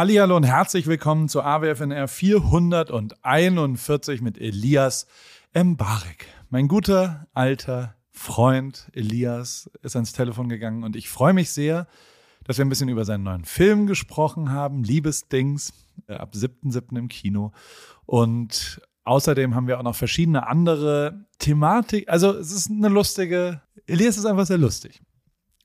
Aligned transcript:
Hallihallo 0.00 0.34
und 0.34 0.44
herzlich 0.44 0.86
willkommen 0.86 1.28
zu 1.28 1.42
AWFNR 1.42 2.08
441 2.08 4.22
mit 4.22 4.40
Elias 4.40 5.06
Mbarek. 5.52 6.26
Mein 6.48 6.68
guter 6.68 7.26
alter 7.34 7.96
Freund 8.10 8.88
Elias 8.94 9.70
ist 9.82 9.96
ans 9.96 10.14
Telefon 10.14 10.48
gegangen 10.48 10.84
und 10.84 10.96
ich 10.96 11.10
freue 11.10 11.34
mich 11.34 11.50
sehr, 11.50 11.86
dass 12.44 12.56
wir 12.56 12.64
ein 12.64 12.70
bisschen 12.70 12.88
über 12.88 13.04
seinen 13.04 13.24
neuen 13.24 13.44
Film 13.44 13.86
gesprochen 13.86 14.52
haben, 14.52 14.84
Liebesdings, 14.84 15.74
äh, 16.06 16.14
ab 16.14 16.32
7.7. 16.32 16.96
im 16.96 17.08
Kino. 17.08 17.52
Und 18.06 18.80
außerdem 19.04 19.54
haben 19.54 19.66
wir 19.66 19.78
auch 19.78 19.84
noch 19.84 19.96
verschiedene 19.96 20.46
andere 20.46 21.26
Thematik. 21.38 22.08
Also 22.08 22.34
es 22.38 22.52
ist 22.52 22.70
eine 22.70 22.88
lustige, 22.88 23.60
Elias 23.86 24.16
ist 24.16 24.24
einfach 24.24 24.46
sehr 24.46 24.56
lustig. 24.56 25.02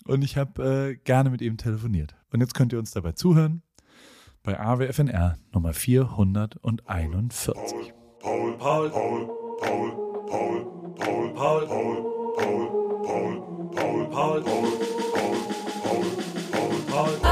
Und 0.03 0.25
ich 0.25 0.35
habe 0.35 0.89
äh, 0.91 0.95
gerne 1.05 1.29
mit 1.29 1.41
ihm 1.41 1.55
telefoniert. 1.55 2.15
Und 2.33 2.41
jetzt 2.41 2.53
könnt 2.53 2.73
ihr 2.73 2.79
uns 2.79 2.91
dabei 2.91 3.13
zuhören 3.13 3.61
bei 4.45 4.59
AWFNR 4.59 5.37
Nummer 5.53 5.73
441. 5.73 7.51
Paul, 8.19 8.57
Paul, 8.57 8.89
Paul, 8.91 9.27
Paul, 9.59 9.91
Paul, 10.29 10.61
Paul, 11.05 11.31
Paul, 11.33 11.65
Paul, 11.65 11.95
Paul, 12.35 12.65
Paul, 13.03 13.39
Paul, 13.73 14.03
Paul, 14.11 14.43
Paul, 16.51 16.81
Paul. 16.87 17.24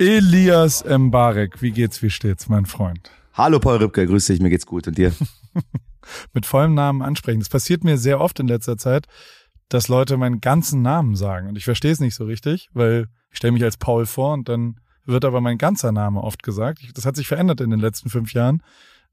Elias 0.00 0.82
Mbarek, 0.82 1.60
wie 1.60 1.72
geht's, 1.72 2.00
wie 2.00 2.08
steht's, 2.08 2.48
mein 2.48 2.64
Freund? 2.64 3.10
Hallo 3.34 3.60
Paul 3.60 3.76
Rübke, 3.76 4.06
grüß 4.06 4.28
dich, 4.28 4.40
mir 4.40 4.48
geht's 4.48 4.64
gut 4.64 4.88
und 4.88 4.96
dir? 4.96 5.12
Mit 6.32 6.46
vollem 6.46 6.72
Namen 6.72 7.02
ansprechen. 7.02 7.40
Das 7.40 7.50
passiert 7.50 7.84
mir 7.84 7.98
sehr 7.98 8.18
oft 8.18 8.40
in 8.40 8.48
letzter 8.48 8.78
Zeit, 8.78 9.08
dass 9.68 9.88
Leute 9.88 10.16
meinen 10.16 10.40
ganzen 10.40 10.80
Namen 10.80 11.16
sagen 11.16 11.48
und 11.48 11.56
ich 11.56 11.66
verstehe 11.66 11.92
es 11.92 12.00
nicht 12.00 12.14
so 12.14 12.24
richtig, 12.24 12.70
weil 12.72 13.08
ich 13.30 13.36
stelle 13.36 13.52
mich 13.52 13.62
als 13.62 13.76
Paul 13.76 14.06
vor 14.06 14.32
und 14.32 14.48
dann 14.48 14.80
wird 15.04 15.26
aber 15.26 15.42
mein 15.42 15.58
ganzer 15.58 15.92
Name 15.92 16.22
oft 16.24 16.42
gesagt. 16.42 16.80
Das 16.94 17.04
hat 17.04 17.16
sich 17.16 17.28
verändert 17.28 17.60
in 17.60 17.68
den 17.68 17.80
letzten 17.80 18.08
fünf 18.08 18.32
Jahren. 18.32 18.62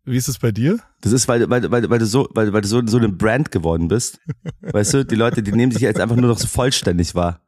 Wie 0.05 0.15
ist 0.15 0.29
es 0.29 0.39
bei 0.39 0.53
dir? 0.53 0.79
Das 1.01 1.11
ist, 1.11 1.27
weil, 1.27 1.49
weil, 1.49 1.69
weil, 1.69 1.89
weil 1.89 1.99
du 1.99 2.05
so, 2.05 2.29
weil, 2.33 2.53
weil 2.53 2.61
du 2.61 2.67
so, 2.69 2.81
so 2.87 2.97
eine 2.97 3.09
Brand 3.09 3.51
geworden 3.51 3.89
bist. 3.89 4.21
weißt 4.61 4.93
du, 4.93 5.05
die 5.05 5.15
Leute, 5.15 5.43
die 5.43 5.51
nehmen 5.51 5.73
sich 5.73 5.81
jetzt 5.81 5.99
einfach 5.99 6.15
nur 6.15 6.29
noch 6.29 6.39
so 6.39 6.47
vollständig 6.47 7.13
wahr. 7.13 7.41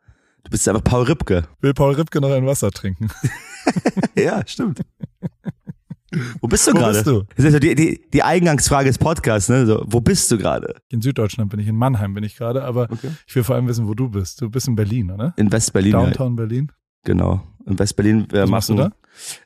Du 0.43 0.51
bist 0.51 0.67
aber 0.67 0.81
Paul 0.81 1.03
Ripke. 1.03 1.43
Will 1.61 1.73
Paul 1.73 1.95
Ripke 1.95 2.21
noch 2.21 2.31
ein 2.31 2.45
Wasser 2.45 2.71
trinken? 2.71 3.09
ja, 4.15 4.41
stimmt. 4.45 4.81
Wo 6.41 6.47
bist 6.47 6.67
du 6.67 6.73
gerade? 6.73 7.03
Das 7.35 7.45
ist 7.45 7.53
ja 7.53 7.59
die, 7.59 7.75
die, 7.75 8.01
die 8.11 8.23
Eingangsfrage 8.23 8.89
des 8.89 8.97
Podcasts, 8.97 9.49
ne? 9.49 9.65
So, 9.65 9.83
wo 9.87 10.01
bist 10.01 10.31
du 10.31 10.37
gerade? 10.37 10.75
In 10.89 11.01
Süddeutschland 11.01 11.51
bin 11.51 11.59
ich, 11.59 11.67
in 11.67 11.75
Mannheim 11.75 12.13
bin 12.13 12.23
ich 12.23 12.35
gerade, 12.35 12.63
aber 12.63 12.87
okay. 12.89 13.11
ich 13.27 13.35
will 13.35 13.43
vor 13.43 13.55
allem 13.55 13.67
wissen, 13.67 13.87
wo 13.87 13.93
du 13.93 14.09
bist. 14.09 14.41
Du 14.41 14.49
bist 14.49 14.67
in 14.67 14.75
Berlin, 14.75 15.11
oder? 15.11 15.33
In 15.37 15.51
West-Berlin. 15.51 15.91
Downtown 15.91 16.31
ja. 16.31 16.35
Berlin. 16.35 16.71
Genau. 17.03 17.43
In 17.65 17.77
West-Berlin. 17.77 18.27
Wir 18.31 18.43
Was 18.43 18.49
machst 18.49 18.69
du 18.69 18.75
da? 18.75 18.91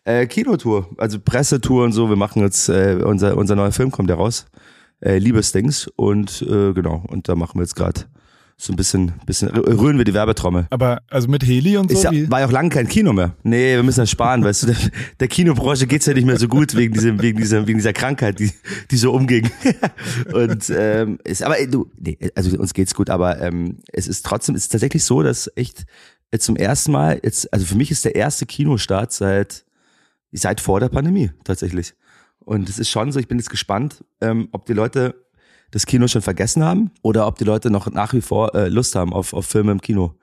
Äh, 0.06 0.28
Kinotour, 0.28 0.90
also 0.98 1.20
Pressetour 1.20 1.84
und 1.84 1.92
so. 1.92 2.08
Wir 2.10 2.16
machen 2.16 2.42
jetzt, 2.42 2.70
äh, 2.70 3.00
unser, 3.04 3.36
unser 3.36 3.56
neuer 3.56 3.72
Film 3.72 3.92
kommt 3.92 4.10
ja 4.10 4.16
raus. 4.16 4.46
Äh, 5.02 5.18
Liebesdings. 5.18 5.88
Und 5.96 6.42
äh, 6.44 6.74
genau, 6.74 7.04
und 7.08 7.28
da 7.28 7.36
machen 7.36 7.56
wir 7.60 7.64
jetzt 7.64 7.76
gerade 7.76 8.06
so 8.64 8.72
ein 8.72 8.76
bisschen, 8.78 9.12
bisschen 9.26 9.50
rühren 9.50 9.98
wir 9.98 10.06
die 10.06 10.14
Werbetrommel. 10.14 10.68
Aber 10.70 11.02
also 11.10 11.28
mit 11.28 11.44
Heli 11.46 11.78
und 11.78 11.92
so? 11.92 11.98
Ist 11.98 12.04
ja, 12.04 12.32
war 12.32 12.40
ja 12.40 12.48
auch 12.48 12.52
lange 12.52 12.70
kein 12.70 12.88
Kino 12.88 13.12
mehr. 13.12 13.36
Nee, 13.44 13.76
wir 13.76 13.84
müssen 13.84 14.00
das 14.00 14.10
sparen, 14.10 14.44
weißt 14.44 14.64
du, 14.64 14.68
der, 14.68 14.78
der 15.20 15.28
Kinobranche 15.28 15.86
geht's 15.86 16.06
ja 16.06 16.14
nicht 16.14 16.26
mehr 16.26 16.40
so 16.40 16.48
gut 16.48 16.76
wegen 16.76 16.94
diesem, 16.94 17.22
wegen 17.22 17.40
dieser, 17.40 17.68
wegen 17.68 17.80
dieser 17.80 17.94
Krankheit, 17.94 18.40
die, 18.40 18.52
die 18.90 18.98
so 18.98 19.12
umging. 19.12 19.52
und 20.34 20.72
ähm, 20.76 21.20
ist, 21.24 21.44
aber 21.44 21.56
du, 21.68 21.92
nee, 22.00 22.18
also 22.36 22.58
uns 22.58 22.74
geht's 22.74 22.96
gut, 22.96 23.10
aber 23.10 23.42
ähm, 23.42 23.80
es 23.92 24.08
ist 24.08 24.26
trotzdem, 24.26 24.56
es 24.56 24.64
ist 24.64 24.72
tatsächlich 24.72 25.04
so, 25.04 25.24
dass 25.24 25.52
echt 25.56 25.86
jetzt 26.32 26.46
zum 26.46 26.56
ersten 26.56 26.94
Mal, 26.94 27.20
jetzt, 27.22 27.52
also 27.54 27.66
für 27.66 27.76
mich 27.76 27.92
ist 27.92 28.06
der 28.06 28.16
erste 28.16 28.46
Kinostart 28.46 29.12
seit 29.12 29.66
seit 30.34 30.62
vor 30.62 30.80
der 30.80 30.90
Pandemie 30.90 31.32
tatsächlich. 31.44 31.94
Und 32.40 32.68
es 32.68 32.80
ist 32.80 32.90
schon 32.90 33.12
so, 33.12 33.20
ich 33.20 33.28
bin 33.28 33.38
jetzt 33.38 33.50
gespannt, 33.50 34.04
ähm, 34.20 34.50
ob 34.52 34.66
die 34.66 34.74
Leute 34.74 35.23
das 35.74 35.88
Kino 35.88 36.08
schon 36.08 36.22
vergessen 36.22 36.64
haben 36.64 36.92
oder 37.02 37.26
ob 37.26 37.40
die 37.40 37.46
Leute 37.46 37.72
noch 37.72 37.90
nach 37.90 38.14
wie 38.14 38.22
vor 38.22 38.54
äh, 38.54 38.70
Lust 38.70 38.96
haben 38.96 39.12
auf, 39.12 39.34
auf 39.34 39.48
Filme 39.48 39.72
im 39.72 39.82
Kino. 39.82 40.14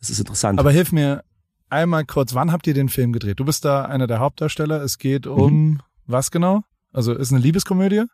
Das 0.00 0.10
ist 0.10 0.18
interessant. 0.18 0.58
Aber 0.58 0.72
hilf 0.72 0.90
mir 0.90 1.22
einmal 1.70 2.04
kurz, 2.04 2.34
wann 2.34 2.50
habt 2.50 2.66
ihr 2.66 2.74
den 2.74 2.88
Film 2.88 3.12
gedreht? 3.12 3.38
Du 3.38 3.44
bist 3.44 3.64
da 3.64 3.84
einer 3.84 4.08
der 4.08 4.18
Hauptdarsteller. 4.18 4.82
Es 4.82 4.98
geht 4.98 5.28
um 5.28 5.52
mhm. 5.52 5.80
was 6.06 6.32
genau? 6.32 6.64
Also 6.92 7.14
ist 7.14 7.30
eine 7.32 7.40
Liebeskomödie? 7.40 8.06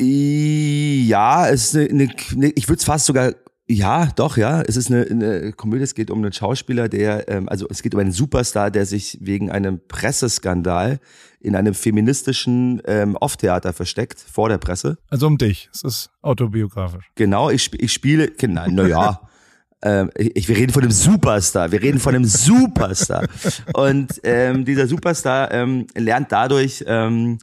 Ja, 0.00 1.48
es 1.48 1.72
ist 1.72 1.90
eine, 1.90 2.10
eine 2.32 2.50
ich 2.50 2.68
würde 2.68 2.78
es 2.78 2.84
fast 2.84 3.06
sogar 3.06 3.32
ja, 3.66 4.10
doch, 4.16 4.36
ja. 4.36 4.60
Es 4.60 4.76
ist 4.76 4.90
eine, 4.90 5.06
eine 5.06 5.52
Komödie, 5.52 5.84
es 5.84 5.94
geht 5.94 6.10
um 6.10 6.18
einen 6.18 6.32
Schauspieler, 6.32 6.88
der, 6.90 7.28
ähm, 7.28 7.48
also 7.48 7.66
es 7.70 7.82
geht 7.82 7.94
um 7.94 8.00
einen 8.00 8.12
Superstar, 8.12 8.70
der 8.70 8.84
sich 8.84 9.18
wegen 9.22 9.50
einem 9.50 9.80
Presseskandal 9.88 11.00
in 11.40 11.56
einem 11.56 11.72
feministischen 11.72 12.82
ähm, 12.86 13.16
Off-Theater 13.16 13.72
versteckt, 13.72 14.20
vor 14.20 14.50
der 14.50 14.58
Presse. 14.58 14.98
Also 15.08 15.26
um 15.26 15.38
dich, 15.38 15.70
es 15.72 15.82
ist 15.82 16.10
autobiografisch. 16.20 17.10
Genau, 17.14 17.48
ich, 17.48 17.72
ich 17.80 17.92
spiele, 17.92 18.30
genau, 18.30 18.66
naja. 18.66 19.20
ähm, 19.82 20.10
ich, 20.14 20.46
wir 20.46 20.56
reden 20.58 20.72
von 20.72 20.82
einem 20.82 20.92
Superstar, 20.92 21.72
wir 21.72 21.80
reden 21.80 22.00
von 22.00 22.14
einem 22.14 22.26
Superstar. 22.26 23.26
Und 23.72 24.20
ähm, 24.24 24.66
dieser 24.66 24.86
Superstar 24.86 25.50
ähm, 25.52 25.86
lernt 25.94 26.32
dadurch 26.32 26.84
ähm, 26.86 27.38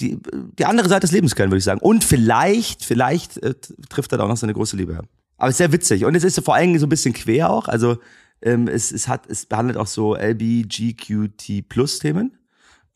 die, 0.00 0.18
die 0.58 0.64
andere 0.64 0.88
Seite 0.88 1.00
des 1.00 1.12
Lebens 1.12 1.34
kennen, 1.34 1.50
würde 1.50 1.58
ich 1.58 1.64
sagen. 1.64 1.80
Und 1.80 2.04
vielleicht, 2.04 2.84
vielleicht 2.84 3.38
äh, 3.38 3.54
trifft 3.88 4.12
er 4.12 4.18
da 4.18 4.24
auch 4.24 4.28
noch 4.28 4.36
seine 4.36 4.54
große 4.54 4.76
Liebe. 4.76 5.00
Aber 5.44 5.50
es 5.50 5.56
ist 5.56 5.58
sehr 5.58 5.72
witzig. 5.72 6.06
Und 6.06 6.14
es 6.14 6.24
ist 6.24 6.42
vor 6.42 6.54
allem 6.54 6.78
so 6.78 6.86
ein 6.86 6.88
bisschen 6.88 7.12
quer 7.12 7.50
auch. 7.50 7.68
Also 7.68 7.98
ähm, 8.40 8.66
es, 8.66 8.90
es 8.92 9.08
hat, 9.08 9.26
es 9.28 9.44
behandelt 9.44 9.76
auch 9.76 9.86
so 9.86 10.16
LBGQT 10.16 11.68
Plus 11.68 11.98
Themen. 11.98 12.38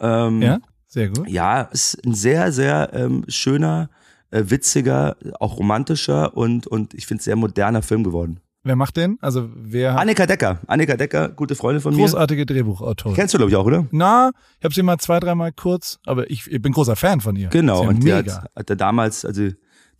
Ähm, 0.01 0.41
ja, 0.41 0.59
sehr 0.87 1.11
gut. 1.11 1.29
Ja, 1.29 1.69
es 1.71 1.93
ist 1.93 2.07
ein 2.07 2.15
sehr, 2.15 2.51
sehr 2.51 2.89
ähm, 2.95 3.27
schöner, 3.29 3.91
äh, 4.31 4.45
witziger, 4.47 5.19
auch 5.41 5.59
romantischer 5.59 6.35
und, 6.39 6.67
und 6.67 6.95
ich 6.95 7.07
finde 7.07 7.23
sehr 7.23 7.37
moderner 7.37 7.83
Film 7.83 8.03
geworden. 8.03 8.41
Wer 8.63 8.77
macht 8.77 8.97
den? 8.97 9.19
Also 9.21 9.51
wer 9.55 9.99
Annika 9.99 10.25
Decker. 10.25 10.61
Annika 10.69 10.97
Decker, 10.97 11.29
gute 11.29 11.55
Freundin 11.55 11.83
von 11.83 11.93
Großartige 11.93 12.07
mir. 12.07 12.15
Großartige 12.15 12.47
Drehbuchautorin. 12.47 13.15
Kennst 13.15 13.35
du, 13.35 13.39
glaube 13.39 13.51
ich, 13.51 13.57
auch, 13.57 13.67
oder? 13.67 13.87
Na, 13.91 14.31
ich 14.59 14.65
habe 14.65 14.75
sie 14.75 14.83
mal 14.83 14.97
zwei, 14.97 15.21
dreimal 15.21 15.53
kurz, 15.53 15.99
aber 16.07 16.31
ich, 16.31 16.51
ich 16.51 16.63
bin 16.63 16.73
großer 16.73 16.97
Fan 16.97 17.21
von 17.21 17.37
ihr. 17.37 17.49
Genau, 17.49 17.83
ja 17.83 17.89
und 17.91 18.03
mega. 18.03 18.23
die 18.23 18.31
hat, 18.31 18.51
hat 18.57 18.71
er 18.71 18.77
damals, 18.77 19.27
also 19.27 19.51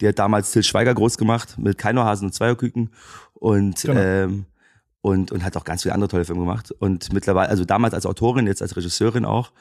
die 0.01 0.09
hat 0.09 0.19
damals 0.19 0.53
Till 0.53 0.63
Schweiger 0.63 0.95
groß 0.95 1.19
gemacht 1.19 1.59
mit 1.59 1.79
Keinohasen 1.79 2.29
und 2.29 2.33
Zweierküken 2.33 2.91
und 3.35 3.83
genau. 3.83 4.01
ähm, 4.01 4.47
und 5.01 5.33
und 5.33 5.45
hat 5.45 5.57
auch 5.57 5.65
ganz 5.65 5.83
viele 5.83 5.95
andere 5.95 6.09
tolle 6.09 6.25
Filme 6.25 6.43
gemacht 6.43 6.73
und 6.73 7.13
mittlerweile 7.13 7.49
also 7.49 7.65
damals 7.65 7.95
als 7.95 8.07
Autorin 8.07 8.47
jetzt 8.47 8.63
als 8.63 8.77
Regisseurin 8.77 9.25
auch 9.25 9.53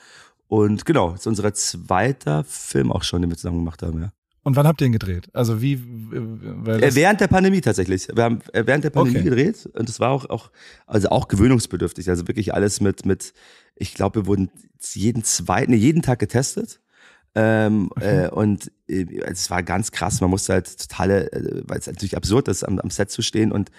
und 0.47 0.85
genau 0.85 1.11
das 1.11 1.21
ist 1.21 1.27
unser 1.27 1.53
zweiter 1.53 2.43
Film 2.43 2.91
auch 2.91 3.03
schon 3.03 3.21
den 3.21 3.31
wir 3.31 3.37
zusammen 3.37 3.59
gemacht 3.59 3.83
haben 3.83 4.01
ja 4.01 4.09
und 4.47 4.55
wann 4.55 4.65
habt 4.65 4.79
ihr 4.79 4.87
ihn 4.87 4.93
gedreht? 4.93 5.27
Also 5.33 5.61
wie? 5.61 5.73
Äh, 5.73 6.95
während 6.95 7.19
der 7.19 7.27
Pandemie 7.27 7.59
tatsächlich. 7.59 8.07
Wir 8.15 8.23
haben 8.23 8.39
äh, 8.53 8.63
während 8.65 8.85
der 8.85 8.91
Pandemie 8.91 9.19
okay. 9.19 9.29
gedreht 9.29 9.69
und 9.73 9.89
es 9.89 9.99
war 9.99 10.11
auch, 10.11 10.29
auch, 10.29 10.51
also 10.85 11.09
auch 11.09 11.27
gewöhnungsbedürftig. 11.27 12.09
Also 12.09 12.29
wirklich 12.29 12.53
alles 12.53 12.79
mit, 12.79 13.05
mit, 13.05 13.33
ich 13.75 13.93
glaube, 13.93 14.21
wir 14.21 14.25
wurden 14.25 14.49
jeden 14.93 15.25
zweiten, 15.25 15.71
nee, 15.71 15.77
jeden 15.77 16.01
Tag 16.01 16.19
getestet. 16.19 16.79
Ähm, 17.35 17.89
okay. 17.91 18.25
äh, 18.25 18.29
und 18.29 18.71
äh, 18.87 19.05
es 19.25 19.49
war 19.49 19.63
ganz 19.63 19.91
krass. 19.91 20.21
Man 20.21 20.29
musste 20.29 20.53
halt 20.53 20.79
totale, 20.79 21.31
äh, 21.31 21.63
weil 21.65 21.79
es 21.79 21.87
natürlich 21.87 22.15
absurd 22.17 22.47
ist, 22.47 22.63
am, 22.63 22.79
am 22.79 22.89
Set 22.89 23.11
zu 23.11 23.21
stehen 23.21 23.51
und 23.51 23.69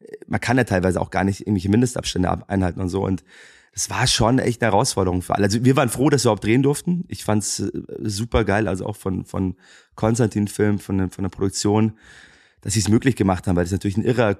äh, 0.00 0.16
man 0.26 0.40
kann 0.40 0.56
ja 0.56 0.64
teilweise 0.64 1.00
auch 1.00 1.10
gar 1.10 1.24
nicht 1.24 1.40
irgendwelche 1.40 1.68
Mindestabstände 1.68 2.48
einhalten 2.48 2.80
und 2.80 2.88
so. 2.88 3.04
Und 3.04 3.24
das 3.74 3.90
war 3.90 4.06
schon 4.06 4.38
echt 4.38 4.62
eine 4.62 4.70
Herausforderung 4.70 5.20
für 5.20 5.34
alle. 5.34 5.44
Also 5.44 5.64
wir 5.64 5.76
waren 5.76 5.88
froh, 5.88 6.08
dass 6.08 6.24
wir 6.24 6.28
überhaupt 6.30 6.44
drehen 6.44 6.62
durften. 6.62 7.04
Ich 7.08 7.24
fand's 7.24 7.60
äh, 7.60 7.70
super 8.02 8.44
geil, 8.44 8.68
also 8.68 8.86
auch 8.86 8.96
von, 8.96 9.24
von 9.24 9.56
Konstantin 9.94 10.48
Film, 10.48 10.78
von, 10.78 11.10
von 11.10 11.24
der 11.24 11.30
Produktion, 11.30 11.94
dass 12.60 12.74
sie 12.74 12.80
es 12.80 12.88
möglich 12.88 13.16
gemacht 13.16 13.46
haben, 13.46 13.56
weil 13.56 13.64
das 13.64 13.72
natürlich 13.72 13.96
ein 13.96 14.04
irrer 14.04 14.36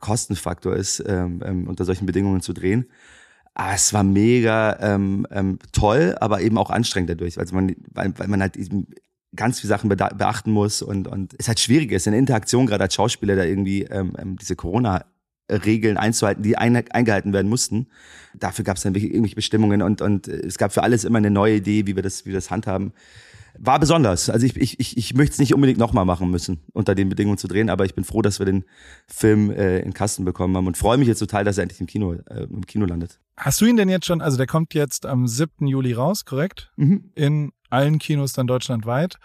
Kostenfaktor 0.00 0.74
ist, 0.74 1.02
ähm, 1.06 1.42
ähm, 1.44 1.68
unter 1.68 1.84
solchen 1.84 2.06
Bedingungen 2.06 2.40
zu 2.40 2.52
drehen. 2.52 2.86
Aber 3.58 3.72
es 3.72 3.94
war 3.94 4.02
mega 4.02 4.76
ähm, 4.80 5.26
ähm, 5.30 5.58
toll, 5.72 6.14
aber 6.20 6.42
eben 6.42 6.58
auch 6.58 6.68
anstrengend 6.68 7.08
dadurch, 7.08 7.38
also 7.38 7.54
man, 7.54 7.74
weil, 7.90 8.12
weil 8.18 8.28
man 8.28 8.42
halt 8.42 8.54
eben 8.54 8.88
ganz 9.34 9.60
viele 9.60 9.70
Sachen 9.70 9.88
beachten 9.88 10.50
muss 10.50 10.82
und 10.82 11.08
und 11.08 11.34
es 11.38 11.48
halt 11.48 11.58
schwierig 11.58 11.90
ist 11.90 12.06
in 12.06 12.12
Interaktion 12.12 12.66
gerade 12.66 12.84
als 12.84 12.94
Schauspieler 12.94 13.34
da 13.34 13.44
irgendwie 13.44 13.84
ähm, 13.84 14.12
ähm 14.18 14.36
diese 14.36 14.56
Corona 14.56 15.06
Regeln 15.50 15.96
einzuhalten, 15.96 16.42
die 16.42 16.58
ein, 16.58 16.76
eingehalten 16.90 17.32
werden 17.32 17.48
mussten. 17.48 17.86
Dafür 18.34 18.64
gab 18.64 18.76
es 18.76 18.82
dann 18.82 18.94
irgendwelche 18.94 19.36
Bestimmungen 19.36 19.80
und, 19.80 20.02
und 20.02 20.28
es 20.28 20.58
gab 20.58 20.72
für 20.72 20.82
alles 20.82 21.04
immer 21.04 21.18
eine 21.18 21.30
neue 21.30 21.56
Idee, 21.56 21.86
wie 21.86 21.96
wir 21.96 22.02
das, 22.02 22.26
wie 22.26 22.30
wir 22.30 22.36
das 22.36 22.50
handhaben. 22.50 22.92
War 23.58 23.78
besonders. 23.78 24.30
Also 24.30 24.46
ich, 24.46 24.56
ich, 24.56 24.80
ich, 24.80 24.96
ich 24.96 25.14
möchte 25.14 25.32
es 25.32 25.38
nicht 25.38 25.54
unbedingt 25.54 25.78
nochmal 25.78 26.04
machen 26.04 26.30
müssen, 26.30 26.60
unter 26.72 26.94
den 26.94 27.08
Bedingungen 27.08 27.38
zu 27.38 27.48
drehen, 27.48 27.70
aber 27.70 27.84
ich 27.84 27.94
bin 27.94 28.04
froh, 28.04 28.22
dass 28.22 28.38
wir 28.38 28.46
den 28.46 28.64
Film 29.06 29.50
äh, 29.50 29.80
in 29.80 29.92
Kasten 29.94 30.24
bekommen 30.24 30.56
haben 30.56 30.66
und 30.66 30.76
freue 30.76 30.98
mich 30.98 31.08
jetzt 31.08 31.18
total, 31.18 31.44
dass 31.44 31.58
er 31.58 31.62
endlich 31.62 31.80
im 31.80 31.86
Kino, 31.86 32.14
äh, 32.14 32.44
im 32.44 32.66
Kino 32.66 32.86
landet. 32.86 33.20
Hast 33.36 33.60
du 33.60 33.66
ihn 33.66 33.76
denn 33.76 33.88
jetzt 33.88 34.06
schon, 34.06 34.20
also 34.20 34.36
der 34.36 34.46
kommt 34.46 34.74
jetzt 34.74 35.06
am 35.06 35.26
7. 35.26 35.66
Juli 35.66 35.92
raus, 35.92 36.24
korrekt? 36.24 36.70
Mhm. 36.76 37.10
In 37.14 37.52
allen 37.70 37.98
Kinos 37.98 38.32
dann 38.32 38.46
deutschlandweit. 38.46 39.16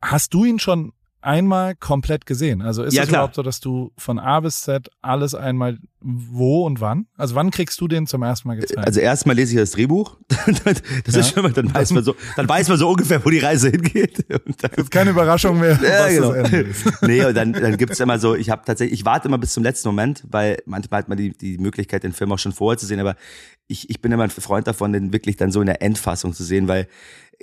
Hast 0.00 0.34
du 0.34 0.44
ihn 0.44 0.58
schon 0.58 0.92
einmal 1.22 1.74
komplett 1.74 2.26
gesehen? 2.26 2.62
Also 2.62 2.82
ist 2.82 2.94
ja, 2.94 3.02
es 3.02 3.08
klar. 3.08 3.20
überhaupt 3.20 3.34
so, 3.36 3.42
dass 3.42 3.60
du 3.60 3.92
von 3.96 4.18
A 4.18 4.40
bis 4.40 4.62
Z 4.62 4.90
alles 5.00 5.34
einmal 5.34 5.78
wo 6.00 6.66
und 6.66 6.80
wann? 6.80 7.06
Also 7.16 7.34
wann 7.34 7.50
kriegst 7.50 7.80
du 7.80 7.88
den 7.88 8.06
zum 8.06 8.22
ersten 8.22 8.48
Mal 8.48 8.56
gezeigt? 8.56 8.84
Also 8.84 9.00
erstmal 9.00 9.36
lese 9.36 9.54
ich 9.54 9.60
das 9.60 9.70
Drehbuch. 9.70 10.16
das 10.28 11.14
ja. 11.14 11.20
ist 11.20 11.32
schon 11.32 11.44
mal, 11.44 11.52
dann 11.52 11.72
weiß 11.72 11.92
man 11.92 12.04
so, 12.04 12.16
dann 12.36 12.48
weiß 12.48 12.68
man 12.68 12.78
so 12.78 12.88
ungefähr, 12.88 13.24
wo 13.24 13.30
die 13.30 13.38
Reise 13.38 13.70
hingeht. 13.70 14.18
Und 14.46 14.62
dann, 14.62 14.70
das 14.74 14.84
ist 14.84 14.90
keine 14.90 15.10
Überraschung 15.10 15.58
mehr. 15.58 15.78
Ja, 15.92 16.08
genau. 16.08 16.32
nee, 17.02 17.24
und 17.24 17.36
dann, 17.36 17.52
dann 17.52 17.76
gibt's 17.76 18.00
immer 18.00 18.18
so, 18.18 18.34
ich 18.34 18.50
habe 18.50 18.62
tatsächlich, 18.64 19.00
ich 19.00 19.04
warte 19.04 19.28
immer 19.28 19.38
bis 19.38 19.52
zum 19.52 19.62
letzten 19.62 19.88
Moment, 19.88 20.24
weil 20.28 20.58
manchmal 20.64 20.98
hat 20.98 21.08
man 21.08 21.18
die, 21.18 21.36
die 21.36 21.58
Möglichkeit, 21.58 22.02
den 22.02 22.12
Film 22.12 22.32
auch 22.32 22.38
schon 22.38 22.52
vorher 22.52 22.78
zu 22.78 22.86
sehen, 22.86 23.00
aber 23.00 23.16
ich, 23.66 23.90
ich 23.90 24.00
bin 24.00 24.12
immer 24.12 24.24
ein 24.24 24.30
Freund 24.30 24.66
davon, 24.66 24.92
den 24.92 25.12
wirklich 25.12 25.36
dann 25.36 25.50
so 25.50 25.60
in 25.60 25.66
der 25.66 25.82
Endfassung 25.82 26.32
zu 26.32 26.44
sehen, 26.44 26.68
weil 26.68 26.88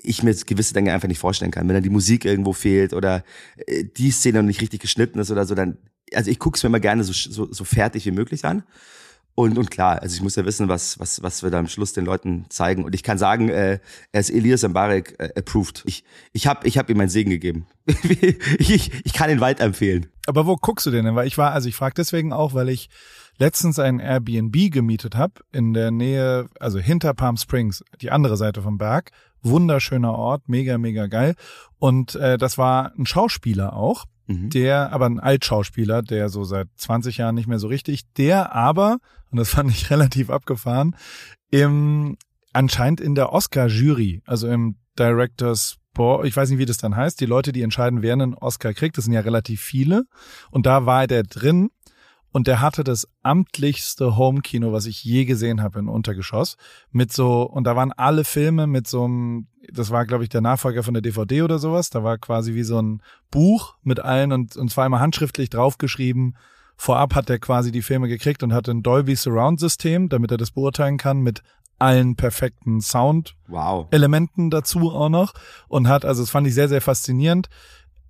ich 0.04 0.24
mir 0.24 0.34
gewisse 0.34 0.74
Dinge 0.74 0.94
einfach 0.94 1.08
nicht 1.08 1.20
vorstellen 1.20 1.52
kann. 1.52 1.68
Wenn 1.68 1.76
dann 1.76 1.84
die 1.84 1.90
Musik 1.90 2.26
irgendwo 2.26 2.54
fehlt 2.54 2.94
oder 2.94 3.24
äh, 3.58 3.84
die 3.84 4.12
Szene 4.12 4.40
noch 4.40 4.48
nicht 4.48 4.62
richtig 4.62 4.82
geschnitten 4.82 5.20
ist 5.20 5.32
oder 5.32 5.46
so, 5.46 5.56
dann, 5.56 5.78
also 6.14 6.32
ich 6.32 6.40
gucke 6.40 6.58
es 6.58 6.64
mir 6.64 6.68
immer 6.68 6.80
gerne 6.80 7.04
so, 7.04 7.14
so, 7.14 7.52
so 7.52 7.64
fertig 7.64 8.06
wie 8.06 8.12
möglich 8.12 8.46
an. 8.46 8.64
Und, 9.36 9.58
und 9.58 9.72
klar, 9.72 10.02
also 10.02 10.14
ich 10.16 10.22
muss 10.22 10.36
ja 10.36 10.44
wissen, 10.44 10.68
was, 10.68 11.00
was, 11.00 11.24
was 11.24 11.44
wir 11.44 11.50
da 11.50 11.60
am 11.60 11.70
Schluss 11.70 11.94
den 11.94 12.04
Leuten 12.04 12.46
zeigen. 12.50 12.84
Und 12.84 12.94
ich 12.94 13.04
kann 13.04 13.18
sagen, 13.18 13.48
äh, 13.48 13.80
er 14.12 14.20
ist 14.20 14.32
Elias 14.32 14.68
Mbarek 14.68 15.16
äh, 15.18 15.30
approved. 15.38 15.84
Ich, 15.86 16.04
ich 16.34 16.46
habe 16.46 16.68
ich 16.68 16.78
hab 16.78 16.90
ihm 16.90 16.98
meinen 16.98 17.08
Segen 17.08 17.30
gegeben. 17.30 17.66
ich, 17.88 18.92
ich 19.06 19.14
kann 19.14 19.30
ihn 19.30 19.40
weiterempfehlen. 19.40 20.08
Aber 20.28 20.46
wo 20.46 20.58
guckst 20.58 20.86
du 20.86 20.92
den 20.92 21.06
denn? 21.06 21.16
Weil 21.16 21.28
ich 21.28 21.38
war, 21.38 21.54
also 21.54 21.70
ich 21.70 21.76
frage 21.76 21.94
deswegen 21.96 22.34
auch, 22.34 22.54
weil 22.54 22.68
ich 22.68 22.90
letztens 23.40 23.80
ein 23.80 24.00
Airbnb 24.00 24.72
gemietet 24.72 25.16
habe 25.16 25.34
in 25.52 25.74
der 25.74 25.92
Nähe, 25.92 26.48
also 26.60 26.78
hinter 26.80 27.14
Palm 27.14 27.38
Springs, 27.38 27.84
die 28.02 28.12
andere 28.12 28.38
Seite 28.38 28.62
vom 28.62 28.78
Berg. 28.78 29.12
Wunderschöner 29.42 30.14
Ort, 30.14 30.48
mega, 30.48 30.78
mega 30.78 31.08
geil. 31.08 31.36
Und 31.80 32.16
äh, 32.16 32.38
das 32.38 32.58
war 32.58 32.92
ein 32.98 33.06
Schauspieler 33.06 33.74
auch, 33.74 34.06
mhm. 34.28 34.50
der, 34.50 34.92
aber 34.92 35.06
ein 35.06 35.20
Altschauspieler, 35.20 36.02
der 36.02 36.28
so 36.28 36.44
seit 36.44 36.68
20 36.76 37.18
Jahren 37.18 37.36
nicht 37.36 37.48
mehr 37.48 37.60
so 37.60 37.68
richtig, 37.68 38.04
der 38.14 38.54
aber, 38.54 39.00
und 39.32 39.38
das 39.38 39.50
fand 39.56 39.72
ich 39.72 39.90
relativ 39.90 40.30
abgefahren, 40.30 40.96
im 41.50 42.18
anscheinend 42.52 43.00
in 43.00 43.16
der 43.16 43.32
Oscar-Jury, 43.32 44.22
also 44.26 44.48
im 44.48 44.76
Directors 44.98 45.78
Board, 45.94 46.26
ich 46.26 46.36
weiß 46.36 46.50
nicht, 46.50 46.60
wie 46.60 46.66
das 46.66 46.78
dann 46.78 46.96
heißt, 46.96 47.20
die 47.20 47.26
Leute, 47.26 47.52
die 47.52 47.62
entscheiden, 47.62 48.02
wer 48.02 48.14
einen 48.14 48.34
Oscar 48.34 48.74
kriegt, 48.74 48.98
das 48.98 49.06
sind 49.06 49.14
ja 49.14 49.22
relativ 49.22 49.62
viele. 49.62 50.06
Und 50.52 50.66
da 50.66 50.86
war 50.86 51.08
der 51.08 51.24
drin 51.24 51.72
und 52.32 52.48
der 52.48 52.62
hatte 52.62 52.84
das 52.84 53.08
amtlichste 53.24 54.16
Homekino, 54.18 54.72
was 54.72 54.86
ich 54.86 55.04
je 55.04 55.26
gesehen 55.26 55.62
habe 55.62 55.80
in 55.80 55.88
Untergeschoss. 55.88 56.58
Mit 56.92 57.12
so, 57.12 57.44
und 57.44 57.64
da 57.64 57.76
waren 57.76 57.92
alle 57.92 58.24
Filme 58.24 58.68
mit 58.68 58.88
so 58.88 59.06
einem, 59.06 59.48
das 59.72 59.90
war, 59.90 60.06
glaube 60.06 60.24
ich, 60.24 60.30
der 60.30 60.42
Nachfolger 60.42 60.84
von 60.84 60.94
der 60.94 61.02
DVD 61.02 61.42
oder 61.42 61.58
sowas. 61.58 61.90
Da 61.90 62.04
war 62.04 62.18
quasi 62.18 62.54
wie 62.54 62.64
so 62.64 62.80
ein 62.80 63.02
Buch 63.32 63.76
mit 63.84 64.00
allen 64.00 64.32
und, 64.32 64.56
und 64.58 64.70
zwar 64.70 64.86
immer 64.86 65.00
handschriftlich 65.00 65.50
draufgeschrieben. 65.50 66.38
Vorab 66.78 67.16
hat 67.16 67.30
er 67.30 67.40
quasi 67.40 67.72
die 67.72 67.82
Filme 67.82 68.08
gekriegt 68.08 68.44
und 68.44 68.54
hatte 68.54 68.72
ein 68.72 68.84
Dolby 68.84 69.16
Surround 69.16 69.60
System, 69.60 70.08
damit 70.08 70.32
er 70.32 70.38
das 70.38 70.52
beurteilen 70.52 70.98
kann 70.98 71.22
mit 71.22 71.42
allen 71.80 72.16
perfekten 72.16 72.82
Sound-Elementen 72.82 74.46
wow. 74.46 74.50
dazu 74.52 74.92
auch 74.92 75.10
noch. 75.10 75.34
Und 75.68 75.88
hat, 75.88 76.06
also 76.06 76.22
das 76.22 76.30
fand 76.30 76.46
ich 76.46 76.54
sehr, 76.54 76.70
sehr 76.70 76.82
faszinierend. 76.82 77.48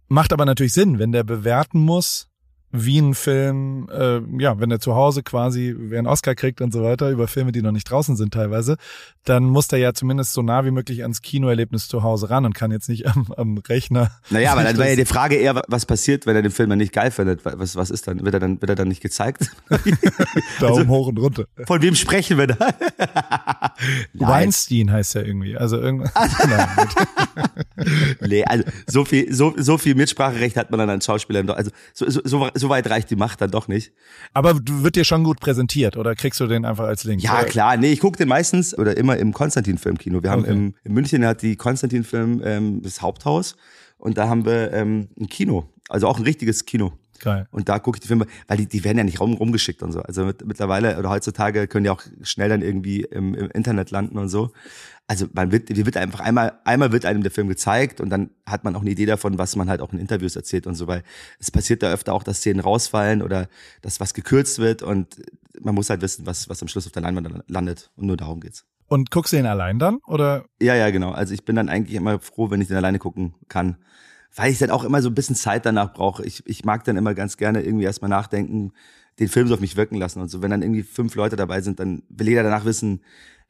Macht 0.08 0.34
aber 0.34 0.46
natürlich 0.46 0.74
Sinn, 0.74 1.00
wenn 1.00 1.12
der 1.12 1.24
bewerten 1.24 1.80
muss, 1.80 2.29
wie 2.72 3.00
ein 3.00 3.16
Film, 3.16 3.88
äh, 3.92 4.20
ja, 4.42 4.60
wenn 4.60 4.70
er 4.72 4.80
zu 4.80 4.96
Hause 4.96 5.24
quasi, 5.24 5.76
wer 5.78 6.00
einen 6.00 6.08
Oscar 6.08 6.36
kriegt 6.36 6.62
und 6.62 6.72
so 6.72 6.84
weiter, 6.84 7.10
über 7.10 7.28
Filme, 7.28 7.52
die 7.52 7.62
noch 7.62 7.72
nicht 7.72 7.90
draußen 7.90 8.16
sind 8.16 8.34
teilweise, 8.34 8.78
dann 9.26 9.46
muss 9.46 9.68
der 9.68 9.80
ja 9.80 9.94
zumindest 9.94 10.34
so 10.34 10.42
nah 10.42 10.66
wie 10.66 10.72
möglich 10.72 11.02
ans 11.02 11.22
Kinoerlebnis 11.22 11.88
zu 11.88 12.04
Hause 12.04 12.30
ran 12.30 12.46
und 12.46 12.54
kann 12.54 12.72
jetzt 12.72 12.90
nicht 12.90 13.08
am, 13.08 13.32
am 13.36 13.58
Rechner. 13.58 14.12
Naja, 14.30 14.52
aber 14.52 14.64
dann 14.64 14.78
wäre 14.78 14.90
ja 14.90 14.96
die 14.96 15.06
Frage 15.06 15.36
eher, 15.36 15.62
was 15.68 15.86
passiert, 15.86 16.26
wenn 16.26 16.36
er 16.36 16.42
den 16.42 16.52
Film 16.52 16.70
dann 16.70 16.80
nicht 16.80 16.94
geil 16.94 17.12
findet? 17.12 17.44
Was, 17.44 17.76
was 17.76 17.90
ist 17.90 18.08
dann? 18.08 18.24
Wird 18.24 18.34
er 18.34 18.40
dann, 18.40 18.62
wird 18.62 18.70
er 18.70 18.76
dann 18.76 18.88
nicht 18.88 19.02
gezeigt? 19.02 19.50
Daumen 20.60 20.80
also, 20.80 20.88
hoch 20.88 21.08
und 21.08 21.20
runter. 21.20 21.46
Von 21.66 21.82
wem 21.82 21.96
sprechen 21.96 22.38
wir 22.38 22.48
da? 22.48 22.74
Weinstein 24.14 24.92
heißt 24.92 25.16
ja 25.16 25.22
irgendwie. 25.22 25.58
Also 25.58 25.78
irgendwas. 25.78 26.12
nee, 28.22 28.44
also 28.44 28.64
so 28.88 29.06
viel, 29.06 29.34
so, 29.34 29.54
so 29.58 29.78
viel 29.78 29.96
Mitspracherecht 29.96 30.58
hat 30.58 30.72
man 30.72 30.80
dann 30.80 30.90
als 30.90 31.06
Schauspieler. 31.06 31.44
Also 31.56 31.72
so, 31.94 32.10
so, 32.10 32.50
so 32.54 32.70
weit 32.70 32.90
reicht 32.90 33.10
die 33.10 33.16
Macht 33.16 33.42
dann 33.42 33.52
doch 33.52 33.68
nicht. 33.68 33.94
Aber 34.34 34.60
wird 34.64 34.96
dir 34.96 35.04
schon 35.04 35.24
gut 35.24 35.40
präsentiert 35.40 35.98
oder 35.98 36.16
kriegst 36.16 36.40
du 36.40 36.48
den 36.48 36.66
einfach 36.66 36.86
als 36.86 37.04
Link? 37.04 37.22
Ja, 37.22 37.40
oder? 37.40 37.46
klar. 37.46 37.78
Nee, 37.78 37.92
ich 37.92 38.00
gucke 38.00 38.18
den 38.18 38.28
meistens 38.28 38.78
oder 38.78 38.98
immer 38.98 39.18
im 39.18 39.34
Konstantin-Filmkino. 39.34 40.24
Wir 40.24 40.32
haben 40.32 40.44
okay. 40.44 40.52
im, 40.52 40.76
in 40.84 40.94
München 40.94 41.26
hat 41.26 41.42
die 41.42 41.56
Konstantin-Film 41.56 42.42
ähm, 42.44 42.82
das 42.82 43.02
Haupthaus 43.02 43.56
und 43.98 44.18
da 44.18 44.28
haben 44.28 44.46
wir 44.46 44.74
ähm, 44.74 45.10
ein 45.20 45.28
Kino. 45.28 45.70
Also 45.90 46.08
auch 46.08 46.18
ein 46.18 46.24
richtiges 46.24 46.66
Kino. 46.66 46.94
Geil. 47.20 47.48
Und 47.52 47.70
da 47.70 47.80
gucke 47.80 47.98
ich 47.98 48.02
die 48.02 48.08
Filme, 48.08 48.28
weil 48.48 48.58
die, 48.58 48.68
die 48.68 48.84
werden 48.84 48.98
ja 48.98 49.04
nicht 49.04 49.20
rum, 49.20 49.34
rumgeschickt 49.34 49.84
und 49.84 49.92
so. 49.92 50.02
Also 50.02 50.26
mit, 50.26 50.46
mittlerweile 50.46 50.98
oder 50.98 51.10
heutzutage 51.10 51.68
können 51.68 51.84
die 51.84 51.90
auch 51.90 52.02
schnell 52.22 52.50
dann 52.50 52.62
irgendwie 52.62 53.02
im, 53.02 53.36
im 53.36 53.50
Internet 53.52 53.92
landen 53.92 54.18
und 54.18 54.30
so 54.30 54.52
also 55.10 55.26
man 55.34 55.52
wird, 55.52 55.76
wird 55.76 55.98
einfach 55.98 56.20
einmal, 56.20 56.60
einmal 56.66 56.92
wird 56.92 57.04
einem 57.04 57.24
der 57.24 57.32
Film 57.32 57.48
gezeigt 57.48 58.00
und 58.00 58.12
dann 58.12 58.30
hat 58.46 58.64
man 58.64 58.76
auch 58.76 58.82
eine 58.82 58.92
Idee 58.92 59.08
davon, 59.08 59.40
was 59.40 59.56
man 59.56 59.68
halt 59.68 59.82
auch 59.82 59.92
in 59.92 59.98
Interviews 59.98 60.36
erzählt 60.36 60.68
und 60.68 60.76
so, 60.76 60.86
weil 60.86 61.02
es 61.40 61.50
passiert 61.50 61.82
da 61.82 61.92
öfter 61.92 62.14
auch, 62.14 62.22
dass 62.22 62.38
Szenen 62.38 62.60
rausfallen 62.60 63.24
oder 63.24 63.50
dass 63.82 64.00
was 64.00 64.14
gekürzt 64.14 64.60
wird 64.60 64.84
und 64.84 65.20
man 65.60 65.74
muss 65.74 65.90
halt 65.90 66.04
wissen, 66.04 66.28
was, 66.28 66.48
was 66.48 66.62
am 66.62 66.68
Schluss 66.68 66.86
auf 66.86 66.92
der 66.92 67.02
Leinwand 67.02 67.44
landet 67.48 67.90
und 67.96 68.06
nur 68.06 68.18
darum 68.18 68.40
geht's. 68.40 68.66
Und 68.86 69.10
guckst 69.10 69.34
du 69.34 69.38
ihn 69.38 69.48
allein 69.48 69.80
dann 69.80 69.98
oder? 70.06 70.46
Ja, 70.62 70.76
ja, 70.76 70.92
genau. 70.92 71.12
Also 71.12 71.34
ich 71.34 71.44
bin 71.44 71.56
dann 71.56 71.70
eigentlich 71.70 71.96
immer 71.96 72.20
froh, 72.20 72.52
wenn 72.52 72.62
ich 72.62 72.68
den 72.68 72.78
alleine 72.78 73.00
gucken 73.00 73.34
kann, 73.48 73.78
weil 74.36 74.52
ich 74.52 74.60
dann 74.60 74.70
auch 74.70 74.84
immer 74.84 75.02
so 75.02 75.10
ein 75.10 75.16
bisschen 75.16 75.36
Zeit 75.36 75.66
danach 75.66 75.92
brauche. 75.92 76.24
Ich, 76.24 76.44
ich 76.46 76.66
mag 76.66 76.84
dann 76.84 76.98
immer 76.98 77.16
ganz 77.16 77.38
gerne 77.38 77.64
irgendwie 77.64 77.86
erstmal 77.86 78.10
nachdenken, 78.10 78.74
den 79.18 79.28
Film 79.28 79.48
so 79.48 79.56
auf 79.56 79.60
mich 79.60 79.76
wirken 79.76 79.96
lassen 79.96 80.22
und 80.22 80.30
so. 80.30 80.44
Wenn 80.44 80.52
dann 80.52 80.62
irgendwie 80.62 80.84
fünf 80.84 81.16
Leute 81.16 81.36
dabei 81.36 81.62
sind, 81.62 81.80
dann 81.80 82.04
will 82.10 82.30
jeder 82.30 82.44
danach 82.44 82.64
wissen, 82.64 83.02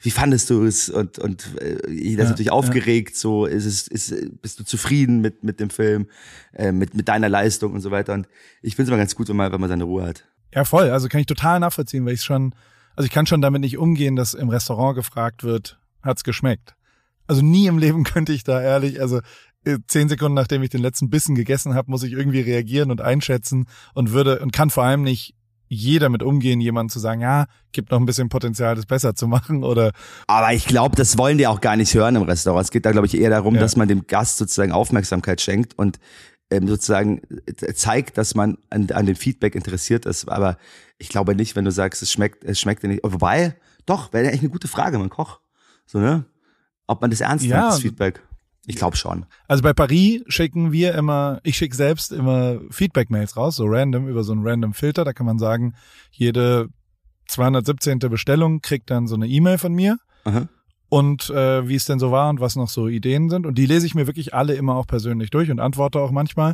wie 0.01 0.11
fandest 0.11 0.49
du 0.49 0.63
es? 0.63 0.89
Und, 0.89 1.19
und 1.19 1.61
äh, 1.61 1.89
jeder 1.89 2.23
ist 2.23 2.27
ja, 2.27 2.31
natürlich 2.31 2.51
aufgeregt, 2.51 3.11
ja. 3.11 3.19
so 3.19 3.45
ist 3.45 3.65
es, 3.65 3.87
ist, 3.87 4.41
bist 4.41 4.59
du 4.59 4.63
zufrieden 4.63 5.19
mit, 5.19 5.43
mit 5.43 5.59
dem 5.59 5.69
Film, 5.69 6.07
äh, 6.53 6.71
mit, 6.71 6.93
mit 6.93 7.07
deiner 7.07 7.27
Leistung 7.27 7.73
und 7.73 7.81
so 7.81 7.91
weiter. 7.91 8.13
Und 8.13 8.27
ich 8.61 8.75
finde 8.75 8.83
es 8.83 8.89
immer 8.89 8.97
ganz 8.97 9.15
gut, 9.15 9.27
wenn 9.27 9.35
man, 9.35 9.51
wenn 9.51 9.59
man 9.59 9.69
seine 9.69 9.83
Ruhe 9.83 10.05
hat. 10.05 10.25
Ja, 10.53 10.63
voll. 10.63 10.89
Also 10.89 11.09
kann 11.09 11.19
ich 11.19 11.27
total 11.27 11.59
nachvollziehen, 11.59 12.05
weil 12.05 12.13
ich 12.13 12.23
schon, 12.23 12.55
also 12.95 13.05
ich 13.05 13.11
kann 13.11 13.25
schon 13.25 13.41
damit 13.41 13.61
nicht 13.61 13.77
umgehen, 13.77 14.15
dass 14.15 14.33
im 14.33 14.49
Restaurant 14.49 14.95
gefragt 14.95 15.43
wird, 15.43 15.79
hat's 16.01 16.23
geschmeckt? 16.23 16.75
Also 17.27 17.41
nie 17.41 17.67
im 17.67 17.77
Leben 17.77 18.03
könnte 18.05 18.31
ich 18.31 18.45
da 18.45 18.61
ehrlich, 18.61 19.01
also 19.01 19.19
äh, 19.65 19.79
zehn 19.87 20.07
Sekunden 20.07 20.35
nachdem 20.35 20.63
ich 20.63 20.69
den 20.69 20.81
letzten 20.81 21.09
Bissen 21.09 21.35
gegessen 21.35 21.73
habe, 21.73 21.91
muss 21.91 22.03
ich 22.03 22.13
irgendwie 22.13 22.41
reagieren 22.41 22.89
und 22.89 23.01
einschätzen 23.01 23.67
und 23.93 24.11
würde 24.11 24.39
und 24.39 24.53
kann 24.53 24.69
vor 24.69 24.85
allem 24.85 25.03
nicht 25.03 25.35
jeder 25.69 26.09
mit 26.09 26.23
umgehen, 26.23 26.59
jemandem 26.59 26.89
zu 26.89 26.99
sagen, 26.99 27.21
ja, 27.21 27.45
gibt 27.71 27.91
noch 27.91 27.99
ein 27.99 28.05
bisschen 28.05 28.27
Potenzial, 28.27 28.75
das 28.75 28.87
besser 28.87 29.15
zu 29.15 29.27
machen 29.27 29.63
oder. 29.63 29.91
Aber 30.27 30.51
ich 30.51 30.65
glaube, 30.65 30.95
das 30.95 31.17
wollen 31.17 31.37
die 31.37 31.47
auch 31.47 31.61
gar 31.61 31.75
nicht 31.75 31.93
hören 31.93 32.15
im 32.15 32.23
Restaurant. 32.23 32.65
Es 32.65 32.71
geht 32.71 32.85
da, 32.85 32.91
glaube 32.91 33.07
ich, 33.07 33.15
eher 33.15 33.29
darum, 33.29 33.55
ja. 33.55 33.61
dass 33.61 33.75
man 33.75 33.87
dem 33.87 34.07
Gast 34.07 34.37
sozusagen 34.37 34.71
Aufmerksamkeit 34.71 35.39
schenkt 35.39 35.77
und 35.77 35.99
ähm, 36.49 36.67
sozusagen 36.67 37.21
äh, 37.45 37.73
zeigt, 37.73 38.17
dass 38.17 38.33
man 38.33 38.57
an, 38.71 38.89
an 38.91 39.05
dem 39.05 39.15
Feedback 39.15 39.53
interessiert 39.53 40.07
ist. 40.07 40.27
Aber 40.27 40.57
ich 40.97 41.09
glaube 41.09 41.35
nicht, 41.35 41.55
wenn 41.55 41.65
du 41.65 41.71
sagst, 41.71 42.01
es 42.01 42.11
schmeckt, 42.11 42.43
es 42.43 42.59
schmeckt 42.59 42.81
dir 42.81 42.87
nicht. 42.87 43.01
Wobei, 43.03 43.55
doch, 43.85 44.11
wäre 44.11 44.31
echt 44.31 44.41
eine 44.41 44.49
gute 44.49 44.67
Frage, 44.67 44.97
mein 44.97 45.09
Koch. 45.09 45.39
So, 45.85 45.99
ne? 45.99 46.25
Ob 46.87 47.01
man 47.01 47.11
das 47.11 47.21
ernst 47.21 47.45
ja, 47.45 47.59
nimmt, 47.59 47.73
das 47.73 47.81
Feedback. 47.81 48.23
Ich 48.69 48.75
glaube 48.75 48.97
schon. 48.97 49.25
Also 49.47 49.63
bei 49.63 49.73
Paris 49.73 50.21
schicken 50.27 50.71
wir 50.71 50.93
immer, 50.93 51.39
ich 51.41 51.57
schicke 51.57 51.75
selbst 51.75 52.11
immer 52.11 52.59
Feedback-Mails 52.69 53.35
raus, 53.35 53.55
so 53.55 53.65
random, 53.65 54.07
über 54.07 54.23
so 54.23 54.31
einen 54.31 54.47
random 54.47 54.75
Filter. 54.75 55.03
Da 55.03 55.11
kann 55.11 55.25
man 55.25 55.39
sagen, 55.39 55.73
jede 56.11 56.69
217. 57.25 57.97
Bestellung 57.97 58.61
kriegt 58.61 58.91
dann 58.91 59.07
so 59.07 59.15
eine 59.15 59.27
E-Mail 59.27 59.57
von 59.57 59.73
mir. 59.73 59.97
Aha. 60.23 60.47
Und 60.87 61.31
äh, 61.31 61.67
wie 61.67 61.73
es 61.73 61.85
denn 61.85 61.97
so 61.97 62.11
war 62.11 62.29
und 62.29 62.41
was 62.41 62.55
noch 62.55 62.69
so 62.69 62.87
Ideen 62.87 63.31
sind. 63.31 63.47
Und 63.47 63.57
die 63.57 63.65
lese 63.65 63.87
ich 63.87 63.95
mir 63.95 64.05
wirklich 64.05 64.35
alle 64.35 64.53
immer 64.53 64.75
auch 64.75 64.85
persönlich 64.85 65.31
durch 65.31 65.49
und 65.49 65.59
antworte 65.59 65.99
auch 65.99 66.11
manchmal. 66.11 66.53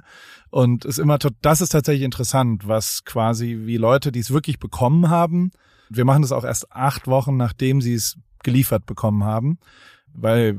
Und 0.52 0.86
ist 0.86 1.00
immer, 1.00 1.18
das 1.18 1.60
ist 1.60 1.74
tatsächlich 1.74 2.06
interessant, 2.06 2.66
was 2.66 3.04
quasi 3.04 3.64
wie 3.64 3.76
Leute, 3.76 4.14
die 4.14 4.22
es 4.22 4.32
wirklich 4.32 4.60
bekommen 4.60 5.10
haben. 5.10 5.52
Wir 5.90 6.06
machen 6.06 6.22
das 6.22 6.32
auch 6.32 6.46
erst 6.46 6.72
acht 6.72 7.08
Wochen, 7.08 7.36
nachdem 7.36 7.82
sie 7.82 7.94
es 7.94 8.16
geliefert 8.42 8.86
bekommen 8.86 9.26
haben 9.26 9.60
weil 10.18 10.58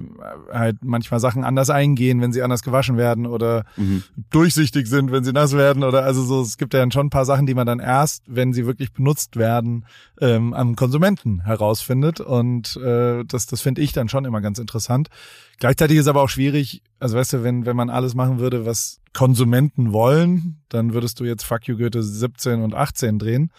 halt 0.52 0.76
manchmal 0.82 1.20
Sachen 1.20 1.44
anders 1.44 1.70
eingehen, 1.70 2.20
wenn 2.20 2.32
sie 2.32 2.42
anders 2.42 2.62
gewaschen 2.62 2.96
werden 2.96 3.26
oder 3.26 3.64
mhm. 3.76 4.02
durchsichtig 4.30 4.86
sind, 4.86 5.12
wenn 5.12 5.24
sie 5.24 5.32
nass 5.32 5.52
werden 5.52 5.82
oder 5.82 6.04
also 6.04 6.22
so, 6.22 6.42
es 6.42 6.58
gibt 6.58 6.74
ja 6.74 6.80
dann 6.80 6.92
schon 6.92 7.06
ein 7.06 7.10
paar 7.10 7.24
Sachen, 7.24 7.46
die 7.46 7.54
man 7.54 7.66
dann 7.66 7.80
erst, 7.80 8.22
wenn 8.26 8.52
sie 8.52 8.66
wirklich 8.66 8.92
benutzt 8.92 9.36
werden, 9.36 9.86
ähm, 10.20 10.54
am 10.54 10.76
Konsumenten 10.76 11.40
herausfindet 11.44 12.20
und 12.20 12.76
äh, 12.76 13.24
das, 13.24 13.46
das 13.46 13.60
finde 13.60 13.80
ich 13.80 13.92
dann 13.92 14.08
schon 14.08 14.24
immer 14.24 14.40
ganz 14.40 14.58
interessant. 14.58 15.08
Gleichzeitig 15.58 15.96
ist 15.96 16.08
aber 16.08 16.22
auch 16.22 16.28
schwierig, 16.28 16.82
also 16.98 17.16
weißt 17.16 17.34
du, 17.34 17.42
wenn, 17.42 17.64
wenn 17.64 17.76
man 17.76 17.90
alles 17.90 18.14
machen 18.14 18.38
würde, 18.38 18.66
was 18.66 19.00
Konsumenten 19.14 19.92
wollen, 19.92 20.60
dann 20.68 20.92
würdest 20.92 21.20
du 21.20 21.24
jetzt 21.24 21.44
Fuck 21.44 21.66
You 21.68 21.78
Goethe 21.78 22.02
17 22.02 22.62
und 22.62 22.74
18 22.74 23.18
drehen 23.18 23.50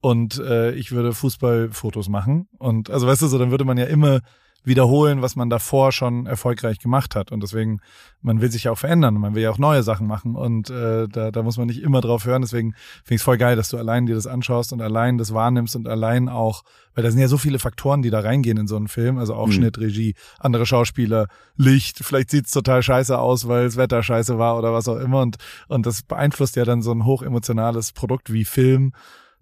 und 0.00 0.38
äh, 0.38 0.72
ich 0.72 0.92
würde 0.92 1.14
Fußballfotos 1.14 2.08
machen 2.08 2.48
und 2.58 2.90
also 2.90 3.06
weißt 3.06 3.22
du 3.22 3.26
so, 3.28 3.38
dann 3.38 3.50
würde 3.50 3.64
man 3.64 3.78
ja 3.78 3.86
immer 3.86 4.20
wiederholen, 4.64 5.22
was 5.22 5.36
man 5.36 5.50
davor 5.50 5.92
schon 5.92 6.26
erfolgreich 6.26 6.78
gemacht 6.78 7.14
hat. 7.14 7.30
Und 7.30 7.42
deswegen, 7.42 7.80
man 8.22 8.40
will 8.40 8.50
sich 8.50 8.64
ja 8.64 8.72
auch 8.72 8.78
verändern 8.78 9.14
man 9.14 9.34
will 9.34 9.42
ja 9.42 9.50
auch 9.50 9.58
neue 9.58 9.82
Sachen 9.82 10.06
machen. 10.06 10.34
Und 10.34 10.70
äh, 10.70 11.06
da, 11.06 11.30
da 11.30 11.42
muss 11.42 11.58
man 11.58 11.66
nicht 11.66 11.82
immer 11.82 12.00
drauf 12.00 12.24
hören. 12.24 12.42
Deswegen 12.42 12.72
finde 12.72 13.14
ich 13.14 13.20
es 13.20 13.22
voll 13.22 13.36
geil, 13.36 13.56
dass 13.56 13.68
du 13.68 13.76
allein 13.76 14.06
dir 14.06 14.14
das 14.14 14.26
anschaust 14.26 14.72
und 14.72 14.80
allein 14.80 15.18
das 15.18 15.34
wahrnimmst 15.34 15.76
und 15.76 15.86
allein 15.86 16.28
auch, 16.28 16.64
weil 16.94 17.04
da 17.04 17.10
sind 17.10 17.20
ja 17.20 17.28
so 17.28 17.38
viele 17.38 17.58
Faktoren, 17.58 18.02
die 18.02 18.10
da 18.10 18.20
reingehen 18.20 18.56
in 18.56 18.66
so 18.66 18.76
einen 18.76 18.88
Film. 18.88 19.18
Also 19.18 19.34
auch 19.34 19.48
mhm. 19.48 19.52
Schnitt, 19.52 19.78
Regie, 19.78 20.14
andere 20.38 20.64
Schauspieler, 20.64 21.28
Licht, 21.56 21.98
vielleicht 22.02 22.30
sieht's 22.30 22.50
total 22.50 22.82
scheiße 22.82 23.18
aus, 23.18 23.46
weil 23.46 23.66
das 23.66 23.76
Wetter 23.76 24.02
scheiße 24.02 24.38
war 24.38 24.56
oder 24.56 24.72
was 24.72 24.88
auch 24.88 24.98
immer. 24.98 25.20
Und, 25.20 25.36
und 25.68 25.84
das 25.84 26.02
beeinflusst 26.02 26.56
ja 26.56 26.64
dann 26.64 26.82
so 26.82 26.92
ein 26.92 27.04
hochemotionales 27.04 27.92
Produkt 27.92 28.32
wie 28.32 28.44
Film 28.44 28.92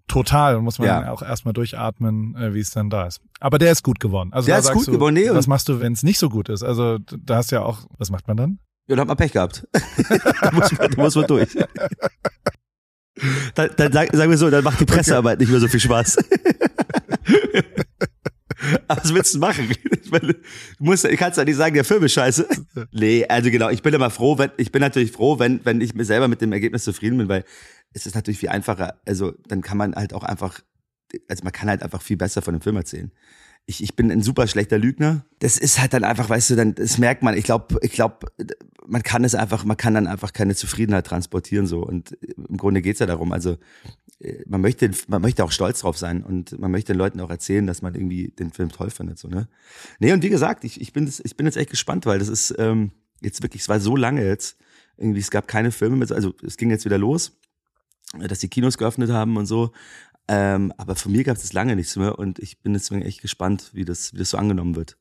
total. 0.07 0.59
Muss 0.61 0.79
man 0.79 0.87
ja. 0.87 1.11
auch 1.11 1.21
erstmal 1.21 1.53
durchatmen, 1.53 2.35
äh, 2.35 2.53
wie 2.53 2.59
es 2.59 2.71
dann 2.71 2.89
da 2.89 3.07
ist. 3.07 3.21
Aber 3.39 3.57
der 3.57 3.71
ist 3.71 3.83
gut 3.83 3.99
geworden. 3.99 4.31
Also 4.33 4.47
der 4.47 4.59
ist 4.59 4.71
gut 4.71 4.87
du, 4.87 4.91
geworden. 4.91 5.15
Nee, 5.15 5.29
was 5.31 5.47
machst 5.47 5.69
du, 5.69 5.79
wenn 5.79 5.93
es 5.93 6.03
nicht 6.03 6.19
so 6.19 6.29
gut 6.29 6.49
ist? 6.49 6.63
Also 6.63 6.99
da 6.99 7.37
hast 7.37 7.51
du 7.51 7.57
ja 7.57 7.63
auch, 7.63 7.87
was 7.97 8.09
macht 8.09 8.27
man 8.27 8.37
dann? 8.37 8.59
Ja, 8.87 8.95
dann 8.95 9.01
hat 9.01 9.07
man 9.07 9.17
Pech 9.17 9.31
gehabt. 9.31 9.67
da, 10.41 10.51
muss 10.51 10.71
man, 10.71 10.91
da 10.91 11.01
muss 11.01 11.15
man 11.15 11.27
durch. 11.27 11.49
dann, 13.55 13.69
dann 13.77 13.93
sag, 13.93 14.15
sagen 14.15 14.29
wir 14.29 14.37
so, 14.37 14.49
dann 14.49 14.63
macht 14.63 14.79
die 14.79 14.85
Pressearbeit 14.85 15.35
okay. 15.35 15.43
nicht 15.43 15.51
mehr 15.51 15.59
so 15.59 15.67
viel 15.67 15.79
Spaß. 15.79 16.17
was 18.87 19.13
willst 19.13 19.35
du 19.35 19.39
machen? 19.39 19.69
Ich 20.03 20.11
meine, 20.11 20.33
du 20.33 20.39
musst, 20.79 21.05
ich 21.05 21.17
kannst 21.17 21.37
ja 21.37 21.45
nicht 21.45 21.55
sagen, 21.55 21.75
der 21.75 21.83
Film 21.83 22.03
ist 22.03 22.13
scheiße. 22.13 22.47
Nee, 22.91 23.25
also 23.27 23.49
genau, 23.49 23.69
ich 23.69 23.81
bin 23.81 23.93
immer 23.93 24.09
froh, 24.09 24.37
wenn, 24.37 24.51
ich 24.57 24.71
bin 24.71 24.81
natürlich 24.81 25.11
froh, 25.11 25.39
wenn, 25.39 25.61
wenn 25.63 25.81
ich 25.81 25.95
mir 25.95 26.05
selber 26.05 26.27
mit 26.27 26.41
dem 26.41 26.51
Ergebnis 26.51 26.83
zufrieden 26.83 27.17
bin, 27.17 27.29
weil 27.29 27.45
es 27.93 28.05
ist 28.05 28.15
natürlich 28.15 28.39
viel 28.39 28.49
einfacher. 28.49 28.99
Also 29.05 29.33
dann 29.47 29.61
kann 29.61 29.77
man 29.77 29.95
halt 29.95 30.13
auch 30.13 30.23
einfach, 30.23 30.61
also 31.27 31.43
man 31.43 31.53
kann 31.53 31.69
halt 31.69 31.83
einfach 31.83 32.01
viel 32.01 32.17
besser 32.17 32.41
von 32.41 32.53
dem 32.53 32.61
Film 32.61 32.75
erzählen. 32.75 33.11
Ich, 33.65 33.81
ich 33.81 33.95
bin 33.95 34.11
ein 34.11 34.21
super 34.21 34.47
schlechter 34.47 34.77
Lügner. 34.77 35.25
Das 35.39 35.57
ist 35.57 35.79
halt 35.79 35.93
dann 35.93 36.03
einfach, 36.03 36.29
weißt 36.29 36.49
du, 36.49 36.55
dann 36.55 36.75
das 36.75 36.97
merkt 36.97 37.23
man. 37.23 37.37
Ich 37.37 37.45
glaube, 37.45 37.77
ich 37.81 37.93
glaube, 37.93 38.27
man 38.85 39.03
kann 39.03 39.23
es 39.23 39.35
einfach, 39.35 39.63
man 39.63 39.77
kann 39.77 39.93
dann 39.93 40.07
einfach 40.07 40.33
keine 40.33 40.53
Zufriedenheit 40.53 41.05
transportieren 41.07 41.65
so. 41.65 41.81
Und 41.81 42.17
im 42.35 42.57
Grunde 42.57 42.81
geht's 42.81 42.99
ja 42.99 43.05
darum. 43.05 43.31
Also 43.31 43.57
äh, 44.19 44.43
man 44.47 44.59
möchte, 44.59 44.91
man 45.07 45.21
möchte 45.21 45.45
auch 45.45 45.51
stolz 45.51 45.79
drauf 45.79 45.97
sein 45.97 46.23
und 46.23 46.59
man 46.59 46.71
möchte 46.71 46.91
den 46.91 46.97
Leuten 46.97 47.21
auch 47.21 47.29
erzählen, 47.29 47.65
dass 47.65 47.81
man 47.81 47.95
irgendwie 47.95 48.29
den 48.29 48.51
Film 48.51 48.69
toll 48.69 48.89
findet. 48.89 49.17
So, 49.17 49.29
ne? 49.29 49.47
Nee, 49.99 50.11
und 50.11 50.23
wie 50.23 50.29
gesagt, 50.29 50.65
ich, 50.65 50.81
ich, 50.81 50.91
bin, 50.91 51.09
ich 51.23 51.37
bin 51.37 51.45
jetzt 51.45 51.57
echt 51.57 51.69
gespannt, 51.69 52.05
weil 52.05 52.19
das 52.19 52.27
ist 52.27 52.53
ähm, 52.57 52.91
jetzt 53.21 53.43
wirklich, 53.43 53.61
es 53.61 53.69
war 53.69 53.79
so 53.79 53.95
lange 53.95 54.25
jetzt. 54.25 54.57
Irgendwie, 54.97 55.21
es 55.21 55.31
gab 55.31 55.47
keine 55.47 55.71
Filme 55.71 55.95
mehr, 55.95 56.11
also 56.11 56.33
es 56.43 56.57
ging 56.57 56.69
jetzt 56.69 56.85
wieder 56.85 56.97
los 56.97 57.39
dass 58.19 58.39
die 58.39 58.49
Kinos 58.49 58.77
geöffnet 58.77 59.11
haben 59.11 59.37
und 59.37 59.45
so. 59.45 59.71
Ähm, 60.27 60.73
aber 60.77 60.95
von 60.95 61.11
mir 61.11 61.23
gab 61.23 61.35
es 61.35 61.53
lange 61.53 61.75
nichts 61.75 61.95
mehr 61.95 62.17
und 62.17 62.39
ich 62.39 62.61
bin 62.61 62.73
deswegen 62.73 63.01
echt 63.01 63.21
gespannt, 63.21 63.71
wie 63.73 63.85
das, 63.85 64.13
wie 64.13 64.17
das 64.19 64.29
so 64.29 64.37
angenommen 64.37 64.75
wird. 64.75 64.97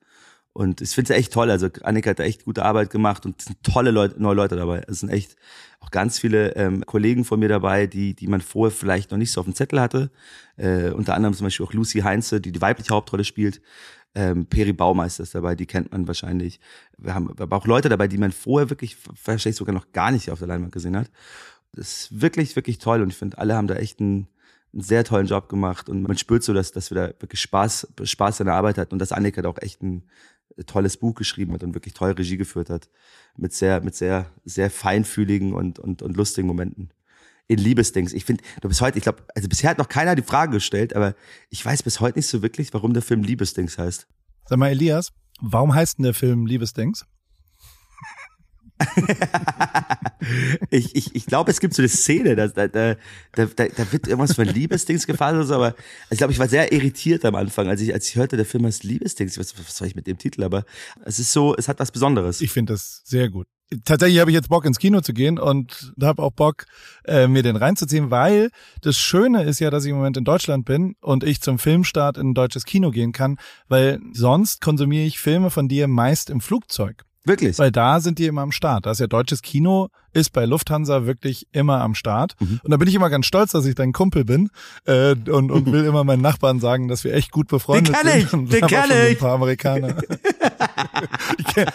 Und 0.55 0.83
ich 0.83 0.91
finde 0.91 1.13
es 1.13 1.19
echt 1.19 1.33
toll. 1.33 1.51
Also 1.51 1.69
Annika 1.83 2.11
hat 2.11 2.19
da 2.19 2.25
echt 2.25 2.45
gute 2.45 2.65
Arbeit 2.65 2.91
gemacht 2.91 3.25
und 3.25 3.41
es 3.41 3.47
sind 3.47 3.63
tolle 3.63 3.91
Leute, 3.91 4.21
neue 4.21 4.35
Leute 4.35 4.57
dabei. 4.57 4.83
Es 4.87 5.01
sind 5.01 5.09
echt 5.09 5.37
auch 5.81 5.91
ganz 5.91 6.19
viele 6.19 6.55
ähm, 6.57 6.85
Kollegen 6.85 7.25
von 7.25 7.41
mir 7.41 7.49
dabei, 7.49 7.87
die, 7.87 8.15
die 8.15 8.27
man 8.27 8.43
vorher 8.43 8.71
vielleicht 8.71 9.11
noch 9.11 9.19
nicht 9.19 9.33
so 9.33 9.41
auf 9.41 9.47
dem 9.47 9.55
Zettel 9.55 9.81
hatte. 9.81 10.11
Äh, 10.57 10.91
unter 10.91 11.15
anderem 11.15 11.35
zum 11.35 11.47
Beispiel 11.47 11.65
auch 11.65 11.73
Lucy 11.73 12.01
Heinze, 12.01 12.41
die 12.41 12.53
die 12.53 12.61
weibliche 12.61 12.95
Hauptrolle 12.95 13.25
spielt. 13.25 13.63
Ähm, 14.15 14.45
Peri 14.45 14.75
Baumeister 14.75 15.23
ist 15.23 15.35
dabei, 15.35 15.55
die 15.55 15.65
kennt 15.65 15.91
man 15.91 16.07
wahrscheinlich. 16.07 16.61
Wir 16.99 17.15
haben 17.15 17.31
aber 17.39 17.57
auch 17.57 17.67
Leute 17.67 17.89
dabei, 17.89 18.09
die 18.09 18.19
man 18.19 18.31
vorher 18.31 18.69
wirklich 18.69 18.99
wahrscheinlich 19.25 19.57
sogar 19.57 19.75
noch 19.75 19.91
gar 19.93 20.11
nicht 20.11 20.31
auf 20.31 20.39
der 20.39 20.49
Leinwand 20.49 20.73
gesehen 20.73 20.97
hat. 20.99 21.11
Das 21.73 22.05
ist 22.05 22.21
wirklich, 22.21 22.55
wirklich 22.57 22.79
toll 22.79 23.03
und 23.03 23.11
ich 23.11 23.17
finde, 23.17 23.39
alle 23.39 23.55
haben 23.55 23.67
da 23.67 23.75
echt 23.77 24.01
einen, 24.01 24.29
einen, 24.73 24.83
sehr 24.83 25.05
tollen 25.05 25.27
Job 25.27 25.49
gemacht 25.49 25.89
und 25.89 26.03
man 26.03 26.19
spürt 26.19 26.43
so, 26.43 26.53
dass, 26.53 26.73
dass 26.73 26.91
wir 26.91 26.97
da 26.97 27.09
wirklich 27.21 27.41
Spaß, 27.41 27.89
Spaß 28.03 28.41
an 28.41 28.47
der 28.47 28.55
Arbeit 28.55 28.79
hatten 28.79 28.95
und 28.95 28.99
dass 28.99 29.13
Annika 29.13 29.41
da 29.41 29.49
auch 29.49 29.59
echt 29.61 29.83
ein 29.83 30.05
tolles 30.67 30.97
Buch 30.97 31.15
geschrieben 31.15 31.53
hat 31.55 31.63
und 31.63 31.75
wirklich 31.75 31.95
toll 31.95 32.13
Regie 32.13 32.37
geführt 32.37 32.71
hat. 32.71 32.89
Mit 33.37 33.53
sehr, 33.53 33.81
mit 33.83 33.95
sehr, 33.95 34.27
sehr 34.45 34.71
feinfühligen 34.71 35.55
und, 35.55 35.79
und, 35.79 36.03
und 36.03 36.17
lustigen 36.17 36.47
Momenten. 36.47 36.91
In 37.49 37.59
Liebesdings. 37.59 38.13
Ich 38.13 38.25
finde, 38.25 38.45
du 38.61 38.69
bist 38.69 38.81
heute, 38.81 38.99
ich 38.99 39.05
glaube, 39.05 39.25
also 39.35 39.49
bisher 39.49 39.71
hat 39.71 39.79
noch 39.79 39.89
keiner 39.89 40.15
die 40.15 40.23
Frage 40.23 40.53
gestellt, 40.53 40.95
aber 40.95 41.15
ich 41.51 41.65
weiß 41.65 41.83
bis 41.83 42.01
heute 42.01 42.19
nicht 42.19 42.29
so 42.29 42.41
wirklich, 42.41 42.73
warum 42.73 42.95
der 42.95 43.03
Film 43.03 43.23
Liebesdings 43.23 43.79
heißt. 43.79 44.07
Sag 44.47 44.59
mal, 44.59 44.71
Elias, 44.71 45.13
warum 45.41 45.75
heißt 45.75 45.99
denn 45.99 46.05
der 46.05 46.15
Film 46.15 46.47
Liebesdings? 46.47 47.05
ich 50.71 50.95
ich, 50.95 51.15
ich 51.15 51.27
glaube, 51.27 51.51
es 51.51 51.61
gibt 51.61 51.75
so 51.75 51.83
eine 51.83 51.89
Szene, 51.89 52.37
da, 52.37 52.49
da, 52.49 52.69
da, 52.69 52.97
da, 53.33 53.47
da 53.47 53.93
wird 53.93 54.07
irgendwas 54.07 54.35
von 54.35 54.47
Liebesdings 54.47 55.07
gefallen 55.07 55.37
oder 55.37 55.47
so, 55.47 55.55
aber 55.55 55.75
ich 56.11 56.19
glaube, 56.19 56.33
ich 56.33 56.39
war 56.39 56.49
sehr 56.49 56.73
irritiert 56.73 57.25
am 57.25 57.35
Anfang, 57.35 57.69
als 57.69 57.81
ich, 57.81 57.93
als 57.93 58.09
ich 58.09 58.17
hörte, 58.17 58.37
der 58.37 58.47
Film 58.47 58.67
heißt 58.67 58.85
Liebesdings. 58.85 59.39
Was, 59.39 59.59
was 59.59 59.77
soll 59.77 59.89
ich 59.89 59.95
mit 59.95 60.07
dem 60.07 60.19
Titel? 60.19 60.43
Aber 60.45 60.65
es 61.05 61.19
ist 61.19 61.33
so, 61.33 61.57
es 61.57 61.69
hat 61.69 61.81
was 61.81 61.91
Besonderes. 61.91 62.41
Ich 62.41 62.51
finde 62.51 62.73
das 62.75 63.03
sehr 63.05 63.29
gut. 63.29 63.47
Tatsächlich 63.85 64.21
habe 64.21 64.31
ich 64.31 64.35
jetzt 64.35 64.51
Bock 64.51 64.67
ins 64.67 64.79
Kino 64.79 65.01
zu 65.01 65.15
gehen 65.15 65.39
und 65.39 65.95
habe 66.01 66.23
auch 66.23 66.33
Bock, 66.33 66.67
äh, 67.05 67.27
mir 67.27 67.43
den 67.43 67.57
reinzuziehen, 67.57 68.11
weil 68.11 68.51
das 68.83 68.99
Schöne 68.99 69.45
ist 69.45 69.61
ja, 69.61 69.71
dass 69.71 69.85
ich 69.85 69.91
im 69.91 69.97
Moment 69.97 70.19
in 70.19 70.25
Deutschland 70.25 70.67
bin 70.67 70.95
und 71.01 71.25
ich 71.25 71.41
zum 71.41 71.59
Filmstart 71.59 72.19
in 72.19 72.31
ein 72.31 72.35
deutsches 72.35 72.65
Kino 72.65 72.91
gehen 72.91 73.13
kann, 73.13 73.39
weil 73.69 73.99
sonst 74.13 74.61
konsumiere 74.61 75.07
ich 75.07 75.19
Filme 75.19 75.51
von 75.51 75.69
dir 75.69 75.89
meist 75.89 76.29
im 76.29 76.43
Flugzeug. 76.43 77.05
Wirklich? 77.25 77.59
Weil 77.59 77.71
da 77.71 78.01
sind 78.01 78.19
die 78.19 78.27
immer 78.27 78.43
am 78.43 78.51
Start. 78.51 78.87
Da 78.87 78.91
ist 78.91 79.01
ja 79.01 79.07
deutsches 79.07 79.43
Kino, 79.43 79.89
ist 80.13 80.33
bei 80.33 80.45
Lufthansa 80.45 81.07
wirklich 81.07 81.47
immer 81.53 81.81
am 81.81 81.95
Start. 81.95 82.35
Mhm. 82.41 82.61
Und 82.65 82.71
da 82.71 82.77
bin 82.77 82.89
ich 82.89 82.95
immer 82.95 83.11
ganz 83.11 83.27
stolz, 83.27 83.53
dass 83.53 83.65
ich 83.65 83.77
dein 83.77 83.93
Kumpel 83.93 84.25
bin 84.25 84.51
äh, 84.87 85.15
und, 85.31 85.51
und 85.51 85.67
will 85.73 85.85
immer 85.85 86.03
meinen 86.05 86.23
Nachbarn 86.23 86.59
sagen, 86.59 86.89
dass 86.89 87.05
wir 87.05 87.15
echt 87.15 87.31
gut 87.31 87.49
befreundet 87.49 87.95
den 87.95 88.11
sind. 88.11 88.19
Ich, 88.19 88.33
und 88.33 88.53
den 88.53 88.67
kenn 88.67 88.91
ich. 88.91 89.11
Ein 89.11 89.19
paar 89.19 89.35
Amerikaner. 89.35 89.97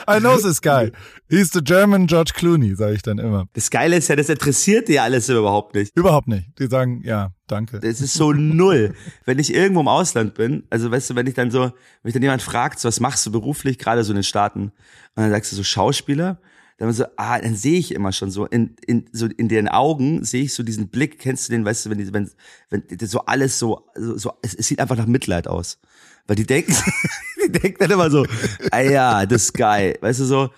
I 0.10 0.20
know 0.20 0.38
this 0.38 0.62
guy. 0.62 0.92
He's 1.30 1.51
the 1.54 1.62
German 1.62 2.08
George 2.08 2.32
Clooney, 2.36 2.75
sage 2.75 2.96
ich 2.96 3.01
dann 3.01 3.18
immer. 3.18 3.46
Das 3.54 3.70
Geile 3.70 3.96
ist 3.98 4.10
ja, 4.10 4.16
das 4.16 4.30
interessiert 4.30 4.88
die 4.89 5.00
alles 5.00 5.30
überhaupt 5.30 5.75
nicht. 5.75 5.96
Überhaupt 5.96 6.27
nicht. 6.27 6.60
Die 6.60 6.68
sagen, 6.68 7.01
ja, 7.04 7.32
danke. 7.48 7.80
Das 7.80 8.01
ist 8.01 8.13
so 8.13 8.34
null. 8.34 8.94
wenn 9.25 9.39
ich 9.39 9.54
irgendwo 9.54 9.82
im 9.82 9.88
Ausland 9.88 10.34
bin, 10.34 10.63
also 10.70 10.92
weißt 10.92 11.10
du, 11.10 11.16
wenn 11.16 11.27
ich 11.27 11.34
dann 11.34 11.51
so, 11.51 11.62
wenn 11.62 11.72
mich 12.04 12.13
dann 12.13 12.22
jemand 12.22 12.42
fragt, 12.42 12.80
so, 12.80 12.88
was 12.88 13.00
machst 13.00 13.25
du 13.25 13.32
beruflich, 13.32 13.77
gerade 13.80 14.04
so 14.04 14.12
in 14.12 14.18
den 14.18 14.24
Staaten, 14.24 14.72
und 15.16 15.24
dann 15.24 15.32
sagst 15.32 15.51
du 15.51 15.56
so 15.56 15.63
Schauspieler, 15.63 16.39
dann 16.77 16.94
so, 16.94 17.06
ah, 17.16 17.39
dann 17.39 17.56
sehe 17.56 17.80
ich 17.80 17.94
immer 17.94 18.12
schon 18.12 18.30
so 18.30 18.46
in, 18.46 18.75
in, 18.86 19.06
so 19.12 19.25
in 19.25 19.48
deren 19.50 19.68
Augen 19.68 20.24
sehe 20.24 20.44
ich 20.44 20.54
so 20.54 20.62
diesen 20.62 20.89
Blick, 20.89 21.18
kennst 21.20 21.48
du 21.48 21.54
den, 21.54 21.66
weißt 21.66 21.86
du, 21.86 21.89
wenn 21.89 21.98
die, 21.98 22.13
wenn, 22.13 22.30
wenn 22.70 23.08
so 23.08 23.22
alles 23.22 23.58
so, 23.58 23.88
so, 23.96 24.18
so 24.18 24.34
es, 24.44 24.54
es 24.54 24.68
sieht 24.68 24.80
einfach 24.80 24.96
nach 24.96 25.08
Mitleid 25.08 25.48
aus. 25.48 25.80
Weil 26.27 26.36
die 26.36 26.46
denken, 26.46 26.75
die 27.46 27.51
denken 27.51 27.77
dann 27.80 27.92
immer 27.92 28.12
so, 28.12 28.25
ah 28.72 28.82
ja, 28.82 29.25
das 29.25 29.44
ist 29.44 29.54
geil, 29.54 29.98
weißt 30.01 30.20
du, 30.20 30.25
so, 30.25 30.50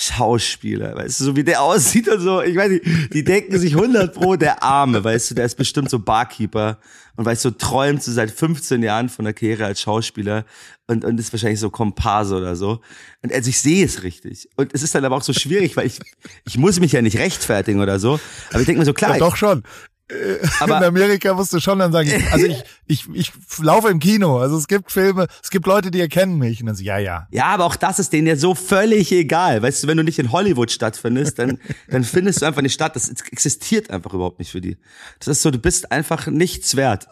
Schauspieler, 0.00 0.94
weißt 0.94 1.18
du, 1.18 1.24
so 1.24 1.36
wie 1.36 1.42
der 1.42 1.60
aussieht 1.60 2.08
und 2.08 2.20
so, 2.20 2.40
ich 2.40 2.56
weiß 2.56 2.70
nicht, 2.70 2.84
die 3.12 3.24
denken 3.24 3.58
sich 3.58 3.74
100 3.74 4.14
pro, 4.14 4.36
der 4.36 4.62
Arme, 4.62 5.02
weißt 5.02 5.32
du, 5.32 5.34
der 5.34 5.44
ist 5.44 5.56
bestimmt 5.56 5.90
so 5.90 5.98
Barkeeper 5.98 6.78
und 7.16 7.24
weißt 7.24 7.44
du, 7.44 7.48
so 7.48 7.54
träumt 7.56 8.00
so 8.00 8.12
seit 8.12 8.30
15 8.30 8.80
Jahren 8.84 9.08
von 9.08 9.24
der 9.24 9.34
Karriere 9.34 9.64
als 9.64 9.80
Schauspieler 9.80 10.44
und, 10.86 11.04
und 11.04 11.18
ist 11.18 11.32
wahrscheinlich 11.32 11.58
so 11.58 11.68
Komparse 11.68 12.36
oder 12.36 12.54
so. 12.54 12.80
Und 13.22 13.32
also 13.32 13.50
ich 13.50 13.60
sehe 13.60 13.84
es 13.84 14.04
richtig. 14.04 14.48
Und 14.54 14.72
es 14.72 14.84
ist 14.84 14.94
dann 14.94 15.04
aber 15.04 15.16
auch 15.16 15.22
so 15.22 15.32
schwierig, 15.32 15.76
weil 15.76 15.88
ich, 15.88 15.98
ich 16.46 16.58
muss 16.58 16.78
mich 16.78 16.92
ja 16.92 17.02
nicht 17.02 17.18
rechtfertigen 17.18 17.80
oder 17.80 17.98
so, 17.98 18.20
aber 18.50 18.60
ich 18.60 18.66
denke 18.66 18.78
mir 18.78 18.84
so, 18.84 18.94
klar. 18.94 19.14
Ja, 19.14 19.18
doch 19.18 19.34
schon. 19.34 19.64
Äh, 20.10 20.38
aber 20.60 20.78
in 20.78 20.84
Amerika 20.84 21.34
musst 21.34 21.52
du 21.52 21.60
schon 21.60 21.78
dann 21.78 21.92
sagen, 21.92 22.10
also 22.32 22.46
ich, 22.46 22.64
ich, 22.86 23.08
ich 23.12 23.32
laufe 23.58 23.88
im 23.88 23.98
Kino. 23.98 24.38
Also 24.38 24.56
es 24.56 24.66
gibt 24.66 24.90
Filme, 24.90 25.26
es 25.42 25.50
gibt 25.50 25.66
Leute, 25.66 25.90
die 25.90 26.00
erkennen 26.00 26.38
mich. 26.38 26.60
Und 26.60 26.66
dann 26.66 26.76
so, 26.76 26.82
ja, 26.82 26.98
ja. 26.98 27.26
Ja, 27.30 27.46
aber 27.46 27.64
auch 27.66 27.76
das 27.76 27.98
ist 27.98 28.12
denen 28.12 28.26
ja 28.26 28.36
so 28.36 28.54
völlig 28.54 29.12
egal. 29.12 29.62
Weißt 29.62 29.82
du, 29.82 29.86
wenn 29.88 29.96
du 29.96 30.04
nicht 30.04 30.18
in 30.18 30.32
Hollywood 30.32 30.70
stattfindest, 30.70 31.38
dann, 31.38 31.58
dann 31.88 32.04
findest 32.04 32.42
du 32.42 32.46
einfach 32.46 32.60
eine 32.60 32.70
Stadt. 32.70 32.96
Das 32.96 33.08
existiert 33.08 33.90
einfach 33.90 34.14
überhaupt 34.14 34.38
nicht 34.38 34.50
für 34.50 34.60
die. 34.60 34.78
Das 35.18 35.28
ist 35.28 35.42
so, 35.42 35.50
du 35.50 35.58
bist 35.58 35.92
einfach 35.92 36.26
nichts 36.26 36.76
wert. 36.76 37.06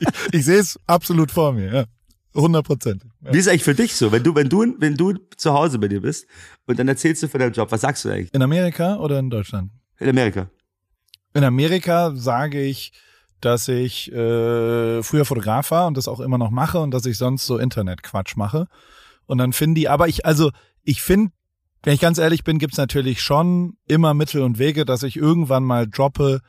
ich, 0.00 0.08
ich 0.32 0.44
sehe 0.44 0.58
es 0.58 0.78
absolut 0.86 1.30
vor 1.30 1.52
mir, 1.52 1.72
ja. 1.72 1.84
100 2.36 2.66
Prozent. 2.66 3.04
Ja. 3.24 3.32
Wie 3.32 3.38
ist 3.38 3.46
eigentlich 3.46 3.62
für 3.62 3.76
dich 3.76 3.94
so? 3.94 4.10
Wenn 4.10 4.24
du, 4.24 4.34
wenn 4.34 4.48
du, 4.48 4.74
wenn 4.78 4.96
du 4.96 5.14
zu 5.36 5.52
Hause 5.52 5.78
bei 5.78 5.86
dir 5.86 6.00
bist 6.00 6.26
und 6.66 6.78
dann 6.78 6.88
erzählst 6.88 7.22
du 7.22 7.28
von 7.28 7.38
deinem 7.38 7.52
Job, 7.52 7.70
was 7.70 7.82
sagst 7.82 8.04
du 8.04 8.08
eigentlich? 8.08 8.34
In 8.34 8.42
Amerika 8.42 8.96
oder 8.96 9.20
in 9.20 9.30
Deutschland? 9.30 9.70
In 10.00 10.08
Amerika. 10.08 10.48
In 11.34 11.44
Amerika 11.44 12.12
sage 12.14 12.62
ich, 12.62 12.92
dass 13.40 13.68
ich 13.68 14.10
äh, 14.12 15.02
früher 15.02 15.24
Fotograf 15.24 15.70
war 15.70 15.86
und 15.86 15.96
das 15.96 16.08
auch 16.08 16.20
immer 16.20 16.38
noch 16.38 16.50
mache 16.50 16.78
und 16.78 16.92
dass 16.92 17.04
ich 17.04 17.18
sonst 17.18 17.44
so 17.44 17.58
Internetquatsch 17.58 18.36
mache. 18.36 18.68
Und 19.26 19.38
dann 19.38 19.52
finden 19.52 19.74
die, 19.74 19.88
aber 19.88 20.08
ich, 20.08 20.24
also 20.24 20.50
ich 20.82 21.02
finde, 21.02 21.32
wenn 21.82 21.94
ich 21.94 22.00
ganz 22.00 22.18
ehrlich 22.18 22.44
bin, 22.44 22.58
gibt's 22.58 22.78
natürlich 22.78 23.20
schon 23.20 23.76
immer 23.86 24.14
Mittel 24.14 24.42
und 24.42 24.58
Wege, 24.58 24.84
dass 24.84 25.02
ich 25.02 25.16
irgendwann 25.16 25.64
mal 25.64 25.86
droppe, 25.86 26.40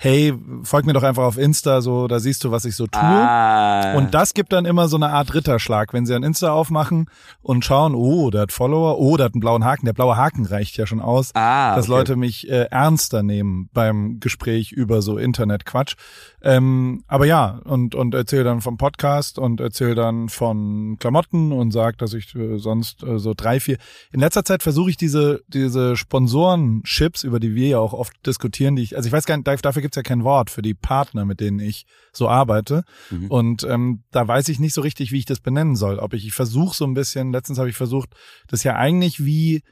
hey, 0.00 0.32
folg 0.62 0.86
mir 0.86 0.92
doch 0.92 1.02
einfach 1.02 1.24
auf 1.24 1.36
Insta, 1.36 1.80
so, 1.80 2.06
da 2.06 2.20
siehst 2.20 2.44
du, 2.44 2.52
was 2.52 2.64
ich 2.64 2.76
so 2.76 2.86
tue. 2.86 3.02
Ah. 3.02 3.96
Und 3.96 4.14
das 4.14 4.32
gibt 4.32 4.52
dann 4.52 4.64
immer 4.64 4.86
so 4.86 4.94
eine 4.94 5.08
Art 5.08 5.34
Ritterschlag, 5.34 5.92
wenn 5.92 6.06
sie 6.06 6.14
ein 6.14 6.22
Insta 6.22 6.52
aufmachen 6.52 7.10
und 7.42 7.64
schauen, 7.64 7.96
oh, 7.96 8.30
der 8.30 8.42
hat 8.42 8.52
Follower, 8.52 9.00
oh, 9.00 9.16
der 9.16 9.24
hat 9.24 9.34
einen 9.34 9.40
blauen 9.40 9.64
Haken. 9.64 9.86
Der 9.86 9.94
blaue 9.94 10.16
Haken 10.16 10.46
reicht 10.46 10.76
ja 10.76 10.86
schon 10.86 11.00
aus, 11.00 11.34
ah, 11.34 11.74
dass 11.74 11.88
Leute 11.88 12.14
mich 12.14 12.48
äh, 12.48 12.68
ernster 12.70 13.24
nehmen 13.24 13.70
beim 13.72 14.20
Gespräch 14.20 14.70
über 14.70 15.02
so 15.02 15.18
Internetquatsch. 15.18 15.96
Ähm, 16.42 17.02
aber 17.08 17.26
ja, 17.26 17.60
und, 17.64 17.96
und 17.96 18.14
erzähl 18.14 18.44
dann 18.44 18.60
vom 18.60 18.76
Podcast 18.76 19.40
und 19.40 19.58
erzähl 19.58 19.96
dann 19.96 20.28
von 20.28 20.96
Klamotten 21.00 21.50
und 21.50 21.72
sag, 21.72 21.98
dass 21.98 22.14
ich 22.14 22.36
äh, 22.36 22.58
sonst 22.58 23.02
äh, 23.02 23.18
so 23.18 23.34
drei, 23.36 23.58
vier. 23.58 23.78
In 24.12 24.20
letzter 24.20 24.44
Zeit 24.44 24.62
versuche 24.62 24.90
ich 24.90 24.96
diese, 24.96 25.42
diese 25.48 25.96
Sponsoren-Chips, 25.96 27.24
über 27.24 27.40
die 27.40 27.56
wir 27.56 27.68
ja 27.68 27.78
auch 27.80 27.94
oft 27.94 28.14
diskutieren, 28.24 28.76
die 28.76 28.84
ich, 28.84 28.96
also 28.96 29.08
ich 29.08 29.12
weiß 29.12 29.26
gar 29.26 29.36
nicht, 29.36 29.48
dafür 29.64 29.87
gibt's 29.88 29.96
ja 29.96 30.02
kein 30.02 30.22
Wort 30.22 30.50
für 30.50 30.60
die 30.60 30.74
Partner, 30.74 31.24
mit 31.24 31.40
denen 31.40 31.60
ich 31.60 31.86
so 32.12 32.28
arbeite. 32.28 32.84
Mhm. 33.10 33.30
Und 33.30 33.62
ähm, 33.64 34.02
da 34.10 34.28
weiß 34.28 34.50
ich 34.50 34.58
nicht 34.58 34.74
so 34.74 34.82
richtig, 34.82 35.12
wie 35.12 35.18
ich 35.18 35.24
das 35.24 35.40
benennen 35.40 35.76
soll. 35.76 35.98
Ob 35.98 36.12
ich, 36.12 36.26
ich 36.26 36.34
versuche 36.34 36.76
so 36.76 36.84
ein 36.84 36.92
bisschen, 36.92 37.32
letztens 37.32 37.58
habe 37.58 37.70
ich 37.70 37.76
versucht, 37.76 38.10
das 38.48 38.64
ja 38.64 38.76
eigentlich 38.76 39.24
wie 39.24 39.62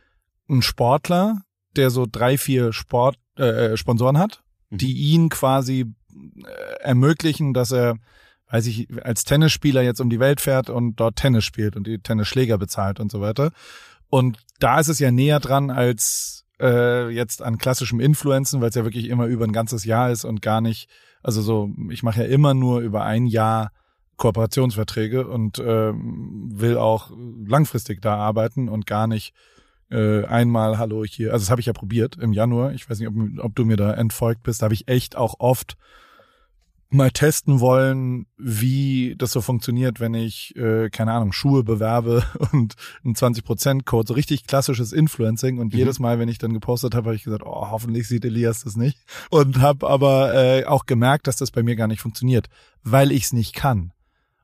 ein 0.49 0.63
Sportler, 0.63 1.43
der 1.77 1.91
so 1.91 2.07
drei, 2.11 2.39
vier 2.39 2.73
Sport, 2.73 3.19
äh, 3.37 3.73
äh 3.73 3.77
Sponsoren 3.77 4.17
hat, 4.17 4.43
mhm. 4.71 4.79
die 4.79 4.95
ihn 4.95 5.29
quasi 5.29 5.85
äh, 6.15 6.81
ermöglichen, 6.81 7.53
dass 7.53 7.73
er, 7.73 7.99
weiß 8.49 8.67
ich, 8.69 8.89
als 9.05 9.25
Tennisspieler 9.25 9.83
jetzt 9.83 10.01
um 10.01 10.09
die 10.09 10.21
Welt 10.21 10.41
fährt 10.41 10.71
und 10.71 10.97
dort 10.97 11.17
Tennis 11.17 11.45
spielt 11.45 11.77
und 11.77 11.87
die 11.87 11.99
Tennisschläger 11.99 12.57
bezahlt 12.57 13.01
und 13.01 13.13
so 13.13 13.21
weiter. 13.21 13.51
Und 14.09 14.39
da 14.61 14.81
ist 14.81 14.89
es 14.89 14.99
ja 14.99 15.11
näher 15.11 15.41
dran 15.41 15.71
als 15.71 16.46
äh, 16.61 17.09
jetzt 17.11 17.43
an 17.43 17.59
klassischem 17.59 18.01
Influenzen, 18.01 18.61
weil 18.61 18.71
es 18.71 18.75
ja 18.75 18.85
wirklich 18.85 19.09
immer 19.09 19.27
über 19.27 19.45
ein 19.45 19.53
ganzes 19.53 19.85
Jahr 19.85 20.11
ist 20.11 20.25
und 20.25 20.43
gar 20.43 20.61
nicht, 20.61 20.89
also 21.23 21.43
so, 21.43 21.71
ich 21.91 22.03
mache 22.03 22.23
ja 22.23 22.29
immer 22.29 22.55
nur 22.55 22.81
über 22.81 23.05
ein 23.05 23.27
Jahr 23.27 23.73
Kooperationsverträge 24.17 25.27
und 25.27 25.59
äh, 25.59 25.93
will 25.93 26.79
auch 26.79 27.11
langfristig 27.47 28.01
da 28.01 28.17
arbeiten 28.17 28.69
und 28.69 28.87
gar 28.87 29.07
nicht 29.07 29.35
äh, 29.91 30.25
einmal 30.25 30.79
Hallo 30.79 31.05
hier. 31.05 31.33
Also 31.33 31.45
das 31.45 31.51
habe 31.51 31.61
ich 31.61 31.67
ja 31.67 31.73
probiert 31.73 32.17
im 32.17 32.33
Januar. 32.33 32.73
Ich 32.73 32.89
weiß 32.89 32.99
nicht, 32.99 33.09
ob, 33.09 33.15
ob 33.39 33.55
du 33.55 33.65
mir 33.65 33.77
da 33.77 33.93
entfolgt 33.93 34.43
bist. 34.43 34.63
Da 34.63 34.65
habe 34.65 34.75
ich 34.75 34.89
echt 34.89 35.17
auch 35.17 35.37
oft 35.39 35.77
mal 36.89 37.11
testen 37.11 37.61
wollen, 37.61 38.27
wie 38.37 39.15
das 39.19 39.33
so 39.33 39.41
funktioniert, 39.41 39.99
wenn 39.99 40.15
ich, 40.15 40.55
äh, 40.57 40.89
keine 40.91 41.13
Ahnung, 41.13 41.33
Schuhe 41.33 41.65
bewerbe 41.65 42.25
und 42.53 42.75
einen 43.05 43.15
20%-Code, 43.15 44.09
so 44.09 44.15
richtig 44.15 44.47
klassisches 44.47 44.93
Influencing. 44.93 45.59
Und 45.59 45.73
mhm. 45.73 45.79
jedes 45.79 45.99
Mal, 45.99 46.19
wenn 46.19 46.29
ich 46.29 46.39
dann 46.39 46.53
gepostet 46.53 46.95
habe, 46.95 47.07
habe 47.07 47.17
ich 47.17 47.25
gesagt, 47.25 47.43
oh, 47.45 47.71
hoffentlich 47.71 48.07
sieht 48.07 48.25
Elias 48.25 48.65
das 48.65 48.77
nicht. 48.77 48.99
Und 49.31 49.61
habe 49.61 49.89
aber 49.89 50.35
äh, 50.35 50.65
auch 50.65 50.87
gemerkt, 50.87 51.27
dass 51.27 51.37
das 51.37 51.51
bei 51.51 51.63
mir 51.63 51.77
gar 51.77 51.89
nicht 51.89 52.01
funktioniert, 52.01 52.49
weil 52.83 53.11
ich 53.11 53.25
es 53.25 53.33
nicht 53.33 53.55
kann. 53.55 53.93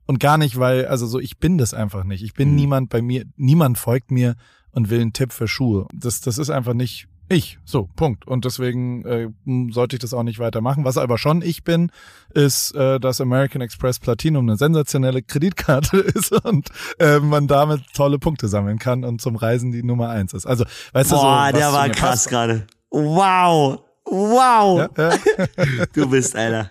Und 0.07 0.19
gar 0.19 0.37
nicht, 0.37 0.59
weil, 0.59 0.87
also 0.87 1.07
so, 1.07 1.21
ich 1.21 1.39
bin 1.39 1.59
das 1.59 1.75
einfach 1.75 2.05
nicht. 2.05 2.25
Ich 2.25 2.35
bin 2.35 2.51
mhm. 2.51 2.57
niemand 2.57 2.89
bei 2.91 3.03
mir, 3.03 3.25
niemand 3.37 3.79
folgt 3.79 4.11
mir 4.11 4.35
und 4.73 4.91
will 4.91 5.01
einen 5.01 5.13
Tipp 5.13 5.33
für 5.33 5.47
Schuhe. 5.47 5.87
Das, 5.95 6.21
das 6.21 6.39
ist 6.39 6.51
einfach 6.51 6.75
nicht 6.75 7.07
ich, 7.29 7.59
so, 7.65 7.89
Punkt. 7.97 8.27
Und 8.27 8.45
deswegen 8.45 9.05
äh, 9.07 9.29
sollte 9.71 9.97
ich 9.97 10.01
das 10.01 10.13
auch 10.13 10.23
nicht 10.23 10.39
weitermachen. 10.39 10.85
Was 10.85 10.99
aber 10.99 11.19
schon 11.19 11.41
ich 11.41 11.65
bin, 11.65 11.91
ist, 12.35 12.75
äh, 12.75 13.01
dass 13.01 13.21
American 13.21 13.63
Express 13.63 13.99
Platinum 13.99 14.49
eine 14.49 14.57
sensationelle 14.57 15.23
Kreditkarte 15.23 15.97
ist 16.15 16.33
und 16.45 16.69
äh, 16.99 17.19
man 17.19 17.47
damit 17.47 17.83
tolle 17.95 18.19
Punkte 18.19 18.49
sammeln 18.49 18.79
kann 18.79 19.05
und 19.05 19.21
zum 19.21 19.37
Reisen 19.37 19.73
die 19.73 19.83
Nummer 19.83 20.11
eins 20.11 20.35
ist. 20.35 20.47
Also, 20.47 20.65
weißt 20.93 21.11
Boah, 21.11 21.49
du 21.51 21.55
so, 21.55 21.59
der 21.59 21.73
war 21.73 21.89
krass 21.89 22.29
gerade. 22.29 22.67
Wow. 22.91 23.81
Wow. 24.05 24.91
Ja, 24.97 25.11
ja. 25.11 25.87
du 25.95 26.11
bist 26.11 26.37
einer. 26.37 26.69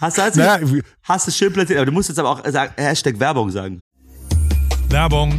Hast 0.00 0.16
du, 0.16 0.22
hast, 0.22 0.36
naja, 0.36 0.64
hast 1.02 1.26
du 1.26 1.32
schön 1.32 1.52
platziert, 1.52 1.78
aber 1.78 1.86
du 1.86 1.92
musst 1.92 2.08
jetzt 2.08 2.18
aber 2.18 2.30
auch 2.30 2.44
sagen, 2.46 2.72
Hashtag 2.76 3.18
Werbung 3.18 3.50
sagen. 3.50 3.80
Werbung. 4.88 5.38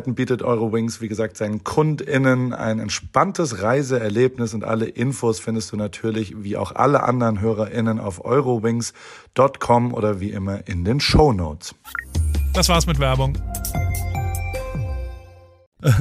Möglichkeiten 0.01 0.15
bietet 0.15 0.41
Eurowings, 0.41 1.01
wie 1.01 1.07
gesagt, 1.07 1.37
seinen 1.37 1.63
KundInnen 1.63 2.53
ein 2.53 2.79
entspanntes 2.79 3.61
Reiseerlebnis 3.61 4.53
und 4.53 4.63
alle 4.63 4.85
Infos 4.85 5.39
findest 5.39 5.71
du 5.71 5.77
natürlich 5.77 6.33
wie 6.43 6.57
auch 6.57 6.71
alle 6.71 7.03
anderen 7.03 7.39
HörerInnen 7.39 7.99
auf 7.99 8.25
eurowings.com 8.25 9.93
oder 9.93 10.19
wie 10.19 10.31
immer 10.31 10.67
in 10.67 10.83
den 10.85 10.99
Show 10.99 11.33
Notes. 11.33 11.75
Das 12.53 12.67
war's 12.69 12.87
mit 12.87 12.99
Werbung. 12.99 13.37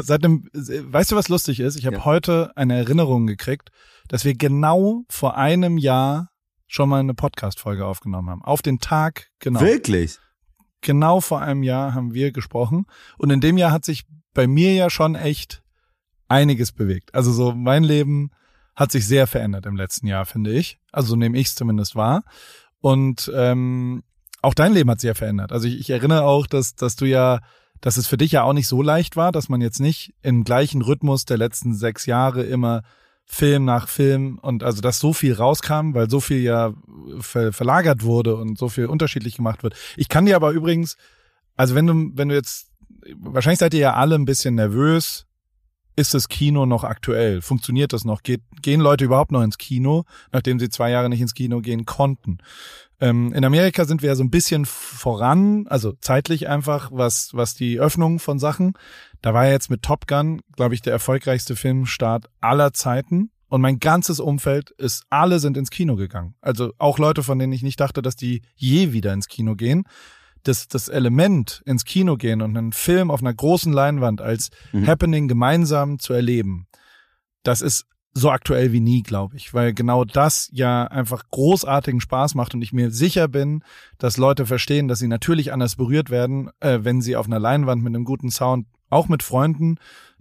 Seit 0.03 0.25
dem, 0.25 0.49
weißt 0.53 1.13
du, 1.13 1.17
was 1.17 1.29
lustig 1.29 1.61
ist? 1.61 1.77
Ich 1.77 1.87
habe 1.87 1.97
ja. 1.97 2.05
heute 2.05 2.53
eine 2.57 2.77
Erinnerung 2.77 3.27
gekriegt, 3.27 3.71
dass 4.09 4.25
wir 4.25 4.35
genau 4.35 5.05
vor 5.09 5.37
einem 5.37 5.79
Jahr 5.79 6.29
schon 6.67 6.89
mal 6.89 7.01
eine 7.01 7.15
Podcast-Folge 7.15 7.85
aufgenommen 7.85 8.31
haben. 8.31 8.43
Auf 8.43 8.63
den 8.63 8.79
Tag 8.79 9.29
genau. 9.41 9.61
Wirklich? 9.61 10.19
Genau 10.81 11.21
vor 11.21 11.41
einem 11.41 11.63
Jahr 11.63 11.95
haben 11.95 12.15
wir 12.15 12.33
gesprochen. 12.33 12.87
Und 13.19 13.31
in 13.31 13.41
dem 13.41 13.59
Jahr 13.59 13.73
hat 13.73 13.85
sich 13.85 14.05
bei 14.35 14.47
mir 14.47 14.75
ja 14.75 14.91
schon 14.91 15.15
echt 15.15 15.63
einiges 16.29 16.73
bewegt. 16.73 17.15
Also 17.15 17.33
so 17.33 17.53
mein 17.53 17.85
Leben 17.85 18.31
hat 18.77 18.93
sich 18.93 19.07
sehr 19.07 19.27
verändert 19.27 19.67
im 19.67 19.77
letzten 19.77 20.07
Jahr, 20.07 20.25
finde 20.25 20.53
ich. 20.53 20.79
Also 20.93 21.09
so 21.09 21.17
nehme 21.17 21.39
ich 21.39 21.49
es 21.49 21.55
zumindest 21.55 21.97
wahr. 21.97 22.23
Und 22.81 23.31
ähm, 23.35 24.03
auch 24.43 24.55
dein 24.55 24.73
Leben 24.73 24.91
hat 24.91 25.01
sich 25.01 25.09
ja 25.09 25.15
verändert. 25.15 25.53
Also 25.53 25.69
ich, 25.69 25.79
ich 25.79 25.91
erinnere 25.91 26.23
auch, 26.23 26.47
dass, 26.47 26.75
dass 26.75 26.97
du 26.97 27.05
ja, 27.05 27.41
dass 27.81 27.97
es 27.97 28.07
für 28.07 28.17
dich 28.17 28.33
ja 28.33 28.45
auch 28.45 28.53
nicht 28.53 28.69
so 28.69 28.81
leicht 28.81 29.17
war, 29.17 29.33
dass 29.33 29.49
man 29.49 29.61
jetzt 29.61 29.81
nicht 29.81 30.15
im 30.23 30.45
gleichen 30.45 30.83
Rhythmus 30.83 31.25
der 31.25 31.37
letzten 31.37 31.75
sechs 31.75 32.07
Jahre 32.07 32.43
immer 32.43 32.83
Film 33.27 33.65
nach 33.65 33.89
Film 33.89 34.39
und 34.43 34.65
also 34.65 34.81
dass 34.83 34.99
so 34.99 35.13
viel 35.13 35.35
rauskam, 35.35 35.95
weil 35.95 36.11
so 36.11 36.21
viel 36.21 36.41
ja 36.41 36.75
ver 37.21 37.53
verlagert 37.53 38.03
wurde 38.03 38.37
und 38.37 38.59
so 38.59 38.69
viel 38.69 38.87
unterschiedlich 38.87 39.37
gemacht 39.37 39.63
wird. 39.63 39.75
Ich 39.97 40.09
kann 40.09 40.27
dir 40.27 40.37
aber 40.37 40.51
übrigens, 40.51 40.97
also 41.57 41.75
wenn 41.75 41.87
du, 41.87 42.11
wenn 42.15 42.29
du 42.29 42.35
jetzt, 42.35 42.71
wahrscheinlich 43.17 43.61
seid 43.61 43.75
ihr 43.75 43.81
ja 43.81 43.95
alle 43.95 44.17
ein 44.17 44.25
bisschen 44.25 44.57
nervös 44.57 45.27
ist 46.01 46.15
das 46.15 46.29
Kino 46.29 46.67
noch 46.67 46.83
aktuell? 46.85 47.43
Funktioniert 47.43 47.93
das 47.93 48.05
noch? 48.05 48.23
Geht, 48.23 48.43
gehen 48.63 48.81
Leute 48.81 49.05
überhaupt 49.05 49.33
noch 49.33 49.43
ins 49.43 49.59
Kino, 49.59 50.05
nachdem 50.33 50.59
sie 50.59 50.71
zwei 50.71 50.91
Jahre 50.91 51.09
nicht 51.09 51.21
ins 51.21 51.35
Kino 51.35 51.61
gehen 51.61 51.85
konnten? 51.85 52.39
Ähm, 53.01 53.33
in 53.33 53.45
Amerika 53.45 53.87
sind 53.87 54.03
wir 54.03 54.11
ja 54.11 54.15
so 54.15 54.23
ein 54.23 54.31
bisschen 54.31 54.67
voran, 54.67 55.67
also 55.69 55.93
zeitlich 56.01 56.49
einfach, 56.49 56.91
was, 56.93 57.31
was 57.33 57.55
die 57.55 57.81
Öffnung 57.81 58.19
von 58.19 58.39
Sachen. 58.39 58.75
Da 59.23 59.33
war 59.33 59.49
jetzt 59.49 59.71
mit 59.71 59.83
Top 59.83 60.07
Gun, 60.07 60.43
glaube 60.55 60.75
ich, 60.75 60.83
der 60.83 60.93
erfolgreichste 60.93 61.57
Filmstart 61.57 62.27
aller 62.41 62.73
Zeiten. 62.73 63.31
Und 63.49 63.63
mein 63.63 63.81
ganzes 63.81 64.21
Umfeld 64.21 64.71
ist, 64.71 65.05
alle 65.11 65.41
sind 65.41 65.57
ins 65.57 65.71
Kino 65.71 65.97
gegangen. 65.97 66.35
Also 66.41 66.73
auch 66.79 66.99
Leute, 66.99 67.23
von 67.23 67.39
denen 67.39 67.53
ich 67.53 67.63
nicht 67.63 67.81
dachte, 67.81 68.01
dass 68.03 68.17
die 68.17 68.43
je 68.55 68.93
wieder 68.93 69.13
ins 69.13 69.27
Kino 69.27 69.57
gehen. 69.57 69.85
Das, 70.43 70.69
das 70.69 70.89
Element 70.89 71.63
ins 71.67 71.85
Kino 71.85 72.17
gehen 72.17 72.43
und 72.43 72.57
einen 72.57 72.73
Film 72.73 73.11
auf 73.11 73.21
einer 73.21 73.35
großen 73.35 73.73
Leinwand 73.73 74.21
als 74.23 74.51
mhm. 74.73 74.87
Happening 74.87 75.29
gemeinsam 75.29 75.99
zu 75.99 76.15
erleben, 76.15 76.67
das 77.43 77.61
ist 77.61 77.87
so 78.13 78.31
aktuell 78.31 78.73
wie 78.73 78.81
nie, 78.81 79.03
glaube 79.03 79.37
ich, 79.37 79.55
weil 79.55 79.73
genau 79.73 80.05
das 80.05 80.49
ja 80.53 80.85
einfach 80.85 81.25
großartigen 81.31 82.01
Spaß 82.01 82.35
macht 82.35 82.55
und 82.55 82.63
ich 82.63 82.73
mir 82.73 82.91
sicher 82.91 83.29
bin, 83.29 83.63
dass 83.99 84.17
Leute 84.17 84.47
verstehen, 84.47 84.89
dass 84.89 84.99
sie 84.99 85.09
natürlich 85.09 85.53
anders 85.53 85.77
berührt 85.77 86.11
werden, 86.11 86.51
äh, 86.61 86.81
wenn 86.83 87.01
sie 87.01 87.17
auf 87.17 87.27
einer 87.27 87.39
Leinwand 87.39 87.83
mit 87.83 87.95
einem 87.95 88.05
guten 88.05 88.31
Sound, 88.31 88.67
auch 88.89 89.09
mit 89.09 89.23
Freunden, 89.23 89.77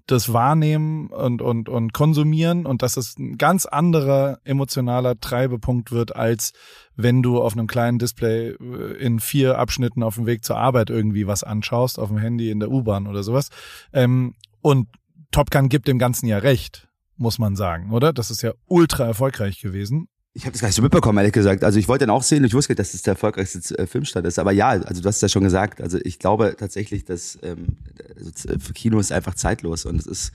das 0.05 0.33
wahrnehmen 0.33 1.07
und, 1.07 1.41
und, 1.41 1.69
und 1.69 1.93
konsumieren 1.93 2.65
und 2.65 2.81
dass 2.81 2.97
es 2.97 3.17
ein 3.17 3.37
ganz 3.37 3.65
anderer 3.65 4.39
emotionaler 4.43 5.19
Treibepunkt 5.19 5.91
wird, 5.91 6.15
als 6.15 6.53
wenn 6.95 7.21
du 7.21 7.41
auf 7.41 7.53
einem 7.53 7.67
kleinen 7.67 7.99
Display 7.99 8.49
äh, 8.49 8.93
in 8.99 9.19
vier 9.19 9.57
Abschnitten 9.57 10.03
auf 10.03 10.15
dem 10.15 10.25
Weg 10.25 10.43
zur 10.43 10.57
Arbeit 10.57 10.89
irgendwie 10.89 11.27
was 11.27 11.43
anschaust, 11.43 11.99
auf 11.99 12.09
dem 12.09 12.17
Handy 12.17 12.49
in 12.51 12.59
der 12.59 12.71
U-Bahn 12.71 13.07
oder 13.07 13.23
sowas. 13.23 13.49
Ähm, 13.93 14.35
und 14.61 14.87
Top 15.31 15.51
Gun 15.51 15.69
gibt 15.69 15.87
dem 15.87 15.99
Ganzen 15.99 16.27
ja 16.27 16.39
recht, 16.39 16.88
muss 17.19 17.37
man 17.37 17.55
sagen, 17.55 17.91
oder? 17.91 18.13
Das 18.13 18.31
ist 18.31 18.41
ja 18.41 18.53
ultra 18.67 19.05
erfolgreich 19.05 19.61
gewesen. 19.61 20.07
Ich 20.33 20.43
habe 20.43 20.53
das 20.53 20.61
gar 20.61 20.67
nicht 20.67 20.75
so 20.75 20.81
mitbekommen, 20.81 21.17
ehrlich 21.17 21.33
gesagt. 21.33 21.63
Also 21.63 21.79
ich 21.79 21.87
wollte 21.87 22.05
dann 22.05 22.15
auch 22.15 22.23
sehen, 22.23 22.43
ich 22.43 22.53
wusste, 22.53 22.75
dass 22.75 22.93
es 22.93 23.01
der 23.01 23.13
erfolgreichste 23.13 23.77
äh, 23.77 23.87
Filmstart 23.87 24.25
ist. 24.25 24.39
Aber 24.39 24.51
ja, 24.51 24.69
also 24.69 25.01
du 25.01 25.07
hast 25.07 25.17
es 25.17 25.21
ja 25.21 25.29
schon 25.29 25.43
gesagt. 25.43 25.81
Also 25.81 25.99
ich 26.03 26.19
glaube 26.19 26.55
tatsächlich, 26.57 27.03
dass 27.03 27.37
ähm, 27.41 27.77
also 28.15 28.31
für 28.59 28.73
Kino 28.73 28.99
ist 28.99 29.11
einfach 29.11 29.35
zeitlos 29.35 29.85
und 29.85 29.97
es 29.97 30.05
ist 30.05 30.31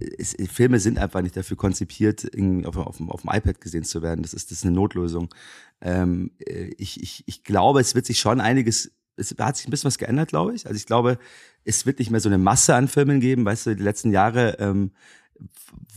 äh, 0.00 0.10
es, 0.18 0.34
Filme 0.50 0.80
sind 0.80 0.98
einfach 0.98 1.22
nicht 1.22 1.36
dafür 1.36 1.56
konzipiert, 1.56 2.26
auf, 2.64 2.76
auf, 2.76 3.00
auf 3.00 3.22
dem 3.22 3.30
iPad 3.30 3.60
gesehen 3.60 3.84
zu 3.84 4.02
werden. 4.02 4.22
Das 4.22 4.34
ist, 4.34 4.50
das 4.50 4.58
ist 4.58 4.64
eine 4.64 4.74
Notlösung. 4.74 5.28
Ähm, 5.80 6.32
äh, 6.38 6.70
ich, 6.78 7.00
ich, 7.00 7.22
ich 7.26 7.44
glaube, 7.44 7.80
es 7.80 7.94
wird 7.94 8.06
sich 8.06 8.18
schon 8.18 8.40
einiges, 8.40 8.90
es 9.16 9.34
hat 9.38 9.56
sich 9.56 9.68
ein 9.68 9.70
bisschen 9.70 9.88
was 9.88 9.98
geändert, 9.98 10.30
glaube 10.30 10.54
ich. 10.54 10.66
Also 10.66 10.76
ich 10.76 10.86
glaube, 10.86 11.18
es 11.64 11.86
wird 11.86 11.98
nicht 11.98 12.10
mehr 12.10 12.20
so 12.20 12.28
eine 12.28 12.38
Masse 12.38 12.74
an 12.74 12.88
Filmen 12.88 13.20
geben. 13.20 13.44
Weißt 13.44 13.66
du, 13.66 13.76
die 13.76 13.82
letzten 13.82 14.10
Jahre 14.10 14.56
ähm, 14.58 14.90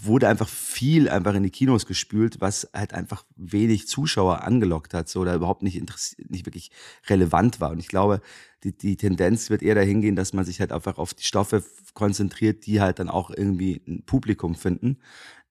wurde 0.01 0.27
einfach 0.27 0.47
viel 0.49 1.09
einfach 1.09 1.33
in 1.35 1.43
die 1.43 1.49
Kinos 1.49 1.85
gespült, 1.85 2.41
was 2.41 2.69
halt 2.73 2.93
einfach 2.93 3.23
wenig 3.35 3.87
Zuschauer 3.87 4.43
angelockt 4.43 4.93
hat, 4.93 5.09
so 5.09 5.21
oder 5.21 5.35
überhaupt 5.35 5.63
nicht 5.63 5.81
nicht 6.29 6.45
wirklich 6.45 6.71
relevant 7.07 7.59
war. 7.59 7.71
Und 7.71 7.79
ich 7.79 7.87
glaube, 7.87 8.21
die, 8.63 8.75
die 8.77 8.97
Tendenz 8.97 9.49
wird 9.49 9.63
eher 9.63 9.75
dahin 9.75 10.01
gehen, 10.01 10.15
dass 10.15 10.33
man 10.33 10.45
sich 10.45 10.59
halt 10.59 10.71
einfach 10.71 10.97
auf 10.97 11.13
die 11.13 11.23
Stoffe 11.23 11.63
konzentriert, 11.93 12.65
die 12.65 12.81
halt 12.81 12.99
dann 12.99 13.09
auch 13.09 13.29
irgendwie 13.29 13.81
ein 13.87 14.03
Publikum 14.05 14.55
finden. 14.55 14.97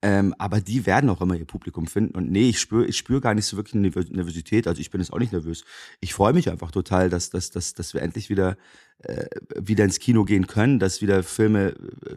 Ähm, 0.02 0.34
aber 0.38 0.60
die 0.60 0.86
werden 0.86 1.10
auch 1.10 1.20
immer 1.20 1.34
ihr 1.34 1.44
Publikum 1.44 1.86
finden. 1.86 2.16
Und 2.16 2.30
nee, 2.30 2.48
ich 2.48 2.58
spüre 2.58 2.86
ich 2.86 2.96
spür 2.96 3.20
gar 3.20 3.34
nicht 3.34 3.44
so 3.44 3.56
wirklich 3.56 3.74
eine 3.74 3.90
Nervosität. 3.90 4.66
Also 4.66 4.80
ich 4.80 4.90
bin 4.90 5.00
jetzt 5.00 5.12
auch 5.12 5.18
nicht 5.18 5.32
nervös. 5.32 5.64
Ich 6.00 6.14
freue 6.14 6.32
mich 6.32 6.48
einfach 6.48 6.70
total, 6.70 7.10
dass, 7.10 7.28
dass, 7.28 7.50
dass, 7.50 7.74
dass 7.74 7.92
wir 7.92 8.00
endlich 8.00 8.30
wieder, 8.30 8.56
äh, 9.00 9.26
wieder 9.56 9.84
ins 9.84 9.98
Kino 9.98 10.24
gehen 10.24 10.46
können, 10.46 10.78
dass 10.78 11.02
wieder 11.02 11.22
Filme, 11.22 11.74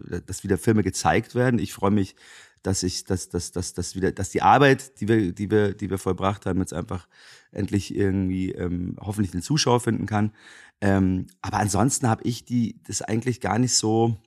äh, 0.10 0.22
dass 0.26 0.44
wieder 0.44 0.58
Filme 0.58 0.84
gezeigt 0.84 1.36
werden. 1.36 1.60
Ich 1.60 1.74
freue 1.74 1.92
mich, 1.92 2.16
dass 2.62 2.84
ich, 2.84 3.04
dass, 3.04 3.28
dass, 3.28 3.52
dass, 3.52 3.74
dass 3.74 3.96
wieder, 3.96 4.14
dass 4.14 4.30
die 4.30 4.42
Arbeit, 4.42 5.02
die 5.02 5.10
wir, 5.10 5.34
die 5.34 5.52
wir, 5.52 5.74
die 5.74 5.90
wir 5.90 5.98
vollbracht 5.98 6.46
haben, 6.46 6.60
jetzt 6.62 6.74
einfach 6.74 7.08
endlich 7.52 7.94
irgendwie 7.94 8.54
ähm, 8.54 8.96
hoffentlich 9.02 9.32
den 9.32 9.42
Zuschauer 9.42 9.82
finden 9.82 10.06
kann. 10.06 10.32
Ähm, 10.80 11.28
aber 11.42 11.58
ansonsten 11.58 12.08
habe 12.08 12.24
ich 12.24 12.46
die 12.46 12.80
das 12.88 13.02
eigentlich 13.02 13.42
gar 13.42 13.60
nicht 13.60 13.76
so 13.76 14.18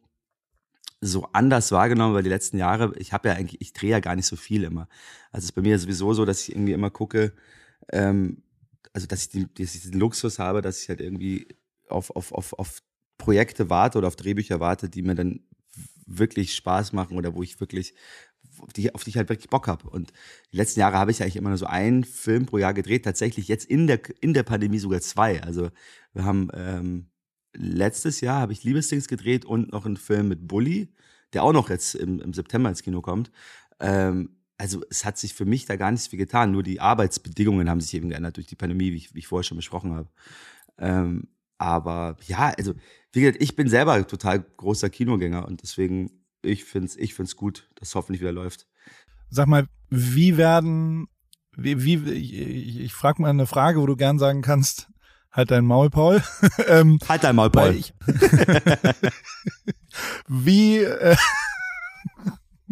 so 1.01 1.29
anders 1.33 1.73
wahrgenommen, 1.73 2.15
weil 2.15 2.23
die 2.23 2.31
letzten 2.31 2.59
Jahre, 2.59 2.95
ich 2.97 3.13
habe 3.13 3.29
ja 3.29 3.35
eigentlich, 3.35 3.61
ich 3.61 3.73
drehe 3.73 3.91
ja 3.91 4.01
gar 4.01 4.17
nicht 4.17 4.27
so 4.27 4.37
viel 4.37 4.65
immer. 4.65 4.89
Also 5.31 5.45
es 5.45 5.51
ist 5.51 5.53
bei 5.53 5.63
mir 5.63 5.79
sowieso 5.79 6.15
so, 6.15 6.25
dass 6.25 6.43
ich 6.43 6.53
irgendwie 6.53 6.73
immer 6.73 6.91
gucke, 6.91 7.33
ähm, 7.93 8.43
also 8.93 9.07
dass 9.07 9.23
ich, 9.23 9.29
die, 9.29 9.55
dass 9.55 9.75
ich 9.75 9.83
den 9.83 10.01
Luxus 10.01 10.39
habe, 10.39 10.63
dass 10.63 10.83
ich 10.83 10.89
halt 10.89 11.01
irgendwie 11.01 11.49
auf, 11.89 12.11
auf, 12.17 12.33
auf, 12.33 12.55
auf 12.55 12.83
Projekte 13.19 13.71
warte 13.71 13.99
oder 13.99 14.09
auf 14.09 14.17
Drehbücher 14.17 14.61
warte, 14.61 14.89
die 14.89 15.03
mir 15.03 15.15
dann 15.15 15.41
wirklich 16.07 16.55
Spaß 16.55 16.93
machen 16.93 17.17
oder 17.17 17.35
wo 17.35 17.43
ich 17.43 17.61
wirklich, 17.61 17.95
auf 18.59 18.73
die, 18.73 18.95
auf 18.95 19.05
die 19.05 19.11
ich 19.11 19.17
halt 19.17 19.29
wirklich 19.29 19.51
Bock 19.51 19.69
habe. 19.69 19.89
Und 19.91 20.13
die 20.53 20.57
letzten 20.57 20.81
Jahre 20.81 20.97
habe 20.97 21.11
ich 21.11 21.23
eigentlich 21.23 21.37
immer 21.37 21.51
nur 21.51 21.59
so 21.59 21.67
einen 21.67 22.05
Film 22.05 22.47
pro 22.47 22.59
Jahr 22.59 22.75
gedreht, 22.75 23.05
tatsächlich 23.05 23.49
jetzt 23.49 23.67
in 23.67 23.87
der, 23.87 24.01
in 24.21 24.33
der 24.33 24.45
Pandemie 24.45 24.79
sogar 24.79 25.01
zwei. 25.01 25.43
Also 25.43 25.71
wir 26.15 26.25
haben 26.25 26.49
ähm, 26.55 27.11
letztes 27.57 28.21
Jahr 28.21 28.41
habe 28.41 28.53
ich 28.53 28.65
Liebesdings 28.65 29.09
gedreht 29.09 29.45
und 29.45 29.73
noch 29.73 29.87
einen 29.87 29.97
Film 29.97 30.29
mit 30.29 30.47
Bully, 30.47 30.89
der 31.33 31.43
auch 31.43 31.53
noch 31.53 31.71
jetzt 31.71 31.95
im, 31.95 32.21
im 32.21 32.33
September 32.33 32.69
ins 32.69 32.83
Kino 32.83 33.01
kommt. 33.01 33.31
Ähm, 33.81 34.37
also 34.59 34.83
es 34.89 35.05
hat 35.05 35.19
sich 35.19 35.35
für 35.35 35.45
mich 35.45 35.67
da 35.67 35.77
gar 35.77 35.91
nicht 35.91 36.09
viel 36.09 36.19
getan. 36.19 36.51
Nur 36.51 36.63
die 36.63 36.81
Arbeitsbedingungen 36.81 37.69
haben 37.69 37.81
sich 37.81 37.95
eben 37.95 38.09
geändert 38.09 38.37
durch 38.37 38.47
die 38.47 38.57
Pandemie, 38.57 38.93
wie 38.93 38.97
ich, 38.97 39.15
wie 39.15 39.19
ich 39.19 39.27
vorher 39.27 39.45
schon 39.45 39.59
besprochen 39.59 39.95
habe. 39.95 40.09
Ähm, 40.79 41.29
aber 41.59 42.17
ja, 42.27 42.53
also 42.57 42.75
wie 43.13 43.21
gesagt, 43.21 43.43
ich 43.43 43.57
bin 43.57 43.69
selber 43.69 44.07
total 44.07 44.45
großer 44.57 44.91
Kinogänger 44.91 45.47
und 45.47 45.63
deswegen 45.63 46.11
ich 46.43 46.65
finde 46.65 46.87
es 46.87 46.97
ich 46.97 47.15
find's 47.15 47.37
gut, 47.37 47.69
dass 47.77 47.89
es 47.89 47.95
hoffentlich 47.95 48.21
wieder 48.21 48.33
läuft. 48.33 48.67
Sag 49.31 49.49
mal, 49.49 49.67
wie 49.91 50.37
werden, 50.37 51.09
wie, 51.57 51.83
wie 51.83 52.11
ich, 52.13 52.81
ich 52.81 52.93
frage 52.93 53.23
mal 53.23 53.31
eine 53.31 53.47
Frage, 53.47 53.81
wo 53.81 53.87
du 53.87 53.97
gern 53.97 54.19
sagen 54.19 54.43
kannst, 54.43 54.89
Halt 55.37 55.51
dein 55.51 55.67
Maul, 55.67 55.91
Paul. 55.91 56.23
ähm, 56.67 56.99
halt 57.07 57.23
dein 57.23 57.37
Maul, 57.37 57.51
Paul. 57.51 57.75
Ich, 57.75 57.93
wie 60.29 60.79
äh, 60.79 61.17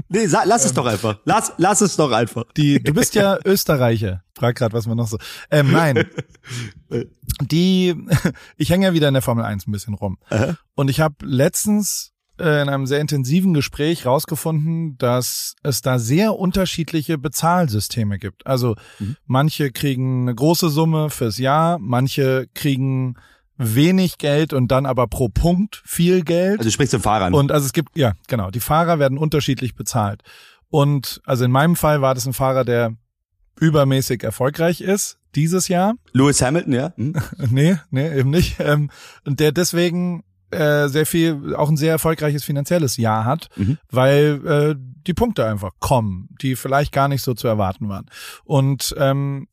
Nee, 0.09 0.27
lass 0.27 0.65
es 0.65 0.71
ähm, 0.71 0.77
doch 0.77 0.87
einfach. 0.87 1.19
Lass, 1.25 1.53
lass 1.59 1.81
es 1.81 1.97
doch 1.97 2.11
einfach. 2.11 2.45
Die, 2.57 2.83
du 2.83 2.95
bist 2.95 3.15
ja 3.15 3.39
Österreicher. 3.45 4.23
Frag 4.35 4.57
grad, 4.57 4.73
was 4.73 4.87
man 4.87 4.97
noch 4.97 5.09
so. 5.09 5.19
Ähm, 5.51 5.73
nein. 5.73 6.09
Die, 7.43 7.95
ich 8.57 8.71
hänge 8.71 8.87
ja 8.87 8.93
wieder 8.93 9.09
in 9.09 9.15
der 9.15 9.23
Formel 9.23 9.45
1 9.45 9.67
ein 9.67 9.73
bisschen 9.73 9.95
rum. 9.95 10.19
Aha. 10.31 10.57
Und 10.75 10.89
ich 10.89 11.01
habe 11.01 11.15
letztens 11.23 12.13
in 12.39 12.69
einem 12.69 12.87
sehr 12.87 13.01
intensiven 13.01 13.55
Gespräch 13.55 14.07
rausgefunden, 14.07 14.99
dass 14.99 15.55
es 15.63 15.83
da 15.83 15.99
sehr 15.99 16.37
unterschiedliche 16.37 17.17
Bezahlsysteme 17.17 18.19
gibt. 18.19 18.47
Also 18.47 18.75
mhm. 18.99 19.17
manche 19.27 19.71
kriegen 19.71 20.23
eine 20.23 20.35
große 20.35 20.69
Summe 20.69 21.11
fürs 21.11 21.39
Jahr, 21.39 21.79
manche 21.79 22.49
kriegen 22.55 23.17
wenig 23.57 24.19
Geld 24.19 24.53
und 24.53 24.69
dann 24.69 24.85
aber 24.85 25.07
pro 25.07 25.29
Punkt 25.29 25.83
viel 25.85 26.23
Geld. 26.23 26.59
Also 26.59 26.69
du 26.69 26.73
sprichst 26.73 26.91
zum 26.91 27.03
Fahrern. 27.03 27.35
Und 27.35 27.53
also 27.53 27.67
es 27.67 27.73
gibt, 27.73 27.97
ja, 27.97 28.15
genau, 28.27 28.51
die 28.51 28.61
Fahrer 28.61 28.99
werden 28.99 29.17
unterschiedlich 29.17 29.77
bezahlt. 29.77 30.23
Und 30.71 31.21
also 31.25 31.45
in 31.45 31.53
meinem 31.53 31.77
Fall 31.77 32.03
war 32.03 32.15
das 32.15 32.27
ein 32.27 32.33
Fahrer, 32.33 32.65
der 32.65 32.97
übermäßig 33.61 34.25
erfolgreich 34.25 34.81
ist 34.81 35.19
dieses 35.37 35.69
Jahr. 35.69 35.95
Lewis 36.13 36.43
Hamilton, 36.43 36.73
ja? 36.73 36.93
Hm? 36.97 37.15
nee, 37.51 37.77
nee, 37.91 38.19
eben 38.19 38.31
nicht. 38.31 38.57
Ähm, 38.59 38.91
und 39.25 39.41
der 39.41 39.53
deswegen 39.53 40.25
äh, 40.55 40.89
sehr 40.89 41.07
viel, 41.07 41.55
auch 41.55 41.69
ein 41.69 41.77
sehr 41.77 41.93
erfolgreiches 41.93 42.45
finanzielles 42.45 42.97
Jahr 42.97 43.25
hat, 43.25 43.49
mhm. 43.57 43.79
weil 43.91 44.41
äh, 44.47 44.75
die 45.07 45.15
Punkte 45.15 45.47
einfach 45.47 45.73
kommen, 45.81 46.29
die 46.41 46.57
vielleicht 46.57 46.93
gar 46.93 47.09
nicht 47.09 47.23
so 47.23 47.35
zu 47.35 47.47
erwarten 47.49 47.89
waren. 47.89 48.07
Und 48.45 48.95
ähm, 48.99 49.49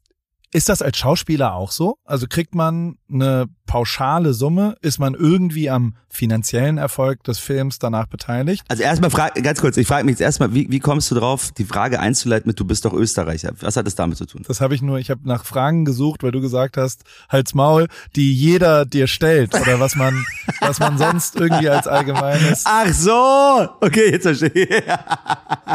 ist 0.53 0.69
das 0.69 0.81
als 0.81 0.97
Schauspieler 0.97 1.53
auch 1.53 1.71
so? 1.71 1.97
Also 2.05 2.27
kriegt 2.27 2.55
man 2.55 2.97
eine 3.09 3.47
pauschale 3.65 4.33
Summe? 4.33 4.75
Ist 4.81 4.99
man 4.99 5.13
irgendwie 5.13 5.69
am 5.69 5.95
finanziellen 6.09 6.77
Erfolg 6.77 7.23
des 7.23 7.39
Films 7.39 7.79
danach 7.79 8.07
beteiligt? 8.07 8.65
Also 8.67 8.83
erstmal 8.83 9.09
frage, 9.09 9.41
ganz 9.41 9.61
kurz, 9.61 9.77
ich 9.77 9.87
frage 9.87 10.03
mich 10.03 10.13
jetzt 10.13 10.21
erstmal, 10.21 10.53
wie, 10.53 10.69
wie 10.69 10.79
kommst 10.79 11.09
du 11.09 11.15
drauf, 11.15 11.51
die 11.57 11.63
Frage 11.63 12.01
einzuleiten 12.01 12.49
mit, 12.49 12.59
du 12.59 12.65
bist 12.65 12.83
doch 12.83 12.91
Österreicher. 12.91 13.53
Was 13.61 13.77
hat 13.77 13.85
das 13.85 13.95
damit 13.95 14.17
zu 14.17 14.25
tun? 14.25 14.43
Das 14.45 14.59
habe 14.59 14.75
ich 14.75 14.81
nur, 14.81 14.99
ich 14.99 15.09
habe 15.09 15.21
nach 15.23 15.45
Fragen 15.45 15.85
gesucht, 15.85 16.21
weil 16.21 16.31
du 16.31 16.41
gesagt 16.41 16.75
hast, 16.75 17.03
halt's 17.29 17.53
Maul, 17.53 17.87
die 18.17 18.33
jeder 18.33 18.85
dir 18.85 19.07
stellt 19.07 19.55
oder 19.55 19.79
was 19.79 19.95
man, 19.95 20.25
was 20.59 20.79
man 20.79 20.97
sonst 20.97 21.37
irgendwie 21.37 21.69
als 21.69 21.87
allgemeines. 21.87 22.63
Ach 22.65 22.91
so, 22.91 23.69
okay, 23.79 24.11
jetzt 24.11 24.23
verstehe 24.23 24.51
ich. 24.51 24.83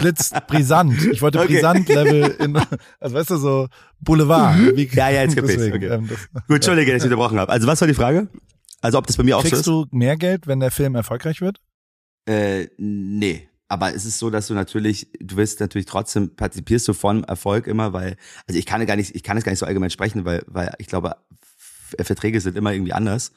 Blitz, 0.00 0.32
brisant. 0.46 1.02
Ich 1.06 1.22
wollte 1.22 1.40
okay. 1.40 1.54
Brisant-Level 1.54 2.36
in, 2.40 2.60
also 3.00 3.16
weißt 3.16 3.30
du, 3.30 3.36
so 3.38 3.68
Boulevard. 4.00 4.58
Mhm. 4.58 4.76
Wie, 4.76 4.88
ja, 4.92 5.10
ja, 5.10 5.22
jetzt 5.22 5.36
kapiert 5.36 5.74
okay. 5.74 5.86
ähm, 5.86 6.08
Gut, 6.08 6.56
Entschuldige, 6.56 6.92
dass 6.92 7.02
ich 7.02 7.10
unterbrochen 7.10 7.38
habe. 7.38 7.50
Also 7.52 7.66
was 7.66 7.80
war 7.80 7.88
die 7.88 7.94
Frage? 7.94 8.28
Also 8.80 8.98
ob 8.98 9.06
das 9.06 9.16
bei 9.16 9.22
mir 9.22 9.36
auch 9.36 9.42
Kriegst 9.42 9.64
so 9.64 9.82
ist? 9.82 9.84
Kriegst 9.84 9.92
du 9.92 9.96
mehr 9.96 10.16
Geld, 10.16 10.46
wenn 10.46 10.60
der 10.60 10.70
Film 10.70 10.94
erfolgreich 10.94 11.40
wird? 11.40 11.60
Äh, 12.26 12.68
nee. 12.76 13.48
Aber 13.68 13.94
es 13.94 14.04
ist 14.04 14.18
so, 14.18 14.30
dass 14.30 14.46
du 14.46 14.54
natürlich, 14.54 15.08
du 15.18 15.36
wirst 15.36 15.58
natürlich 15.60 15.86
trotzdem, 15.86 16.36
partizipierst 16.36 16.86
du 16.86 16.92
von 16.92 17.24
Erfolg 17.24 17.66
immer, 17.66 17.92
weil, 17.92 18.16
also 18.46 18.58
ich 18.58 18.66
kann 18.66 18.84
gar 18.86 18.96
nicht, 18.96 19.16
ich 19.16 19.24
kann 19.24 19.36
es 19.36 19.44
gar 19.44 19.50
nicht 19.50 19.58
so 19.58 19.66
allgemein 19.66 19.90
sprechen, 19.90 20.24
weil, 20.24 20.44
weil 20.46 20.72
ich 20.78 20.86
glaube, 20.86 21.16
Verträge 22.00 22.40
sind 22.40 22.56
immer 22.56 22.72
irgendwie 22.72 22.92
anders. 22.92 23.32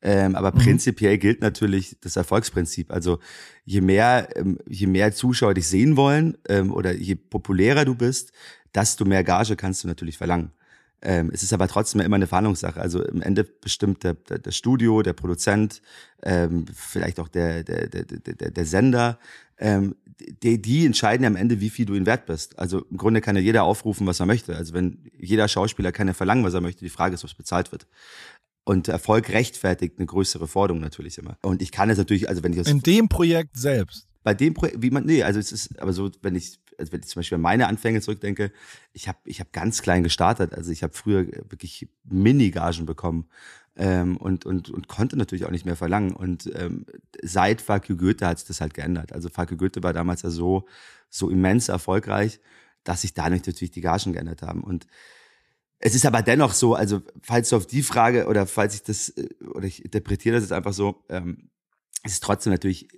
Ähm, 0.00 0.36
aber 0.36 0.52
mhm. 0.52 0.58
prinzipiell 0.58 1.18
gilt 1.18 1.40
natürlich 1.40 1.96
das 2.00 2.16
Erfolgsprinzip. 2.16 2.92
Also 2.92 3.18
je 3.64 3.80
mehr, 3.80 4.28
ähm, 4.36 4.58
je 4.68 4.86
mehr 4.86 5.12
Zuschauer 5.12 5.54
dich 5.54 5.66
sehen 5.66 5.96
wollen 5.96 6.36
ähm, 6.48 6.72
oder 6.72 6.92
je 6.94 7.14
populärer 7.14 7.84
du 7.84 7.94
bist, 7.94 8.32
desto 8.74 9.04
mehr 9.04 9.24
Gage 9.24 9.56
kannst 9.56 9.84
du 9.84 9.88
natürlich 9.88 10.18
verlangen. 10.18 10.52
Ähm, 11.02 11.30
es 11.32 11.42
ist 11.42 11.52
aber 11.52 11.68
trotzdem 11.68 12.00
immer 12.00 12.16
eine 12.16 12.26
Verhandlungssache. 12.26 12.80
Also 12.80 13.04
im 13.04 13.20
Ende 13.20 13.44
bestimmt 13.44 14.04
der, 14.04 14.14
der, 14.14 14.38
der 14.38 14.52
Studio, 14.52 15.02
der 15.02 15.12
Produzent, 15.12 15.82
ähm, 16.22 16.64
vielleicht 16.74 17.20
auch 17.20 17.28
der, 17.28 17.62
der, 17.62 17.88
der, 17.88 18.04
der, 18.04 18.50
der 18.50 18.66
Sender. 18.66 19.18
Ähm, 19.58 19.96
die, 20.42 20.60
die 20.60 20.86
entscheiden 20.86 21.24
ja 21.24 21.28
am 21.28 21.36
Ende, 21.36 21.60
wie 21.60 21.70
viel 21.70 21.84
du 21.84 21.94
ihn 21.94 22.06
wert 22.06 22.24
bist. 22.24 22.58
Also 22.58 22.84
im 22.90 22.96
Grunde 22.96 23.20
kann 23.20 23.36
ja 23.36 23.42
jeder 23.42 23.64
aufrufen, 23.64 24.06
was 24.06 24.20
er 24.20 24.26
möchte. 24.26 24.56
Also 24.56 24.72
wenn 24.72 25.10
jeder 25.18 25.48
Schauspieler 25.48 25.92
kann 25.92 26.06
ja 26.06 26.14
verlangen, 26.14 26.44
was 26.44 26.54
er 26.54 26.60
möchte. 26.62 26.84
Die 26.84 26.90
Frage 26.90 27.14
ist, 27.14 27.24
was 27.24 27.34
bezahlt 27.34 27.70
wird. 27.70 27.86
Und 28.64 28.88
Erfolg 28.88 29.28
rechtfertigt 29.28 29.98
eine 29.98 30.06
größere 30.06 30.48
Forderung 30.48 30.80
natürlich 30.80 31.18
immer. 31.18 31.36
Und 31.42 31.60
ich 31.60 31.70
kann 31.70 31.90
es 31.90 31.98
natürlich, 31.98 32.30
also 32.30 32.42
wenn 32.42 32.52
ich 32.52 32.58
das. 32.58 32.68
In 32.68 32.80
dem 32.80 33.08
Projekt 33.08 33.58
selbst. 33.58 34.06
Bei 34.22 34.32
dem 34.32 34.54
Projekt, 34.54 34.80
wie 34.80 34.90
man, 34.90 35.04
nee, 35.04 35.22
also 35.22 35.38
es 35.38 35.52
ist, 35.52 35.78
aber 35.82 35.92
so, 35.92 36.10
wenn 36.22 36.34
ich, 36.34 36.58
also 36.78 36.92
wenn 36.92 37.00
ich 37.00 37.08
zum 37.08 37.20
Beispiel 37.20 37.36
an 37.36 37.42
meine 37.42 37.68
Anfänge 37.68 38.00
zurückdenke, 38.00 38.52
ich 38.92 39.08
habe 39.08 39.18
ich 39.24 39.40
hab 39.40 39.52
ganz 39.52 39.82
klein 39.82 40.02
gestartet. 40.02 40.54
Also 40.54 40.70
ich 40.70 40.82
habe 40.82 40.92
früher 40.92 41.26
wirklich 41.48 41.88
Mini-Gagen 42.04 42.86
bekommen 42.86 43.28
ähm, 43.76 44.16
und, 44.16 44.46
und, 44.46 44.70
und 44.70 44.88
konnte 44.88 45.16
natürlich 45.16 45.44
auch 45.46 45.50
nicht 45.50 45.66
mehr 45.66 45.76
verlangen. 45.76 46.12
Und 46.12 46.50
ähm, 46.54 46.86
seit 47.22 47.60
Fuck 47.60 47.88
Goethe 47.88 48.26
hat 48.26 48.38
sich 48.38 48.48
das 48.48 48.60
halt 48.60 48.74
geändert. 48.74 49.12
Also 49.12 49.28
Fuck 49.28 49.56
Goethe 49.58 49.82
war 49.82 49.92
damals 49.92 50.22
ja 50.22 50.30
so, 50.30 50.66
so 51.10 51.30
immens 51.30 51.68
erfolgreich, 51.68 52.40
dass 52.84 53.02
sich 53.02 53.14
dadurch 53.14 53.46
natürlich 53.46 53.72
die 53.72 53.80
Gagen 53.80 54.12
geändert 54.12 54.42
haben. 54.42 54.62
Und 54.62 54.86
es 55.78 55.94
ist 55.94 56.06
aber 56.06 56.22
dennoch 56.22 56.54
so, 56.54 56.74
also 56.74 57.02
falls 57.22 57.50
du 57.50 57.56
auf 57.56 57.66
die 57.66 57.82
Frage 57.82 58.26
oder 58.26 58.46
falls 58.46 58.74
ich 58.74 58.82
das, 58.82 59.10
äh, 59.10 59.28
oder 59.54 59.66
ich 59.66 59.84
interpretiere 59.84 60.36
das 60.36 60.44
jetzt 60.44 60.52
einfach 60.52 60.72
so, 60.72 61.04
ähm, 61.08 61.50
es 62.04 62.12
ist 62.12 62.22
trotzdem 62.22 62.52
natürlich, 62.52 62.88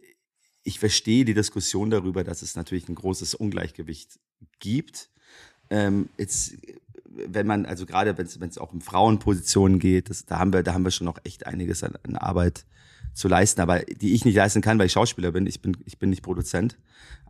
ich 0.66 0.78
verstehe 0.78 1.24
die 1.24 1.34
Diskussion 1.34 1.90
darüber, 1.90 2.24
dass 2.24 2.42
es 2.42 2.56
natürlich 2.56 2.88
ein 2.88 2.94
großes 2.94 3.34
Ungleichgewicht 3.34 4.18
gibt. 4.58 5.10
Ähm, 5.70 6.08
jetzt, 6.18 6.56
wenn 7.04 7.46
man, 7.46 7.66
also 7.66 7.86
gerade 7.86 8.16
wenn 8.18 8.26
es 8.26 8.58
auch 8.58 8.72
um 8.72 8.80
Frauenpositionen 8.80 9.78
geht, 9.78 10.10
das, 10.10 10.26
da 10.26 10.38
haben 10.38 10.52
wir, 10.52 10.62
da 10.62 10.74
haben 10.74 10.84
wir 10.84 10.90
schon 10.90 11.06
noch 11.06 11.18
echt 11.24 11.46
einiges 11.46 11.82
an, 11.82 11.94
an 12.02 12.16
Arbeit 12.16 12.66
zu 13.14 13.28
leisten, 13.28 13.60
aber 13.60 13.80
die 13.80 14.14
ich 14.14 14.24
nicht 14.24 14.34
leisten 14.34 14.60
kann, 14.60 14.78
weil 14.78 14.86
ich 14.86 14.92
Schauspieler 14.92 15.32
bin. 15.32 15.46
Ich 15.46 15.62
bin, 15.62 15.76
ich 15.86 15.98
bin 15.98 16.10
nicht 16.10 16.22
Produzent. 16.22 16.76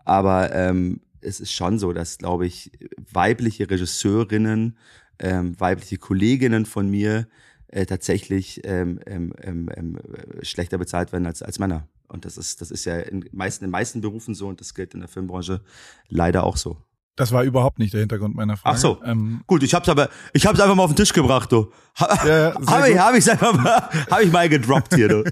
Aber 0.05 0.53
ähm, 0.53 1.01
es 1.21 1.41
ist 1.41 1.53
schon 1.53 1.79
so, 1.79 1.93
dass, 1.93 2.19
glaube 2.19 2.47
ich, 2.47 2.71
weibliche 3.13 3.69
Regisseurinnen 3.69 4.77
ähm, 5.19 5.59
weibliche 5.59 5.99
Kolleginnen 5.99 6.67
von 6.67 6.91
mir 6.91 7.27
äh, 7.69 7.87
tatsächlich 7.87 8.61
ähm, 8.65 9.01
ähm, 9.07 9.33
ähm, 9.43 9.71
ähm, 9.75 9.99
schlechter 10.43 10.79
bezahlt 10.79 11.13
werden 11.13 11.27
als, 11.27 11.43
als 11.43 11.59
Männer. 11.59 11.89
Und 12.09 12.25
das 12.25 12.37
ist, 12.37 12.61
das 12.61 12.71
ist 12.71 12.85
ja 12.85 12.99
in 12.99 13.29
meisten, 13.33 13.65
in 13.65 13.71
meisten 13.71 14.01
Berufen 14.01 14.35
so 14.35 14.49
und 14.49 14.61
das 14.61 14.75
gilt 14.75 14.95
in 14.95 15.01
der 15.01 15.09
Filmbranche 15.09 15.61
leider 16.09 16.45
auch 16.45 16.57
so. 16.57 16.77
Das 17.17 17.33
war 17.33 17.45
überhaupt 17.45 17.79
nicht 17.79 17.95
der 17.95 18.01
Hintergrund 18.01 18.37
meiner 18.37 18.59
Frage. 18.59 18.77
Ach 18.77 18.79
so. 18.79 18.99
Ähm, 19.03 19.41
gut, 19.47 19.63
ich 19.63 19.73
hab's 19.73 19.89
aber, 19.89 20.11
ich 20.35 20.47
hab's 20.47 20.61
einfach 20.61 20.75
mal 20.75 20.83
auf 20.83 20.91
den 20.91 20.97
Tisch 20.97 21.15
gebracht, 21.15 21.51
du. 21.51 21.73
Ha, 21.99 22.27
ja, 22.27 22.55
hab, 22.67 22.87
ich, 22.87 22.99
hab 22.99 23.15
ich 23.15 23.31
einfach 23.31 23.55
mal, 23.55 23.89
hab 24.11 24.21
ich 24.21 24.31
mal 24.31 24.51
gedroppt 24.51 24.95
hier, 24.95 25.09
du. 25.09 25.25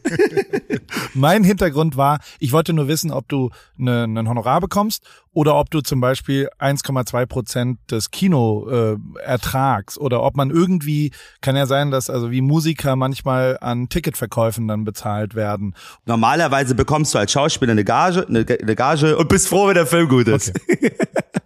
mein 1.14 1.44
Hintergrund 1.44 1.99
war, 1.99 2.20
ich 2.38 2.53
wollte 2.53 2.73
nur 2.73 2.88
wissen, 2.88 3.11
ob 3.11 3.29
du 3.29 3.51
ne, 3.77 4.05
ein 4.05 4.27
Honorar 4.27 4.62
bekommst 4.62 5.05
oder 5.35 5.57
ob 5.57 5.70
du 5.70 5.83
zum 5.83 6.01
Beispiel 6.01 6.49
1,2 6.59 7.27
Prozent 7.27 7.79
des 7.90 8.11
Kinoertrags 8.11 9.99
äh, 9.99 10.01
oder 10.01 10.23
ob 10.23 10.38
man 10.38 10.49
irgendwie, 10.49 11.11
kann 11.42 11.55
ja 11.55 11.66
sein, 11.66 11.90
dass 11.90 12.09
also 12.09 12.31
wie 12.31 12.40
Musiker 12.40 12.97
manchmal 12.97 13.59
an 13.61 13.90
Ticketverkäufen 13.90 14.66
dann 14.66 14.87
bezahlt 14.87 15.35
werden. 15.35 15.75
Normalerweise 16.07 16.75
bekommst 16.75 17.12
du 17.12 17.18
als 17.18 17.33
Schauspieler 17.33 17.73
eine 17.73 17.85
Gage, 17.85 18.27
eine, 18.27 18.47
eine 18.49 18.75
Gage 18.75 19.18
und 19.18 19.29
bist 19.29 19.49
froh, 19.49 19.68
wenn 19.68 19.75
der 19.75 19.87
Film 19.87 20.09
gut 20.09 20.29
ist. 20.29 20.55
Okay. 20.55 20.92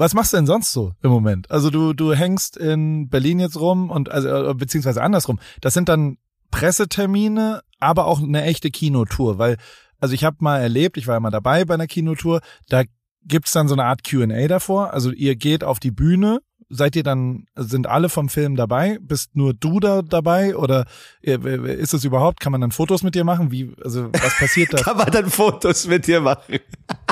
Was 0.00 0.14
machst 0.14 0.32
du 0.32 0.38
denn 0.38 0.46
sonst 0.46 0.72
so 0.72 0.94
im 1.02 1.10
Moment? 1.10 1.50
Also 1.50 1.68
du, 1.68 1.92
du 1.92 2.14
hängst 2.14 2.56
in 2.56 3.10
Berlin 3.10 3.38
jetzt 3.38 3.60
rum 3.60 3.90
und 3.90 4.10
also 4.10 4.50
äh, 4.50 4.54
beziehungsweise 4.54 5.02
andersrum. 5.02 5.38
Das 5.60 5.74
sind 5.74 5.90
dann 5.90 6.16
Pressetermine, 6.50 7.60
aber 7.80 8.06
auch 8.06 8.22
eine 8.22 8.42
echte 8.44 8.70
Kinotour, 8.70 9.36
weil 9.36 9.58
also 9.98 10.14
ich 10.14 10.24
habe 10.24 10.38
mal 10.40 10.58
erlebt, 10.58 10.96
ich 10.96 11.06
war 11.06 11.16
ja 11.16 11.20
mal 11.20 11.30
dabei 11.30 11.66
bei 11.66 11.74
einer 11.74 11.86
Kinotour, 11.86 12.40
da 12.70 12.84
gibt's 13.26 13.52
dann 13.52 13.68
so 13.68 13.74
eine 13.74 13.84
Art 13.84 14.00
Q&A 14.02 14.48
davor. 14.48 14.94
Also 14.94 15.10
ihr 15.10 15.36
geht 15.36 15.64
auf 15.64 15.78
die 15.78 15.90
Bühne 15.90 16.40
seid 16.70 16.94
ihr 16.96 17.02
dann, 17.02 17.46
sind 17.56 17.88
alle 17.88 18.08
vom 18.08 18.28
Film 18.28 18.56
dabei? 18.56 18.98
Bist 19.02 19.34
nur 19.34 19.52
du 19.52 19.80
da 19.80 20.02
dabei? 20.02 20.56
Oder 20.56 20.86
äh, 21.20 21.36
ist 21.74 21.92
es 21.92 22.04
überhaupt, 22.04 22.40
kann 22.40 22.52
man 22.52 22.60
dann 22.60 22.70
Fotos 22.70 23.02
mit 23.02 23.14
dir 23.14 23.24
machen? 23.24 23.50
Wie, 23.50 23.74
also 23.84 24.10
was 24.12 24.38
passiert 24.38 24.72
da? 24.72 24.78
kann 24.78 24.96
man 24.96 25.10
dann 25.10 25.28
Fotos 25.28 25.86
mit 25.86 26.06
dir 26.06 26.20
machen? 26.20 26.60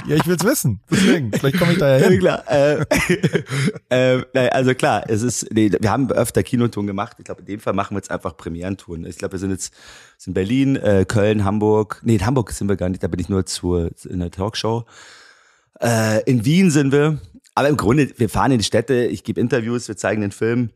Ja, 0.09 0.17
ich 0.17 0.27
will's 0.27 0.45
wissen. 0.45 0.81
Deswegen, 0.91 1.31
vielleicht 1.33 1.59
komme 1.59 1.73
ich 1.73 1.79
da 1.79 1.99
ja 1.99 2.07
hin. 2.09 2.19
klar, 2.19 2.45
äh, 2.51 2.85
äh, 4.35 4.49
also 4.51 4.75
klar, 4.75 5.05
es 5.09 5.23
ist, 5.23 5.53
nee, 5.53 5.71
wir 5.79 5.91
haben 5.91 6.11
öfter 6.11 6.43
Kinotouren 6.43 6.87
gemacht. 6.87 7.17
Ich 7.19 7.25
glaube, 7.25 7.41
in 7.41 7.47
dem 7.47 7.61
Fall 7.61 7.75
machen 7.75 7.95
wir 7.95 7.99
jetzt 7.99 8.11
einfach 8.11 8.37
Premierentouren. 8.37 9.05
Ich 9.07 9.19
glaube, 9.19 9.33
wir 9.33 9.39
sind 9.39 9.51
jetzt 9.51 9.75
in 10.27 10.35
Berlin, 10.35 10.77
äh, 10.77 11.05
Köln, 11.07 11.45
Hamburg. 11.45 12.01
Nee, 12.05 12.17
in 12.17 12.27
Hamburg 12.27 12.53
sind 12.53 12.69
wir 12.69 12.77
gar 12.77 12.89
nicht, 12.89 13.03
da 13.03 13.09
bin 13.09 13.21
ich 13.21 13.29
nur 13.29 13.47
zur, 13.47 13.91
in 14.09 14.21
der 14.21 14.31
Talkshow. 14.31 14.85
Äh, 15.81 16.23
in 16.25 16.45
Wien 16.45 16.71
sind 16.71 16.93
wir. 16.93 17.19
Aber 17.55 17.69
im 17.69 17.77
Grunde, 17.77 18.11
wir 18.17 18.29
fahren 18.29 18.53
in 18.53 18.59
die 18.59 18.65
Städte, 18.65 19.07
ich 19.07 19.25
gebe 19.25 19.41
Interviews, 19.41 19.89
wir 19.89 19.97
zeigen 19.97 20.21
den 20.21 20.31
Film 20.31 20.71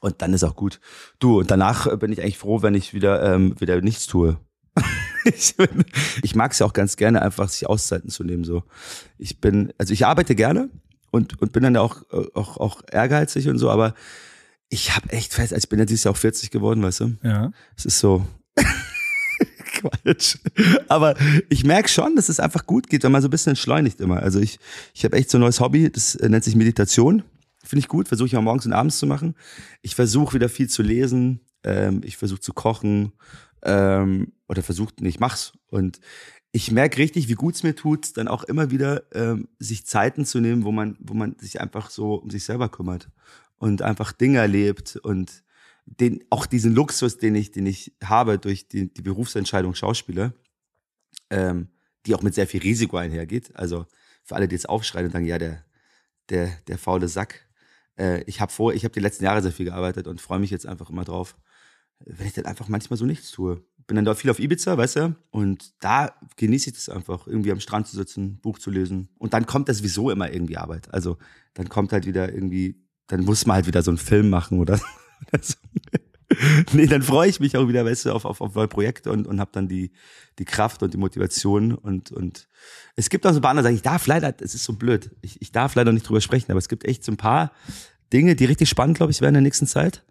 und 0.00 0.22
dann 0.22 0.32
ist 0.32 0.44
auch 0.44 0.56
gut. 0.56 0.80
Du, 1.18 1.40
und 1.40 1.50
danach 1.50 1.96
bin 1.98 2.12
ich 2.12 2.22
eigentlich 2.22 2.38
froh, 2.38 2.62
wenn 2.62 2.74
ich 2.74 2.94
wieder, 2.94 3.34
ähm, 3.34 3.54
wieder 3.58 3.80
nichts 3.80 4.06
tue. 4.06 4.38
Ich, 6.22 6.34
mag 6.34 6.52
es 6.52 6.58
ja 6.58 6.66
auch 6.66 6.72
ganz 6.72 6.96
gerne, 6.96 7.22
einfach 7.22 7.48
sich 7.48 7.68
Auszeiten 7.68 8.10
zu 8.10 8.24
nehmen. 8.24 8.44
So. 8.44 8.62
Ich 9.18 9.40
bin, 9.40 9.72
also 9.78 9.92
ich 9.92 10.06
arbeite 10.06 10.34
gerne 10.34 10.70
und, 11.10 11.40
und 11.40 11.52
bin 11.52 11.62
dann 11.62 11.76
auch, 11.76 12.02
auch, 12.34 12.56
auch 12.56 12.82
ehrgeizig 12.90 13.48
und 13.48 13.58
so, 13.58 13.70
aber 13.70 13.94
ich 14.68 14.94
habe 14.94 15.10
echt 15.10 15.34
fest, 15.34 15.52
also 15.52 15.64
ich 15.64 15.68
bin 15.68 15.78
ja 15.78 15.84
dieses 15.84 16.04
Jahr 16.04 16.12
auch 16.12 16.18
40 16.18 16.50
geworden, 16.50 16.82
weißt 16.82 17.00
du? 17.00 17.16
Ja. 17.22 17.52
Es 17.76 17.86
ist 17.86 17.98
so. 17.98 18.26
Quatsch. 19.78 20.38
Aber 20.88 21.14
ich 21.48 21.64
merke 21.64 21.88
schon, 21.88 22.16
dass 22.16 22.28
es 22.28 22.40
einfach 22.40 22.66
gut 22.66 22.88
geht, 22.88 23.04
wenn 23.04 23.12
man 23.12 23.22
so 23.22 23.28
ein 23.28 23.30
bisschen 23.30 23.50
entschleunigt 23.50 24.00
immer. 24.00 24.20
Also 24.20 24.40
ich, 24.40 24.58
ich 24.94 25.04
habe 25.04 25.16
echt 25.16 25.30
so 25.30 25.38
ein 25.38 25.40
neues 25.40 25.60
Hobby, 25.60 25.90
das 25.90 26.14
äh, 26.16 26.28
nennt 26.28 26.44
sich 26.44 26.56
Meditation. 26.56 27.22
Finde 27.64 27.80
ich 27.80 27.88
gut, 27.88 28.08
versuche 28.08 28.26
ich 28.26 28.36
auch 28.36 28.42
morgens 28.42 28.66
und 28.66 28.72
abends 28.72 28.98
zu 28.98 29.06
machen. 29.06 29.34
Ich 29.82 29.94
versuche 29.94 30.34
wieder 30.34 30.48
viel 30.48 30.68
zu 30.68 30.82
lesen, 30.82 31.40
ähm, 31.64 32.00
ich 32.04 32.16
versuche 32.16 32.40
zu 32.40 32.52
kochen 32.52 33.12
ähm, 33.62 34.32
oder 34.48 34.62
versuche, 34.62 34.92
nee, 35.00 35.08
ich 35.08 35.20
mach's. 35.20 35.52
Und 35.68 36.00
ich 36.52 36.70
merke 36.70 36.98
richtig, 36.98 37.28
wie 37.28 37.34
gut 37.34 37.54
es 37.54 37.62
mir 37.62 37.74
tut, 37.74 38.16
dann 38.16 38.28
auch 38.28 38.44
immer 38.44 38.70
wieder 38.70 39.02
ähm, 39.14 39.48
sich 39.58 39.86
Zeiten 39.86 40.24
zu 40.24 40.40
nehmen, 40.40 40.64
wo 40.64 40.72
man, 40.72 40.96
wo 41.00 41.14
man 41.14 41.36
sich 41.38 41.60
einfach 41.60 41.90
so 41.90 42.14
um 42.14 42.30
sich 42.30 42.44
selber 42.44 42.68
kümmert 42.68 43.08
und 43.58 43.82
einfach 43.82 44.12
Dinge 44.12 44.38
erlebt 44.38 44.96
und 44.96 45.42
den, 45.84 46.24
auch 46.30 46.46
diesen 46.46 46.74
Luxus, 46.74 47.18
den 47.18 47.34
ich, 47.34 47.50
den 47.50 47.66
ich 47.66 47.94
habe 48.02 48.38
durch 48.38 48.68
die, 48.68 48.92
die 48.92 49.02
Berufsentscheidung 49.02 49.74
Schauspieler, 49.74 50.32
ähm, 51.30 51.68
die 52.06 52.14
auch 52.14 52.22
mit 52.22 52.34
sehr 52.34 52.46
viel 52.46 52.60
Risiko 52.60 52.96
einhergeht. 52.96 53.54
Also 53.56 53.86
für 54.22 54.36
alle, 54.36 54.48
die 54.48 54.54
jetzt 54.54 54.68
aufschreien 54.68 55.06
und 55.06 55.12
sagen, 55.12 55.26
ja, 55.26 55.38
der, 55.38 55.64
der, 56.28 56.50
der 56.66 56.78
faule 56.78 57.08
Sack. 57.08 57.46
Äh, 57.98 58.22
ich 58.24 58.40
habe 58.40 58.52
vor, 58.52 58.74
ich 58.74 58.84
habe 58.84 58.92
die 58.92 59.00
letzten 59.00 59.24
Jahre 59.24 59.42
sehr 59.42 59.52
viel 59.52 59.66
gearbeitet 59.66 60.06
und 60.06 60.20
freue 60.20 60.38
mich 60.38 60.50
jetzt 60.50 60.66
einfach 60.66 60.90
immer 60.90 61.04
drauf, 61.04 61.36
wenn 62.04 62.26
ich 62.26 62.32
dann 62.32 62.46
einfach 62.46 62.68
manchmal 62.68 62.96
so 62.96 63.04
nichts 63.04 63.30
tue. 63.30 63.62
Bin 63.86 63.96
dann 63.96 64.04
da 64.04 64.14
viel 64.14 64.30
auf 64.30 64.38
Ibiza, 64.38 64.76
weißt 64.76 64.96
du? 64.96 65.16
Und 65.30 65.72
da 65.80 66.12
genieße 66.36 66.70
ich 66.70 66.76
das 66.76 66.88
einfach, 66.88 67.26
irgendwie 67.26 67.52
am 67.52 67.60
Strand 67.60 67.86
zu 67.86 67.96
sitzen, 67.96 68.38
Buch 68.40 68.58
zu 68.58 68.70
lesen. 68.70 69.08
Und 69.18 69.32
dann 69.32 69.46
kommt 69.46 69.68
das 69.68 69.78
sowieso 69.78 70.10
immer 70.10 70.32
irgendwie 70.32 70.58
Arbeit. 70.58 70.92
Also 70.92 71.16
dann 71.54 71.68
kommt 71.68 71.92
halt 71.92 72.06
wieder 72.06 72.32
irgendwie, 72.32 72.82
dann 73.06 73.24
muss 73.24 73.46
man 73.46 73.56
halt 73.56 73.66
wieder 73.66 73.82
so 73.82 73.90
einen 73.90 73.98
Film 73.98 74.28
machen 74.28 74.58
oder 74.60 74.78
nee, 76.72 76.86
dann 76.86 77.02
freue 77.02 77.28
ich 77.28 77.40
mich 77.40 77.56
auch 77.56 77.66
wieder, 77.66 77.84
weißt 77.84 78.06
du, 78.06 78.12
auf, 78.12 78.24
auf, 78.24 78.40
auf 78.40 78.54
neue 78.54 78.68
Projekte 78.68 79.10
und, 79.10 79.26
und 79.26 79.40
habe 79.40 79.50
dann 79.52 79.68
die, 79.68 79.92
die 80.38 80.44
Kraft 80.44 80.82
und 80.82 80.92
die 80.92 80.98
Motivation 80.98 81.74
und, 81.74 82.12
und 82.12 82.48
es 82.96 83.08
gibt 83.08 83.26
auch 83.26 83.32
so 83.32 83.38
ein 83.38 83.42
paar 83.42 83.50
andere 83.52 83.64
Sachen, 83.64 83.76
ich 83.76 83.82
darf 83.82 84.06
leider, 84.06 84.34
es 84.40 84.54
ist 84.54 84.64
so 84.64 84.74
blöd, 84.74 85.10
ich, 85.22 85.40
ich 85.40 85.52
darf 85.52 85.74
leider 85.74 85.92
nicht 85.92 86.06
drüber 86.06 86.20
sprechen, 86.20 86.50
aber 86.50 86.58
es 86.58 86.68
gibt 86.68 86.84
echt 86.84 87.02
so 87.02 87.12
ein 87.12 87.16
paar 87.16 87.52
Dinge, 88.12 88.36
die 88.36 88.44
richtig 88.44 88.68
spannend, 88.68 88.98
glaube 88.98 89.10
ich, 89.10 89.20
werden 89.20 89.30
in 89.30 89.42
der 89.42 89.42
nächsten 89.42 89.66
Zeit. 89.66 90.04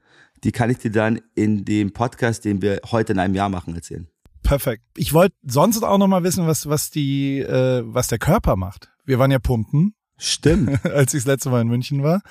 Die 0.44 0.52
kann 0.52 0.70
ich 0.70 0.78
dir 0.78 0.92
dann 0.92 1.20
in 1.36 1.66
dem 1.66 1.94
Podcast, 1.94 2.46
den 2.46 2.62
wir 2.62 2.82
heute 2.92 3.14
in 3.14 3.20
einem 3.20 3.36
Jahr 3.36 3.50
machen, 3.50 3.76
erzählen. 3.76 4.08
Perfekt. 4.44 4.84
Ich 4.96 5.14
wollte 5.14 5.36
sonst 5.44 5.84
auch 5.84 5.98
noch 5.98 6.08
mal 6.08 6.24
wissen, 6.24 6.48
was, 6.48 6.70
was 6.70 6.90
die, 6.90 7.40
äh, 7.40 7.84
was 7.86 8.08
der 8.08 8.20
Körper 8.20 8.56
macht. 8.56 8.90
Wir 9.06 9.20
waren 9.20 9.32
ja 9.32 9.40
pumpen 9.40 9.94
Stimmt. 10.18 10.84
Als 10.86 11.14
ich 11.14 11.24
das 11.24 11.28
letzte 11.28 11.50
Mal 11.50 11.62
in 11.62 11.68
München 11.68 12.04
war, 12.04 12.22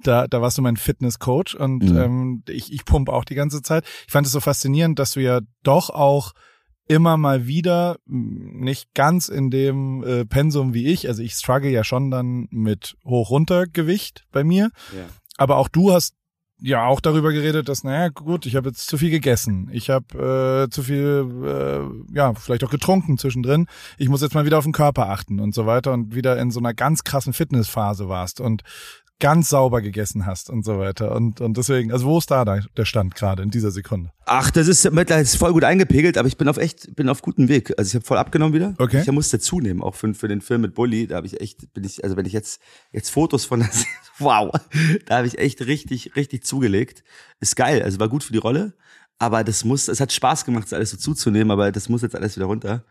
da, 0.00 0.26
da 0.26 0.42
warst 0.42 0.58
du 0.58 0.62
mein 0.62 0.76
Fitnesscoach 0.76 1.54
und 1.58 1.84
mhm. 1.84 1.96
ähm, 1.96 2.42
ich, 2.48 2.72
ich 2.72 2.84
pump 2.84 3.08
auch 3.08 3.24
die 3.24 3.34
ganze 3.34 3.62
Zeit. 3.62 3.84
Ich 4.06 4.12
fand 4.12 4.26
es 4.26 4.32
so 4.32 4.40
faszinierend, 4.40 4.98
dass 4.98 5.12
du 5.12 5.20
ja 5.20 5.40
doch 5.62 5.90
auch 5.90 6.32
immer 6.88 7.16
mal 7.16 7.46
wieder, 7.46 7.96
nicht 8.04 8.94
ganz 8.94 9.28
in 9.28 9.50
dem 9.50 10.04
äh, 10.04 10.24
Pensum 10.24 10.72
wie 10.72 10.86
ich, 10.86 11.08
also 11.08 11.22
ich 11.22 11.32
struggle 11.32 11.70
ja 11.70 11.82
schon 11.82 12.10
dann 12.10 12.46
mit 12.50 12.96
Hoch-Runter-Gewicht 13.04 14.24
bei 14.30 14.44
mir, 14.44 14.70
ja. 14.96 15.06
aber 15.36 15.56
auch 15.56 15.68
du 15.68 15.92
hast 15.92 16.14
ja 16.60 16.86
auch 16.86 17.00
darüber 17.00 17.32
geredet, 17.32 17.68
dass, 17.68 17.84
naja, 17.84 18.08
gut, 18.08 18.46
ich 18.46 18.56
habe 18.56 18.68
jetzt 18.68 18.86
zu 18.86 18.96
viel 18.98 19.10
gegessen. 19.10 19.68
Ich 19.72 19.90
habe 19.90 20.66
äh, 20.66 20.70
zu 20.70 20.82
viel, 20.82 21.28
äh, 21.44 22.14
ja, 22.16 22.34
vielleicht 22.34 22.64
auch 22.64 22.70
getrunken 22.70 23.18
zwischendrin. 23.18 23.66
Ich 23.98 24.08
muss 24.08 24.22
jetzt 24.22 24.34
mal 24.34 24.46
wieder 24.46 24.58
auf 24.58 24.64
den 24.64 24.72
Körper 24.72 25.10
achten 25.10 25.38
und 25.38 25.54
so 25.54 25.66
weiter 25.66 25.92
und 25.92 26.14
wieder 26.14 26.38
in 26.38 26.50
so 26.50 26.58
einer 26.58 26.74
ganz 26.74 27.04
krassen 27.04 27.32
Fitnessphase 27.32 28.08
warst 28.08 28.40
und 28.40 28.62
ganz 29.18 29.48
sauber 29.48 29.80
gegessen 29.80 30.26
hast 30.26 30.50
und 30.50 30.64
so 30.64 30.78
weiter. 30.78 31.14
Und, 31.14 31.40
und 31.40 31.56
deswegen, 31.56 31.90
also 31.92 32.06
wo 32.06 32.18
ist 32.18 32.30
da 32.30 32.44
der 32.44 32.84
Stand 32.84 33.14
gerade 33.14 33.42
in 33.42 33.50
dieser 33.50 33.70
Sekunde? 33.70 34.12
Ach, 34.26 34.50
das 34.50 34.68
ist 34.68 34.90
mittlerweile 34.90 35.26
voll 35.26 35.52
gut 35.52 35.64
eingepegelt, 35.64 36.18
aber 36.18 36.28
ich 36.28 36.36
bin 36.36 36.48
auf 36.48 36.58
echt, 36.58 36.94
bin 36.96 37.08
auf 37.08 37.22
gutem 37.22 37.48
Weg. 37.48 37.72
Also 37.78 37.88
ich 37.88 37.94
habe 37.94 38.04
voll 38.04 38.18
abgenommen 38.18 38.54
wieder. 38.54 38.74
Okay. 38.78 39.00
Ich 39.00 39.10
musste 39.10 39.38
zunehmen, 39.38 39.82
auch 39.82 39.94
für, 39.94 40.12
für 40.14 40.28
den 40.28 40.40
Film 40.40 40.60
mit 40.60 40.74
Bully. 40.74 41.06
Da 41.06 41.16
habe 41.16 41.26
ich 41.26 41.40
echt, 41.40 41.72
bin 41.72 41.84
ich, 41.84 42.04
also 42.04 42.16
wenn 42.16 42.26
ich 42.26 42.32
jetzt, 42.32 42.60
jetzt 42.92 43.10
Fotos 43.10 43.44
von 43.46 43.60
der, 43.60 43.70
wow, 44.18 44.52
da 45.06 45.18
habe 45.18 45.26
ich 45.26 45.38
echt 45.38 45.64
richtig, 45.66 46.14
richtig 46.16 46.44
zugelegt. 46.44 47.02
Ist 47.40 47.56
geil, 47.56 47.82
also 47.82 47.98
war 47.98 48.08
gut 48.08 48.24
für 48.24 48.32
die 48.32 48.38
Rolle. 48.38 48.74
Aber 49.18 49.44
das 49.44 49.64
muss, 49.64 49.88
es 49.88 50.00
hat 50.00 50.12
Spaß 50.12 50.44
gemacht, 50.44 50.64
das 50.64 50.74
alles 50.74 50.90
so 50.90 50.98
zuzunehmen, 50.98 51.50
aber 51.50 51.72
das 51.72 51.88
muss 51.88 52.02
jetzt 52.02 52.14
alles 52.14 52.36
wieder 52.36 52.46
runter, 52.46 52.84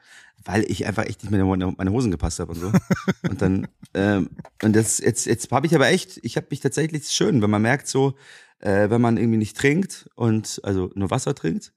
weil 0.44 0.64
ich 0.70 0.86
einfach 0.88 1.06
echt 1.06 1.22
nicht 1.22 1.32
mehr 1.32 1.42
in 1.42 1.76
meine 1.78 1.92
Hosen 1.92 2.10
gepasst 2.10 2.40
habe 2.40 2.54
und 2.54 2.60
so. 2.60 2.72
und 3.30 3.42
dann, 3.42 3.68
ähm, 3.94 4.30
und 4.64 4.76
das, 4.76 4.98
jetzt, 4.98 5.28
jetzt 5.28 5.52
habe 5.52 5.68
ich 5.68 5.76
aber 5.76 5.88
echt, 5.90 6.20
ich 6.24 6.36
habe 6.36 6.48
mich 6.50 6.62
tatsächlich 6.62 7.08
schön, 7.10 7.44
wenn 7.44 7.52
man 7.52 7.62
merkt 7.62 7.88
so, 7.88 8.16
äh, 8.60 8.90
wenn 8.90 9.02
man 9.02 9.18
irgendwie 9.18 9.38
nicht 9.38 9.56
trinkt 9.56 10.10
und 10.16 10.60
also 10.64 10.92
nur 10.96 11.12
Wasser 11.12 11.36
trinkt 11.36 11.74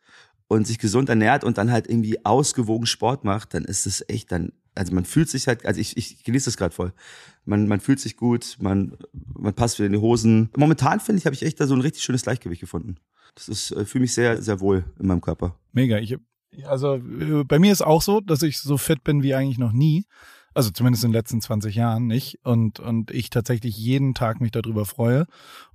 und 0.49 0.67
sich 0.67 0.79
gesund 0.79 1.11
ernährt 1.11 1.45
und 1.45 1.59
dann 1.59 1.71
halt 1.71 1.87
irgendwie 1.87 2.25
ausgewogen 2.25 2.87
Sport 2.87 3.25
macht, 3.25 3.53
dann 3.53 3.65
ist 3.65 3.87
es 3.87 4.03
echt 4.09 4.33
dann, 4.33 4.53
also 4.75 4.95
man 4.95 5.05
fühlt 5.05 5.29
sich 5.29 5.47
halt, 5.47 5.67
also 5.67 5.79
ich, 5.79 5.99
ich 5.99 6.25
genieße 6.25 6.47
das 6.47 6.57
gerade 6.57 6.75
voll. 6.75 6.95
Man, 7.45 7.69
man 7.69 7.81
fühlt 7.81 8.01
sich 8.01 8.17
gut, 8.17 8.57
man, 8.61 8.97
man 9.13 9.53
passt 9.53 9.79
wieder 9.79 9.87
in 9.87 9.93
die 9.93 9.99
Hosen. 9.99 10.49
Momentan 10.57 11.01
finde 11.01 11.19
ich, 11.19 11.27
habe 11.27 11.35
ich 11.35 11.43
echt 11.43 11.61
da 11.61 11.67
so 11.67 11.75
ein 11.75 11.83
richtig 11.83 12.03
schönes 12.03 12.23
Gleichgewicht 12.23 12.63
gefunden. 12.63 12.97
Das 13.35 13.49
ist, 13.49 13.71
äh, 13.73 13.85
fühle 13.85 14.03
mich 14.03 14.15
sehr, 14.15 14.43
sehr 14.43 14.61
wohl 14.61 14.85
in 14.99 15.07
meinem 15.07 15.21
Körper. 15.21 15.55
Mega. 15.73 15.99
Ich, 15.99 16.17
also 16.65 16.97
äh, 16.97 17.45
bei 17.45 17.59
mir 17.59 17.73
ist 17.73 17.83
auch 17.83 18.03
so, 18.03 18.21
dass 18.21 18.43
ich 18.43 18.59
so 18.59 18.77
fit 18.77 19.05
bin 19.05 19.23
wie 19.23 19.35
eigentlich 19.35 19.59
noch 19.59 19.73
nie. 19.73 20.05
Also 20.55 20.71
zumindest 20.71 21.05
in 21.05 21.11
den 21.11 21.15
letzten 21.17 21.41
20 21.41 21.77
Jahren 21.77 22.09
nicht. 22.09 22.41
Und, 22.43 22.81
und 22.81 23.13
ich 23.13 23.31
tatsächlich 23.31 23.77
jeden 23.77 24.15
Tag 24.15 24.41
mich 24.41 24.51
darüber 24.51 24.87
freue. 24.87 25.27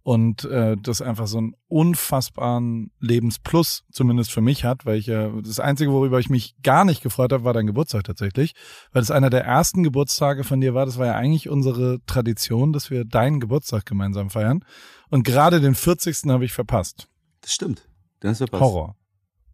Und 0.02 0.44
äh, 0.44 0.76
das 0.78 1.02
einfach 1.02 1.28
so 1.28 1.38
einen 1.38 1.56
unfassbaren 1.70 2.92
Lebensplus 3.00 3.86
zumindest 3.92 4.34
für 4.34 4.42
mich 4.42 4.66
hat, 4.66 4.86
weil 4.86 4.98
ich 4.98 5.06
ja, 5.06 5.30
das 5.42 5.62
Einzige, 5.62 5.94
worüber 5.94 6.20
ich 6.20 6.30
mich 6.30 6.56
gar 6.64 6.84
nicht 6.84 7.02
gefreut 7.02 7.32
habe, 7.32 7.46
war 7.46 7.54
dein 7.54 7.68
Geburtstag 7.68 8.04
tatsächlich. 8.04 8.56
Weil 8.92 9.04
es 9.04 9.12
einer 9.12 9.30
der 9.30 9.46
ersten 9.46 9.84
Geburtstage 9.84 10.44
von 10.44 10.60
dir 10.60 10.74
war. 10.74 10.86
Das 10.86 10.98
war 10.98 11.06
ja 11.06 11.16
eigentlich 11.16 11.48
unsere 11.48 12.00
Tradition, 12.06 12.74
dass 12.74 12.90
wir 12.90 13.06
deinen 13.06 13.40
Geburtstag 13.40 13.86
gemeinsam 13.86 14.30
feiern. 14.30 14.66
Und 15.10 15.24
gerade 15.24 15.62
den 15.62 15.76
40. 15.76 16.24
habe 16.28 16.44
ich 16.44 16.52
verpasst. 16.52 17.08
Das 17.44 17.54
stimmt. 17.54 17.88
Den 18.22 18.32
hast 18.32 18.42
du 18.42 18.48
verpasst. 18.48 18.62
Horror. 18.64 18.96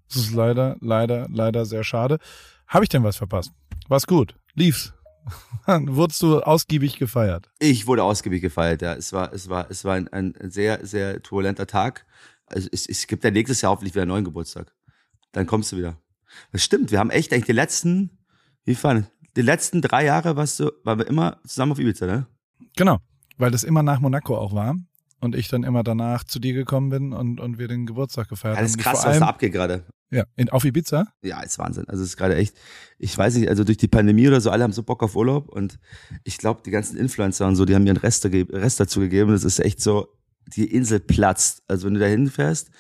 Das 0.08 0.18
ist 0.18 0.34
leider, 0.34 0.78
leider, 0.80 1.28
leider 1.30 1.66
sehr 1.66 1.84
schade. 1.84 2.20
Habe 2.68 2.86
ich 2.86 2.90
denn 2.90 3.04
was 3.04 3.18
verpasst? 3.18 3.52
War's 3.88 4.08
gut? 4.08 4.36
Lief's? 4.54 4.94
Wurdest 5.66 6.22
du 6.22 6.40
ausgiebig 6.40 6.98
gefeiert? 6.98 7.50
Ich 7.60 7.86
wurde 7.86 8.04
ausgiebig 8.04 8.42
gefeiert, 8.42 8.82
ja. 8.82 8.94
Es 8.94 9.12
war, 9.12 9.34
es 9.34 9.50
war, 9.50 9.70
es 9.70 9.84
war 9.84 9.96
ein, 9.96 10.08
ein 10.08 10.50
sehr, 10.50 10.86
sehr 10.86 11.22
turbulenter 11.22 11.68
Tag. 11.68 12.06
Also 12.46 12.70
es, 12.72 12.88
es 12.88 13.06
gibt 13.08 13.24
ja 13.24 13.32
nächstes 13.32 13.62
Jahr 13.62 13.72
hoffentlich 13.72 13.94
wieder 13.94 14.04
einen 14.04 14.10
neuen 14.10 14.26
Geburtstag. 14.26 14.74
Dann 15.32 15.46
kommst 15.46 15.72
du 15.72 15.78
wieder. 15.78 15.98
Das 16.52 16.64
stimmt, 16.64 16.92
wir 16.92 17.00
haben 17.00 17.10
echt 17.10 17.34
eigentlich 17.34 17.46
die 17.46 17.52
letzten, 17.52 18.20
wie 18.64 18.76
fand 18.76 19.12
die 19.36 19.42
letzten 19.42 19.82
drei 19.82 20.06
Jahre 20.06 20.36
warst 20.36 20.60
du, 20.60 20.72
waren 20.84 21.00
wir 21.00 21.08
immer 21.08 21.40
zusammen 21.46 21.72
auf 21.72 21.80
Ibiza, 21.80 22.06
ne? 22.06 22.28
Genau, 22.76 22.98
weil 23.38 23.52
das 23.52 23.64
immer 23.64 23.84
nach 23.84 24.00
Monaco 24.00 24.38
auch 24.38 24.54
war 24.54 24.76
und 25.20 25.36
ich 25.36 25.48
dann 25.48 25.64
immer 25.64 25.84
danach 25.84 26.24
zu 26.24 26.40
dir 26.40 26.54
gekommen 26.54 26.90
bin 26.90 27.14
und, 27.14 27.40
und 27.40 27.58
wir 27.58 27.68
den 27.68 27.86
Geburtstag 27.86 28.30
gefeiert 28.30 28.58
haben. 28.58 28.64
Alles 28.64 28.78
krass, 28.78 29.06
was 29.06 29.20
da 29.20 29.28
abgeht 29.28 29.54
gerade. 29.54 29.86
Ja, 30.12 30.24
in, 30.36 30.50
auf 30.50 30.66
Ibiza? 30.66 31.08
Ja, 31.22 31.42
ist 31.42 31.60
Wahnsinn. 31.60 31.88
Also 31.88 32.04
es 32.04 32.10
ist 32.10 32.18
gerade 32.18 32.36
echt, 32.36 32.56
ich 32.98 33.16
weiß 33.16 33.36
nicht, 33.36 33.48
also 33.50 33.64
durch 33.64 33.78
die 33.78 33.88
Pandemie 33.88 34.28
oder 34.28 34.42
so, 34.42 34.50
alle 34.50 34.64
haben 34.64 34.74
so 34.74 34.82
Bock 34.82 35.04
auf 35.04 35.16
Urlaub 35.16 35.50
und 35.50 35.80
ich 36.24 36.38
glaube, 36.38 36.62
die 36.66 36.72
ganzen 36.72 36.98
Influencer 36.98 37.46
und 37.48 37.56
so, 37.56 37.66
die 37.66 37.76
haben 37.76 37.86
ihren 37.86 37.98
Rest, 37.98 38.26
Rest 38.26 38.80
dazu 38.80 39.02
gegeben. 39.02 39.32
Das 39.32 39.44
ist 39.44 39.60
echt 39.60 39.82
so, 39.82 40.08
die 40.48 40.66
Insel 40.74 41.00
platzt. 41.00 41.62
Also 41.68 41.88
wenn 41.88 41.94
du 41.94 42.00
da 42.00 42.08
hinfährst, 42.08 42.72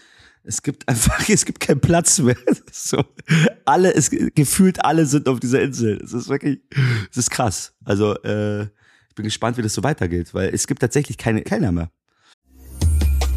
es 0.43 0.63
gibt 0.63 0.87
einfach, 0.87 1.27
es 1.29 1.45
gibt 1.45 1.59
keinen 1.59 1.81
Platz 1.81 2.19
mehr. 2.19 2.37
So, 2.71 3.03
alle, 3.65 3.93
es 3.93 4.09
gefühlt 4.09 4.85
alle 4.85 5.05
sind 5.05 5.27
auf 5.27 5.39
dieser 5.39 5.61
Insel. 5.61 5.99
Es 6.01 6.13
ist 6.13 6.29
wirklich, 6.29 6.61
es 7.11 7.17
ist 7.17 7.29
krass. 7.29 7.73
Also 7.83 8.15
äh, 8.23 8.63
ich 8.63 9.15
bin 9.15 9.25
gespannt, 9.25 9.57
wie 9.57 9.61
das 9.61 9.73
so 9.73 9.83
weitergeht, 9.83 10.33
weil 10.33 10.53
es 10.53 10.65
gibt 10.65 10.81
tatsächlich 10.81 11.17
keine 11.17 11.41
Kellner 11.41 11.71
mehr. 11.71 11.91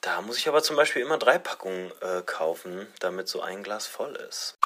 Da 0.00 0.22
muss 0.22 0.38
ich 0.38 0.48
aber 0.48 0.62
zum 0.62 0.76
Beispiel 0.76 1.02
immer 1.02 1.18
drei 1.18 1.38
Packungen 1.38 1.90
äh, 2.00 2.22
kaufen, 2.24 2.86
damit 3.00 3.28
so 3.28 3.40
ein 3.40 3.62
Glas 3.62 3.86
voll 3.86 4.14
ist. 4.28 4.58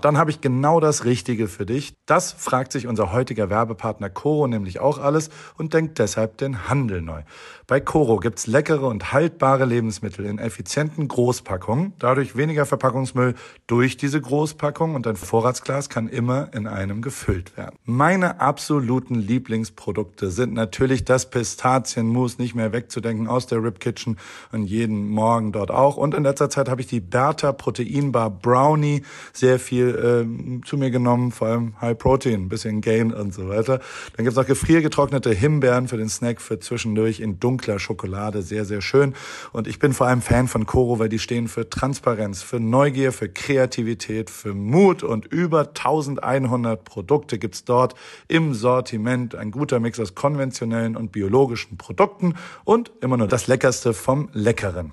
Dann 0.00 0.18
habe 0.18 0.30
ich 0.30 0.40
genau 0.40 0.80
das 0.80 1.04
Richtige 1.04 1.46
für 1.48 1.66
dich. 1.66 1.94
Das 2.06 2.32
fragt 2.32 2.72
sich 2.72 2.86
unser 2.86 3.12
heutiger 3.12 3.50
Werbepartner 3.50 4.10
Coro 4.10 4.46
nämlich 4.46 4.80
auch 4.80 4.98
alles 4.98 5.30
und 5.56 5.74
denkt 5.74 5.98
deshalb 5.98 6.38
den 6.38 6.68
Handel 6.68 7.02
neu. 7.02 7.22
Bei 7.66 7.80
Coro 7.80 8.18
gibt's 8.18 8.46
leckere 8.46 8.86
und 8.86 9.14
haltbare 9.14 9.64
Lebensmittel 9.64 10.26
in 10.26 10.38
effizienten 10.38 11.08
Großpackungen, 11.08 11.94
dadurch 11.98 12.36
weniger 12.36 12.66
Verpackungsmüll 12.66 13.34
durch 13.66 13.96
diese 13.96 14.20
Großpackung 14.20 14.94
und 14.94 15.06
dein 15.06 15.16
Vorratsglas 15.16 15.88
kann 15.88 16.08
immer 16.08 16.52
in 16.52 16.66
einem 16.66 17.00
gefüllt 17.00 17.56
werden. 17.56 17.76
Meine 17.84 18.40
absoluten 18.40 19.14
Lieblingsprodukte 19.14 20.30
sind 20.30 20.52
natürlich 20.52 21.06
das 21.06 21.30
Pistazienmus, 21.30 22.38
nicht 22.38 22.54
mehr 22.54 22.74
wegzudenken 22.74 23.28
aus 23.28 23.46
der 23.46 23.62
Rip 23.62 23.80
Kitchen 23.80 24.18
und 24.52 24.66
jeden 24.66 25.08
Morgen 25.08 25.52
dort 25.52 25.70
auch. 25.70 25.96
Und 25.96 26.14
in 26.14 26.22
letzter 26.22 26.50
Zeit 26.50 26.68
habe 26.68 26.82
ich 26.82 26.86
die 26.86 27.00
Bertha 27.00 27.52
Proteinbar 27.52 28.28
Brownie 28.28 29.02
sehr 29.32 29.58
viel 29.58 29.88
äh, 29.88 30.66
zu 30.66 30.76
mir 30.76 30.90
genommen, 30.90 31.32
vor 31.32 31.48
allem 31.48 31.80
High 31.80 31.96
Protein, 31.96 32.50
bisschen 32.50 32.82
Gain 32.82 33.14
und 33.14 33.32
so 33.32 33.48
weiter. 33.48 33.80
Dann 34.16 34.24
gibt's 34.24 34.38
auch 34.38 34.46
gefriergetrocknete 34.46 35.32
Himbeeren 35.32 35.88
für 35.88 35.96
den 35.96 36.10
Snack 36.10 36.42
für 36.42 36.60
zwischendurch 36.60 37.20
in 37.20 37.40
dunkler 37.54 37.78
Schokolade, 37.78 38.42
sehr, 38.42 38.64
sehr 38.64 38.80
schön. 38.80 39.14
Und 39.52 39.68
ich 39.68 39.78
bin 39.78 39.92
vor 39.92 40.08
allem 40.08 40.22
Fan 40.22 40.48
von 40.48 40.66
Coro, 40.66 40.98
weil 40.98 41.08
die 41.08 41.20
stehen 41.20 41.46
für 41.46 41.70
Transparenz, 41.70 42.42
für 42.42 42.58
Neugier, 42.58 43.12
für 43.12 43.28
Kreativität, 43.28 44.28
für 44.28 44.54
Mut 44.54 45.04
und 45.04 45.26
über 45.26 45.68
1100 45.68 46.82
Produkte 46.84 47.38
gibt's 47.38 47.64
dort 47.64 47.94
im 48.26 48.54
Sortiment. 48.54 49.36
Ein 49.36 49.52
guter 49.52 49.78
Mix 49.78 50.00
aus 50.00 50.16
konventionellen 50.16 50.96
und 50.96 51.12
biologischen 51.12 51.78
Produkten 51.78 52.34
und 52.64 52.90
immer 53.00 53.16
nur 53.16 53.28
das 53.28 53.46
Leckerste 53.46 53.94
vom 53.94 54.28
Leckeren. 54.32 54.92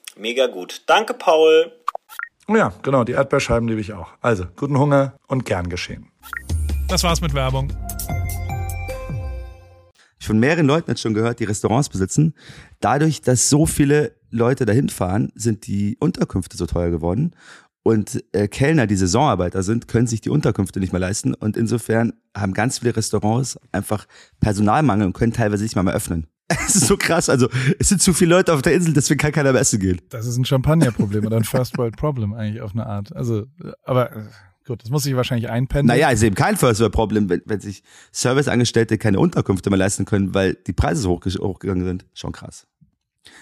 Mega 0.17 0.47
gut. 0.47 0.83
Danke, 0.87 1.13
Paul. 1.13 1.71
Oh 2.47 2.55
ja, 2.55 2.73
genau, 2.81 3.03
die 3.03 3.13
Erdbeerscheiben 3.13 3.67
liebe 3.67 3.81
ich 3.81 3.93
auch. 3.93 4.09
Also, 4.21 4.45
guten 4.57 4.77
Hunger 4.77 5.15
und 5.27 5.45
gern 5.45 5.69
geschehen. 5.69 6.11
Das 6.87 7.03
war's 7.03 7.21
mit 7.21 7.33
Werbung. 7.33 7.71
Ich 10.19 10.27
von 10.27 10.39
mehreren 10.39 10.67
Leuten 10.67 10.91
jetzt 10.91 11.01
schon 11.01 11.13
gehört, 11.13 11.39
die 11.39 11.45
Restaurants 11.45 11.89
besitzen. 11.89 12.35
Dadurch, 12.79 13.21
dass 13.21 13.49
so 13.49 13.65
viele 13.65 14.15
Leute 14.29 14.65
dahin 14.65 14.89
fahren, 14.89 15.31
sind 15.35 15.65
die 15.65 15.97
Unterkünfte 15.99 16.57
so 16.57 16.65
teuer 16.65 16.89
geworden. 16.89 17.35
Und 17.83 18.23
äh, 18.31 18.47
Kellner, 18.47 18.85
die 18.85 18.95
Saisonarbeiter 18.95 19.63
sind, 19.63 19.87
können 19.87 20.05
sich 20.05 20.21
die 20.21 20.29
Unterkünfte 20.29 20.79
nicht 20.79 20.93
mehr 20.93 20.99
leisten. 20.99 21.33
Und 21.33 21.57
insofern 21.57 22.13
haben 22.37 22.53
ganz 22.53 22.79
viele 22.79 22.95
Restaurants 22.95 23.59
einfach 23.71 24.05
Personalmangel 24.39 25.07
und 25.07 25.13
können 25.13 25.33
teilweise 25.33 25.63
nicht 25.63 25.75
mal 25.75 25.83
mehr 25.83 25.95
öffnen. 25.95 26.27
Es 26.67 26.75
ist 26.75 26.87
so 26.87 26.97
krass. 26.97 27.29
Also, 27.29 27.49
es 27.79 27.89
sind 27.89 28.01
zu 28.01 28.13
viele 28.13 28.35
Leute 28.35 28.53
auf 28.53 28.61
der 28.61 28.73
Insel, 28.73 28.93
deswegen 28.93 29.19
kann 29.19 29.31
keiner 29.31 29.51
mehr 29.51 29.61
essen 29.61 29.79
gehen. 29.79 30.01
Das 30.09 30.25
ist 30.25 30.37
ein 30.37 30.45
Champagner-Problem 30.45 31.25
oder 31.25 31.37
ein 31.37 31.43
First 31.43 31.77
World 31.77 31.97
Problem 31.97 32.33
eigentlich 32.33 32.61
auf 32.61 32.71
eine 32.73 32.85
Art. 32.85 33.15
Also, 33.15 33.45
aber 33.83 34.15
äh, 34.15 34.23
gut, 34.65 34.83
das 34.83 34.89
muss 34.89 35.03
sich 35.03 35.15
wahrscheinlich 35.15 35.49
einpendeln. 35.49 35.87
Naja, 35.87 36.09
ist 36.11 36.23
eben 36.23 36.35
kein 36.35 36.57
First 36.57 36.79
World 36.79 36.93
Problem, 36.93 37.29
wenn, 37.29 37.41
wenn 37.45 37.59
sich 37.59 37.83
Serviceangestellte 38.11 38.97
keine 38.97 39.19
Unterkünfte 39.19 39.69
mehr 39.69 39.79
leisten 39.79 40.05
können, 40.05 40.33
weil 40.33 40.55
die 40.55 40.73
Preise 40.73 41.01
so 41.01 41.11
hoch, 41.11 41.25
hochgegangen 41.25 41.85
sind. 41.85 42.05
Schon 42.13 42.31
krass. 42.31 42.67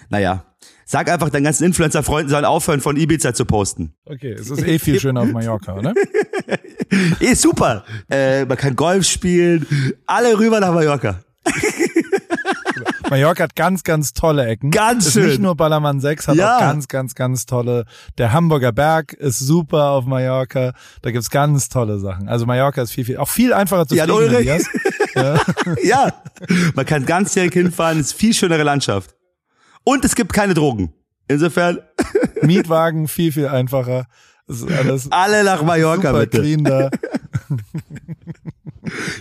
Naja, 0.08 0.44
sag 0.84 1.10
einfach 1.10 1.30
deinen 1.30 1.44
ganzen 1.44 1.64
Influencer-Freunden 1.64 2.30
sollen 2.30 2.44
aufhören, 2.44 2.80
von 2.80 2.96
Ibiza 2.96 3.32
zu 3.32 3.44
posten. 3.44 3.94
Okay, 4.04 4.32
es 4.32 4.50
ist 4.50 4.66
eh 4.66 4.78
viel 4.78 5.00
schöner 5.00 5.22
auf 5.22 5.32
Mallorca, 5.32 5.74
oder? 5.74 5.94
eh 7.20 7.34
super. 7.34 7.84
Äh, 8.10 8.44
man 8.44 8.56
kann 8.56 8.76
Golf 8.76 9.06
spielen. 9.06 9.66
Alle 10.06 10.38
rüber 10.38 10.60
nach 10.60 10.74
Mallorca. 10.74 11.22
Mallorca 13.10 13.42
hat 13.44 13.56
ganz, 13.56 13.82
ganz 13.82 14.12
tolle 14.12 14.46
Ecken. 14.46 14.70
Ganz 14.70 15.06
ist 15.06 15.12
schön. 15.14 15.26
Nicht 15.26 15.40
nur 15.40 15.56
Ballermann 15.56 16.00
6, 16.00 16.28
hat 16.28 16.36
Ja. 16.36 16.56
auch 16.56 16.60
ganz, 16.60 16.88
ganz, 16.88 17.14
ganz 17.14 17.44
tolle. 17.44 17.84
Der 18.18 18.32
Hamburger 18.32 18.72
Berg 18.72 19.12
ist 19.12 19.40
super 19.40 19.90
auf 19.90 20.06
Mallorca. 20.06 20.72
Da 21.02 21.10
gibt's 21.10 21.28
ganz 21.30 21.68
tolle 21.68 21.98
Sachen. 21.98 22.28
Also 22.28 22.46
Mallorca 22.46 22.80
ist 22.82 22.92
viel, 22.92 23.04
viel, 23.04 23.16
auch 23.18 23.28
viel 23.28 23.52
einfacher 23.52 23.86
zu 23.86 23.94
Jan 23.96 24.08
fliegen. 24.08 24.64
Ja. 25.16 25.40
ja, 25.82 26.12
man 26.76 26.86
kann 26.86 27.04
ganzjährig 27.04 27.52
hinfahren, 27.52 27.98
ist 27.98 28.12
viel 28.14 28.32
schönere 28.32 28.62
Landschaft. 28.62 29.16
Und 29.82 30.04
es 30.04 30.14
gibt 30.14 30.32
keine 30.32 30.54
Drogen. 30.54 30.94
Insofern, 31.26 31.78
Mietwagen 32.42 33.08
viel, 33.08 33.32
viel 33.32 33.48
einfacher. 33.48 34.06
Ist 34.46 34.70
alles 34.70 35.10
alle 35.10 35.42
nach 35.42 35.62
Mallorca 35.64 36.08
super 36.10 36.20
bitte. 36.20 36.38
clean 36.40 36.62
da. 36.64 36.90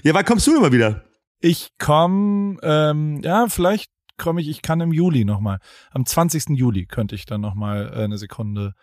Ja, 0.03 0.13
wann 0.13 0.25
kommst 0.25 0.47
du 0.47 0.55
immer 0.57 0.71
wieder? 0.71 1.03
Ich 1.39 1.71
komme, 1.77 2.57
ähm, 2.63 3.21
ja, 3.23 3.47
vielleicht 3.47 3.89
komme 4.17 4.41
ich, 4.41 4.49
ich 4.49 4.61
kann 4.61 4.81
im 4.81 4.91
Juli 4.91 5.25
nochmal. 5.25 5.59
Am 5.91 6.05
20. 6.05 6.49
Juli 6.49 6.85
könnte 6.85 7.15
ich 7.15 7.25
dann 7.25 7.41
nochmal 7.41 7.91
äh, 7.93 8.03
eine 8.03 8.17
Sekunde. 8.17 8.73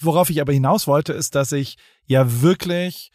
Worauf 0.00 0.30
ich 0.30 0.40
aber 0.40 0.52
hinaus 0.52 0.86
wollte, 0.86 1.12
ist, 1.12 1.34
dass 1.34 1.52
ich 1.52 1.76
ja 2.06 2.40
wirklich 2.40 3.10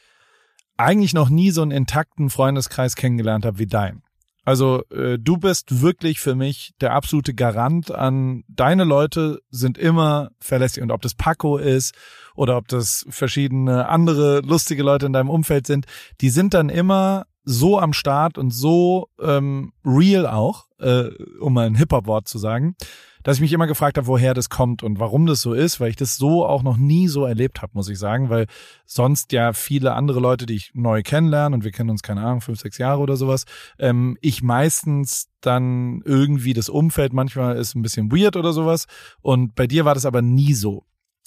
eigentlich 0.78 1.14
noch 1.14 1.30
nie 1.30 1.52
so 1.52 1.62
einen 1.62 1.72
intakten 1.72 2.30
Freundeskreis 2.30 2.96
kennengelernt 2.96 3.46
habe 3.46 3.60
wie 3.60 3.68
dein. 3.68 4.04
Also 4.44 4.84
äh, 4.92 5.18
du 5.18 5.38
bist 5.38 5.82
wirklich 5.82 6.20
für 6.20 6.36
mich 6.36 6.74
der 6.80 6.94
absolute 6.94 7.34
Garant 7.34 7.90
an 7.90 8.44
deine 8.48 8.84
Leute 8.84 9.40
sind 9.50 9.80
immer 9.80 10.30
verlässlich 10.40 10.84
und 10.84 10.92
ob 10.92 11.02
das 11.02 11.16
Paco 11.16 11.58
ist 11.58 11.96
oder 12.36 12.56
ob 12.58 12.68
das 12.68 13.06
verschiedene 13.10 13.90
andere 13.90 14.42
lustige 14.42 14.84
Leute 14.84 15.08
in 15.08 15.14
deinem 15.14 15.32
Umfeld 15.32 15.66
sind, 15.66 15.88
die 16.22 16.30
sind 16.30 16.54
dann 16.54 16.70
immer 16.70 17.26
so 17.46 17.80
am 17.80 17.94
Start 17.94 18.38
und 18.38 18.52
so 18.52 19.10
ähm, 19.22 19.72
real 19.86 20.28
auch, 20.28 20.66
äh, 20.80 21.10
um 21.40 21.54
mal 21.54 21.68
ein 21.68 21.76
Hip-Hop-Wort 21.76 22.28
zu 22.28 22.38
sagen, 22.38 22.76
dass 23.24 23.38
ich 23.38 23.42
mich 23.42 23.54
immer 23.54 23.66
gefragt 23.66 23.98
habe, 23.98 24.06
woher 24.06 24.36
das 24.36 24.50
kommt 24.50 24.84
und 24.84 25.00
warum 25.00 25.26
das 25.26 25.42
so 25.42 25.54
ist, 25.54 25.80
weil 25.80 25.90
ich 25.90 25.96
das 25.96 26.16
so 26.18 26.46
auch 26.46 26.62
noch 26.62 26.78
nie 26.78 27.08
so 27.08 27.26
erlebt 27.26 27.62
habe, 27.62 27.72
muss 27.74 27.90
ich 27.90 27.98
sagen, 27.98 28.30
weil 28.30 28.46
sonst 28.86 29.32
ja 29.32 29.54
viele 29.54 29.94
andere 29.94 30.20
Leute, 30.20 30.46
die 30.46 30.56
ich 30.56 30.72
neu 30.76 31.02
kennenlerne 31.02 31.56
und 31.56 31.64
wir 31.64 31.72
kennen 31.72 31.90
uns, 31.90 32.04
keine 32.04 32.22
Ahnung, 32.22 32.42
fünf, 32.42 32.60
sechs 32.60 32.78
Jahre 32.78 33.02
oder 33.02 33.16
sowas, 33.16 33.46
ähm, 33.80 34.18
ich 34.22 34.44
meistens 34.44 35.30
dann 35.42 36.02
irgendwie 36.06 36.54
das 36.54 36.70
Umfeld 36.70 37.14
manchmal 37.14 37.58
ist 37.58 37.76
ein 37.76 37.82
bisschen 37.82 38.12
weird 38.12 38.36
oder 38.36 38.54
sowas 38.54 38.86
und 39.22 39.56
bei 39.56 39.66
dir 39.66 39.86
war 39.86 39.96
das 39.96 40.06
aber 40.06 40.22
nie 40.22 40.54
so. 40.54 40.84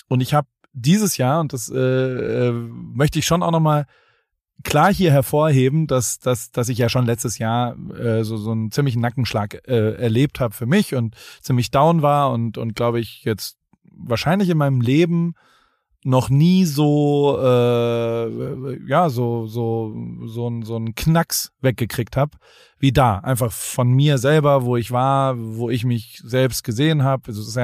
Und 0.09 0.21
ich 0.21 0.35
habe 0.35 0.47
dieses 0.73 1.17
Jahr, 1.17 1.41
und 1.41 1.53
das 1.53 1.69
äh, 1.69 1.79
äh, 1.79 2.53
möchte 2.53 3.19
ich 3.19 3.27
schon 3.27 3.43
auch 3.43 3.51
nochmal 3.51 3.87
klar 4.65 4.93
hier 4.93 5.13
hervorheben, 5.13 5.87
dass, 5.87 6.19
dass, 6.19 6.51
dass 6.51 6.69
ich 6.69 6.79
ja 6.79 6.89
schon 6.89 7.07
letztes 7.07 7.39
Jahr 7.39 7.77
äh, 7.95 8.25
so, 8.25 8.37
so 8.37 8.51
einen 8.51 8.71
ziemlichen 8.71 9.01
Nackenschlag 9.01 9.63
äh, 9.69 9.95
erlebt 9.95 10.41
habe 10.41 10.55
für 10.55 10.67
mich 10.67 10.95
und 10.95 11.15
ziemlich 11.41 11.71
down 11.71 12.03
war 12.03 12.33
und, 12.33 12.59
und 12.59 12.75
glaube 12.75 13.01
ich 13.01 13.25
jetzt 13.25 13.57
wahrscheinlich 13.91 14.49
in 14.49 14.59
meinem 14.59 14.81
Leben 14.81 15.35
noch 16.05 16.31
nie 16.31 16.65
so 16.65 17.39
äh, 17.43 18.89
ja 18.89 19.09
so 19.11 19.47
so 19.47 19.95
so 20.27 20.49
ein 20.49 20.63
so 20.63 20.77
einen 20.77 20.95
Knacks 20.95 21.53
weggekriegt 21.61 22.17
habe 22.17 22.39
wie 22.79 22.93
da. 22.93 23.19
Einfach 23.19 23.51
von 23.51 23.91
mir 23.91 24.19
selber 24.19 24.65
wo 24.65 24.77
ich 24.77 24.93
war 24.93 25.35
wo 25.37 25.71
ich 25.71 25.85
mich 25.85 26.21
selbst 26.25 26.63
gesehen 26.63 27.03
habe 27.03 27.25
also 27.27 27.43
es 27.43 27.49
ist 27.49 27.57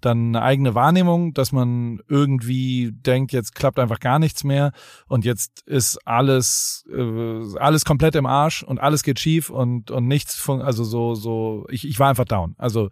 dann 0.00 0.28
eine 0.28 0.42
eigene 0.42 0.74
Wahrnehmung, 0.74 1.34
dass 1.34 1.52
man 1.52 2.00
irgendwie 2.08 2.92
denkt, 2.92 3.32
jetzt 3.32 3.54
klappt 3.54 3.78
einfach 3.78 4.00
gar 4.00 4.18
nichts 4.18 4.44
mehr 4.44 4.72
und 5.06 5.24
jetzt 5.24 5.62
ist 5.66 5.98
alles 6.06 6.84
äh, 6.92 7.58
alles 7.58 7.84
komplett 7.84 8.14
im 8.14 8.26
Arsch 8.26 8.62
und 8.62 8.78
alles 8.80 9.02
geht 9.02 9.18
schief 9.18 9.50
und 9.50 9.90
und 9.90 10.06
nichts 10.06 10.36
von 10.36 10.62
also 10.62 10.84
so 10.84 11.14
so 11.14 11.66
ich 11.70 11.86
ich 11.86 11.98
war 11.98 12.10
einfach 12.10 12.24
down. 12.24 12.54
Also 12.58 12.90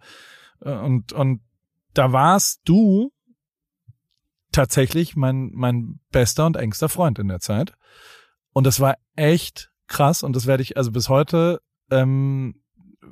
äh, 0.61 0.71
und 0.71 1.13
und 1.13 1.41
da 1.93 2.11
warst 2.11 2.61
du 2.65 3.11
tatsächlich 4.51 5.15
mein 5.15 5.51
mein 5.53 5.99
bester 6.11 6.45
und 6.45 6.57
engster 6.57 6.89
Freund 6.89 7.19
in 7.19 7.27
der 7.27 7.39
Zeit 7.39 7.73
und 8.53 8.65
das 8.65 8.79
war 8.79 8.95
echt 9.15 9.71
krass 9.87 10.23
und 10.23 10.35
das 10.35 10.45
werde 10.45 10.63
ich 10.63 10.77
also 10.77 10.91
bis 10.91 11.09
heute 11.09 11.61
ähm, 11.89 12.61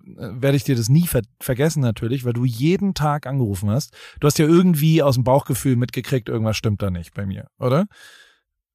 werde 0.03 0.57
ich 0.57 0.63
dir 0.63 0.75
das 0.75 0.89
nie 0.89 1.07
ver 1.07 1.21
vergessen 1.39 1.81
natürlich, 1.81 2.25
weil 2.25 2.33
du 2.33 2.45
jeden 2.45 2.93
Tag 2.93 3.27
angerufen 3.27 3.69
hast. 3.69 3.93
Du 4.19 4.27
hast 4.27 4.39
ja 4.39 4.45
irgendwie 4.45 5.01
aus 5.01 5.15
dem 5.15 5.23
Bauchgefühl 5.23 5.75
mitgekriegt, 5.75 6.29
irgendwas 6.29 6.57
stimmt 6.57 6.81
da 6.81 6.89
nicht 6.89 7.13
bei 7.13 7.25
mir, 7.25 7.47
oder? 7.59 7.85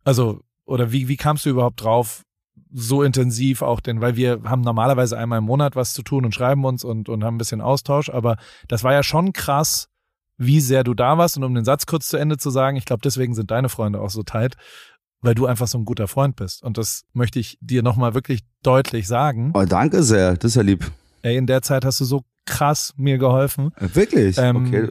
Also, 0.04 0.40
oder 0.64 0.92
wie, 0.92 1.08
wie 1.08 1.16
kamst 1.16 1.46
du 1.46 1.50
überhaupt 1.50 1.82
drauf, 1.82 2.24
so 2.72 3.02
intensiv 3.02 3.62
auch 3.62 3.80
denn, 3.80 4.00
weil 4.00 4.16
wir 4.16 4.42
haben 4.44 4.60
normalerweise 4.60 5.18
einmal 5.18 5.38
im 5.38 5.44
Monat 5.44 5.76
was 5.76 5.92
zu 5.92 6.02
tun 6.02 6.24
und 6.24 6.34
schreiben 6.34 6.64
uns 6.64 6.84
und, 6.84 7.08
und 7.08 7.24
haben 7.24 7.34
ein 7.34 7.38
bisschen 7.38 7.60
Austausch, 7.60 8.10
aber 8.10 8.36
das 8.68 8.84
war 8.84 8.92
ja 8.92 9.02
schon 9.02 9.32
krass, 9.32 9.88
wie 10.36 10.60
sehr 10.60 10.84
du 10.84 10.94
da 10.94 11.18
warst 11.18 11.36
und 11.36 11.44
um 11.44 11.54
den 11.54 11.64
Satz 11.64 11.86
kurz 11.86 12.08
zu 12.08 12.16
Ende 12.16 12.38
zu 12.38 12.50
sagen, 12.50 12.76
ich 12.76 12.84
glaube, 12.84 13.02
deswegen 13.02 13.34
sind 13.34 13.50
deine 13.50 13.68
Freunde 13.68 14.00
auch 14.00 14.10
so 14.10 14.22
tight, 14.22 14.56
weil 15.20 15.34
du 15.34 15.46
einfach 15.46 15.66
so 15.66 15.78
ein 15.78 15.84
guter 15.84 16.08
Freund 16.08 16.36
bist 16.36 16.62
und 16.62 16.78
das 16.78 17.02
möchte 17.12 17.38
ich 17.38 17.58
dir 17.60 17.82
nochmal 17.82 18.14
wirklich 18.14 18.40
deutlich 18.62 19.06
sagen. 19.06 19.52
Oh, 19.54 19.64
danke 19.64 20.02
sehr, 20.02 20.36
das 20.36 20.52
ist 20.52 20.54
ja 20.54 20.62
lieb. 20.62 20.90
Ey, 21.22 21.36
in 21.36 21.46
der 21.46 21.62
Zeit 21.62 21.84
hast 21.84 22.00
du 22.00 22.04
so 22.04 22.24
krass 22.46 22.94
mir 22.96 23.18
geholfen. 23.18 23.72
Wirklich? 23.78 24.38
Ähm, 24.38 24.66
okay. 24.66 24.88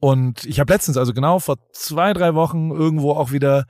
Und 0.00 0.44
ich 0.44 0.60
habe 0.60 0.72
letztens, 0.72 0.96
also 0.96 1.12
genau 1.12 1.38
vor 1.38 1.56
zwei, 1.72 2.12
drei 2.12 2.34
Wochen 2.34 2.70
irgendwo 2.70 3.12
auch 3.12 3.32
wieder 3.32 3.66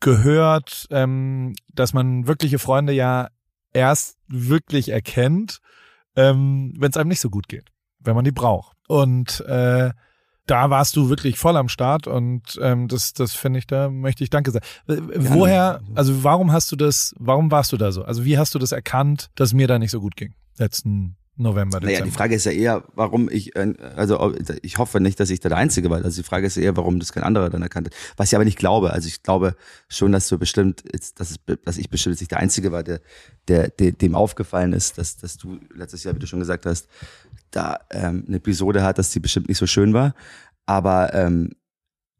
gehört, 0.00 0.86
ähm, 0.90 1.54
dass 1.72 1.92
man 1.92 2.26
wirkliche 2.26 2.58
Freunde 2.58 2.92
ja 2.92 3.28
erst 3.72 4.16
wirklich 4.28 4.90
erkennt, 4.90 5.58
ähm, 6.16 6.74
wenn 6.78 6.90
es 6.90 6.96
einem 6.96 7.08
nicht 7.08 7.20
so 7.20 7.30
gut 7.30 7.48
geht, 7.48 7.68
wenn 8.00 8.14
man 8.14 8.24
die 8.24 8.32
braucht. 8.32 8.76
Und 8.88 9.40
äh, 9.42 9.90
da 10.46 10.70
warst 10.70 10.96
du 10.96 11.08
wirklich 11.08 11.38
voll 11.38 11.56
am 11.56 11.68
Start 11.68 12.06
und 12.06 12.58
ähm, 12.62 12.88
das, 12.88 13.12
das 13.12 13.34
finde 13.34 13.58
ich, 13.58 13.66
da 13.66 13.90
möchte 13.90 14.22
ich 14.22 14.30
Danke 14.30 14.52
sagen. 14.52 14.64
Äh, 14.86 14.96
Woher, 15.16 15.80
also 15.94 16.22
warum 16.24 16.52
hast 16.52 16.70
du 16.70 16.76
das, 16.76 17.14
warum 17.18 17.50
warst 17.50 17.72
du 17.72 17.76
da 17.76 17.90
so? 17.90 18.04
Also 18.04 18.24
wie 18.24 18.38
hast 18.38 18.54
du 18.54 18.58
das 18.58 18.72
erkannt, 18.72 19.28
dass 19.34 19.52
mir 19.52 19.66
da 19.66 19.78
nicht 19.78 19.90
so 19.90 20.00
gut 20.00 20.16
ging? 20.16 20.34
Letzten 20.58 21.16
November, 21.38 21.80
Dezember. 21.80 21.92
Naja, 21.92 22.04
die 22.04 22.10
Frage 22.10 22.34
ist 22.34 22.46
ja 22.46 22.52
eher, 22.52 22.84
warum 22.94 23.28
ich, 23.30 23.54
äh, 23.56 23.74
also 23.94 24.34
ich 24.62 24.78
hoffe 24.78 25.00
nicht, 25.00 25.20
dass 25.20 25.28
ich 25.28 25.40
da 25.40 25.50
der 25.50 25.58
Einzige 25.58 25.90
war. 25.90 26.02
Also 26.02 26.22
die 26.22 26.26
Frage 26.26 26.46
ist 26.46 26.56
eher, 26.56 26.76
warum 26.76 26.98
das 26.98 27.12
kein 27.12 27.22
anderer 27.22 27.50
dann 27.50 27.62
erkannt 27.62 27.88
hat. 27.88 27.94
Was 28.16 28.30
ich 28.30 28.34
aber 28.34 28.44
nicht 28.44 28.58
glaube. 28.58 28.92
Also 28.92 29.08
ich 29.08 29.22
glaube 29.22 29.54
schon, 29.88 30.12
dass 30.12 30.28
du 30.28 30.38
bestimmt, 30.38 30.82
dass, 31.18 31.30
es, 31.30 31.36
dass 31.64 31.76
ich 31.76 31.90
bestimmt 31.90 32.18
nicht 32.20 32.30
der 32.30 32.38
Einzige 32.38 32.72
war, 32.72 32.82
der, 32.82 33.00
der, 33.48 33.68
der 33.68 33.92
dem 33.92 34.14
aufgefallen 34.14 34.72
ist, 34.72 34.96
dass, 34.96 35.18
dass 35.18 35.36
du 35.36 35.58
letztes 35.74 36.04
Jahr, 36.04 36.14
wie 36.14 36.20
du 36.20 36.26
schon 36.26 36.40
gesagt 36.40 36.64
hast, 36.64 36.88
da 37.50 37.80
ähm, 37.90 38.24
eine 38.26 38.36
Episode 38.36 38.82
hat, 38.82 38.98
dass 38.98 39.10
die 39.10 39.20
bestimmt 39.20 39.48
nicht 39.48 39.58
so 39.58 39.66
schön 39.66 39.92
war. 39.92 40.14
Aber 40.64 41.12
ähm, 41.14 41.50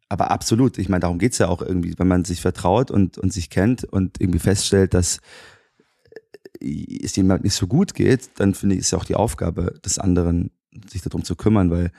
aber 0.08 0.30
absolut, 0.30 0.78
ich 0.78 0.88
meine, 0.88 1.00
darum 1.00 1.18
geht's 1.18 1.38
ja 1.38 1.48
auch 1.48 1.62
irgendwie, 1.62 1.98
wenn 1.98 2.06
man 2.06 2.24
sich 2.24 2.40
vertraut 2.40 2.92
und, 2.92 3.18
und 3.18 3.32
sich 3.32 3.50
kennt 3.50 3.82
und 3.82 4.20
irgendwie 4.20 4.38
feststellt, 4.38 4.94
dass 4.94 5.18
es 6.60 7.16
jemand 7.16 7.44
nicht 7.44 7.54
so 7.54 7.66
gut 7.66 7.94
geht, 7.94 8.30
dann 8.36 8.54
finde 8.54 8.74
ich, 8.74 8.82
ist 8.82 8.90
ja 8.90 8.98
auch 8.98 9.04
die 9.04 9.14
Aufgabe 9.14 9.78
des 9.84 9.98
anderen, 9.98 10.50
sich 10.90 11.02
darum 11.02 11.24
zu 11.24 11.36
kümmern, 11.36 11.70
weil 11.70 11.90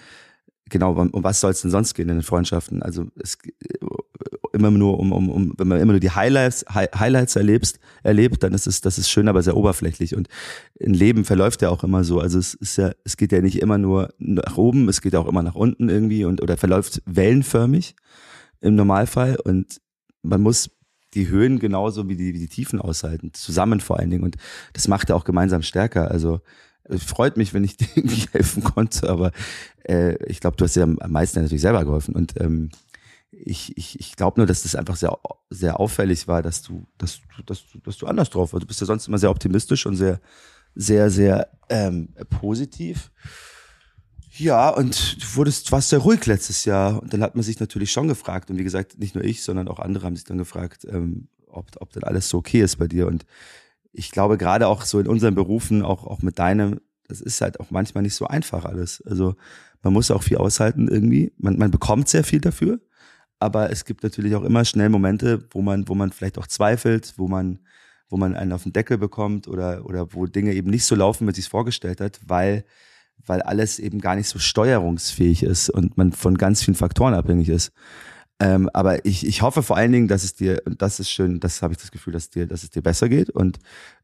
genau, 0.70 0.94
um, 0.94 1.24
was 1.24 1.40
soll 1.40 1.52
es 1.52 1.62
denn 1.62 1.72
sonst 1.72 1.94
gehen 1.94 2.10
in 2.10 2.18
den 2.18 2.24
Freundschaften? 2.24 2.82
Also 2.82 3.08
es 3.16 3.38
immer 4.54 4.72
nur 4.72 5.00
um, 5.00 5.12
um, 5.12 5.30
um 5.30 5.54
wenn 5.58 5.68
man 5.68 5.80
immer 5.80 5.94
nur 5.94 6.00
die 6.00 6.12
Highlights, 6.12 6.66
Hi 6.70 6.88
Highlights 6.98 7.36
erlebst, 7.36 7.80
erlebt, 8.04 8.44
dann 8.44 8.54
ist 8.54 8.68
es, 8.68 8.82
das 8.82 8.98
ist 8.98 9.10
schön, 9.10 9.28
aber 9.28 9.44
sehr 9.44 9.56
oberflächlich. 9.56 10.16
Und 10.16 10.28
ein 10.82 10.94
Leben 10.94 11.26
verläuft 11.26 11.62
ja 11.62 11.70
auch 11.70 11.84
immer 11.84 12.04
so. 12.04 12.20
Also 12.20 12.40
es 12.40 12.54
ist 12.56 12.78
ja, 12.78 12.92
es 13.04 13.18
geht 13.18 13.32
ja 13.32 13.42
nicht 13.42 13.62
immer 13.62 13.78
nur 13.78 14.14
nach 14.18 14.58
oben, 14.58 14.90
es 14.90 15.02
geht 15.02 15.14
ja 15.14 15.20
auch 15.20 15.28
immer 15.28 15.44
nach 15.44 15.56
unten 15.56 15.90
irgendwie 15.90 16.26
und 16.26 16.42
oder 16.42 16.58
verläuft 16.58 17.02
wellenförmig 17.06 17.96
im 18.62 18.76
Normalfall. 18.76 19.38
Und 19.44 19.80
man 20.24 20.42
muss 20.42 20.70
die 21.18 21.30
Höhen 21.30 21.60
genauso 21.60 22.08
wie 22.08 22.16
die, 22.16 22.34
wie 22.34 22.40
die 22.40 22.48
Tiefen 22.48 22.80
aushalten, 22.80 23.34
zusammen 23.34 23.80
vor 23.82 24.00
allen 24.00 24.10
Dingen. 24.10 24.24
Und 24.24 24.38
das 24.74 24.88
macht 24.88 25.10
ja 25.10 25.16
auch 25.16 25.24
gemeinsam 25.24 25.64
stärker. 25.64 26.12
Also 26.12 26.42
freut 26.98 27.38
mich, 27.38 27.54
wenn 27.54 27.64
ich 27.64 27.78
dir 27.78 27.88
irgendwie 27.96 28.28
helfen 28.32 28.64
konnte, 28.64 29.10
aber 29.10 29.32
äh, 29.84 30.16
ich 30.26 30.40
glaube, 30.40 30.58
du 30.58 30.64
hast 30.64 30.76
dir 30.76 30.84
am 30.84 31.12
meisten 31.12 31.42
natürlich 31.42 31.62
selber 31.62 31.84
geholfen. 31.84 32.16
Und 32.16 32.40
ähm, 32.40 32.70
ich, 33.32 33.78
ich, 33.78 34.00
ich 34.00 34.16
glaube 34.16 34.40
nur, 34.40 34.48
dass 34.48 34.64
das 34.64 34.76
einfach 34.76 34.96
sehr, 34.96 35.18
sehr 35.50 35.80
auffällig 35.80 36.28
war, 36.28 36.42
dass 36.42 36.62
du, 36.62 36.88
dass 36.98 37.20
dass 37.46 37.64
dass 37.84 37.98
du 37.98 38.08
anders 38.08 38.30
drauf 38.30 38.54
warst. 38.54 38.64
Du 38.64 38.68
bist 38.68 38.80
ja 38.80 38.88
sonst 38.88 39.08
immer 39.08 39.18
sehr 39.18 39.32
optimistisch 39.32 39.86
und 39.86 39.96
sehr, 39.96 40.22
sehr, 40.76 41.10
sehr 41.10 41.50
ähm, 41.70 42.10
positiv. 42.30 43.12
Ja, 44.38 44.70
und 44.70 45.22
du 45.22 45.36
wurdest, 45.36 45.72
warst 45.72 45.90
sehr 45.90 46.00
ruhig 46.00 46.26
letztes 46.26 46.66
Jahr. 46.66 47.02
Und 47.02 47.14
dann 47.14 47.22
hat 47.22 47.36
man 47.36 47.44
sich 47.44 47.60
natürlich 47.60 47.92
schon 47.92 48.08
gefragt, 48.08 48.50
und 48.50 48.58
wie 48.58 48.64
gesagt, 48.64 49.00
nicht 49.00 49.16
nur 49.16 49.24
ich, 49.24 49.44
sondern 49.44 49.68
auch 49.68 49.80
andere 49.80 50.06
haben 50.06 50.16
sich 50.16 50.26
dann 50.26 50.38
gefragt, 50.38 50.86
ähm, 50.90 51.28
ob, 51.48 51.72
ob 51.80 51.92
denn 51.94 52.04
alles 52.04 52.30
so 52.30 52.38
okay 52.38 52.62
ist 52.62 52.78
bei 52.78 52.88
dir. 52.88 53.08
Und 53.08 53.26
ich 53.94 54.12
glaube, 54.12 54.38
gerade 54.38 54.68
auch 54.68 54.84
so 54.84 55.00
in 55.00 55.08
unseren 55.08 55.34
Berufen, 55.36 55.82
auch, 55.82 56.06
auch 56.06 56.22
mit 56.22 56.38
deinem, 56.40 56.80
das 57.08 57.22
ist 57.22 57.42
halt 57.42 57.60
auch 57.60 57.72
manchmal 57.72 58.04
nicht 58.04 58.16
so 58.16 58.28
einfach 58.28 58.66
alles. 58.66 59.02
Also 59.06 59.36
man 59.82 59.94
muss 59.94 60.12
auch 60.12 60.24
viel 60.24 60.38
aushalten 60.38 60.88
irgendwie. 60.88 61.34
Man, 61.38 61.58
man 61.58 61.72
bekommt 61.72 62.08
sehr 62.10 62.24
viel 62.24 62.42
dafür. 62.42 62.80
Aber 63.40 63.72
es 63.72 63.86
gibt 63.86 64.04
natürlich 64.04 64.36
auch 64.36 64.44
immer 64.44 64.66
schnell 64.66 64.90
Momente, 64.90 65.48
wo 65.52 65.62
man, 65.62 65.88
wo 65.88 65.96
man 65.96 66.12
vielleicht 66.12 66.38
auch 66.38 66.48
zweifelt, 66.48 67.14
wo 67.18 67.28
man, 67.28 67.60
wo 68.10 68.18
man 68.18 68.36
einen 68.36 68.52
auf 68.52 68.64
den 68.64 68.74
Deckel 68.74 68.98
bekommt 68.98 69.48
oder, 69.48 69.86
oder 69.86 70.14
wo 70.14 70.26
Dinge 70.26 70.54
eben 70.54 70.70
nicht 70.70 70.86
so 70.86 70.96
laufen, 70.96 71.28
wie 71.28 71.34
sie 71.34 71.42
es 71.42 71.48
vorgestellt 71.48 72.02
hat, 72.02 72.20
weil, 72.26 72.66
weil 73.28 73.42
alles 73.42 73.80
eben 73.80 74.00
gar 74.00 74.16
nicht 74.16 74.30
so 74.30 74.40
steuerungsfähig 74.40 75.44
ist 75.44 75.70
und 75.70 75.98
man 75.98 76.14
von 76.14 76.38
ganz 76.38 76.64
vielen 76.64 76.76
Faktoren 76.76 77.14
abhängig 77.14 77.50
ist. 77.50 77.72
Ähm, 78.40 78.70
aber 78.74 79.04
ich, 79.06 79.26
ich 79.26 79.42
hoffe 79.42 79.64
vor 79.64 79.78
allen 79.78 79.92
Dingen, 79.92 80.08
dass 80.08 80.24
es 80.24 80.36
dir, 80.36 80.62
und 80.66 80.82
das 80.82 81.00
ist 81.00 81.10
schön, 81.10 81.40
das 81.40 81.62
habe 81.62 81.74
ich 81.74 81.80
das 81.80 81.92
Gefühl, 81.92 82.14
dass 82.14 82.30
dir, 82.30 82.46
dass 82.46 82.64
es 82.64 82.70
dir 82.70 82.84
besser 82.84 83.10
geht. 83.10 83.30
Und 83.30 83.58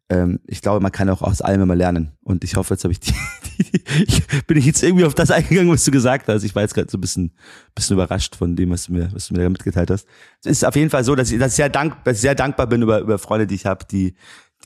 ähm, 0.10 0.40
ich 0.48 0.62
glaube, 0.62 0.80
man 0.80 0.92
kann 0.92 1.10
auch 1.10 1.22
aus 1.22 1.42
allem 1.42 1.62
immer 1.62 1.76
lernen. 1.76 2.14
Und 2.24 2.44
ich 2.44 2.56
hoffe, 2.56 2.74
jetzt 2.74 2.84
habe 2.84 2.92
ich 2.92 3.00
die, 3.00 3.14
die, 3.58 3.84
die 3.84 4.04
ich, 4.04 4.46
bin 4.48 4.58
ich 4.58 4.66
jetzt 4.66 4.82
irgendwie 4.82 5.06
auf 5.06 5.14
das 5.14 5.30
eingegangen, 5.30 5.72
was 5.72 5.86
du 5.86 5.92
gesagt 5.92 6.28
hast. 6.28 6.44
Ich 6.44 6.56
war 6.56 6.64
jetzt 6.64 6.74
gerade 6.74 6.90
so 6.90 6.98
ein 6.98 7.02
bisschen, 7.02 7.32
bisschen 7.76 7.96
überrascht 7.96 8.36
von 8.36 8.56
dem, 8.56 8.72
was 8.72 8.86
du 8.86 8.94
mir, 8.94 9.14
was 9.14 9.28
du 9.28 9.36
mir 9.36 9.44
da 9.44 9.50
mitgeteilt 9.50 9.92
hast. 9.92 10.08
Es 10.44 10.52
ist 10.52 10.66
auf 10.66 10.76
jeden 10.76 10.90
Fall 10.90 11.04
so, 11.04 11.16
dass 11.16 11.32
ich, 11.32 11.40
dass 11.40 11.52
ich 11.52 11.58
sehr, 11.58 11.70
dank, 11.70 12.04
dass 12.04 12.16
ich 12.16 12.22
sehr 12.22 12.36
dankbar 12.36 12.68
bin 12.68 12.82
über, 12.82 13.00
über 13.00 13.20
Freunde, 13.20 13.46
die 13.46 13.56
ich 13.56 13.68
habe, 13.68 13.86
die, 13.86 14.16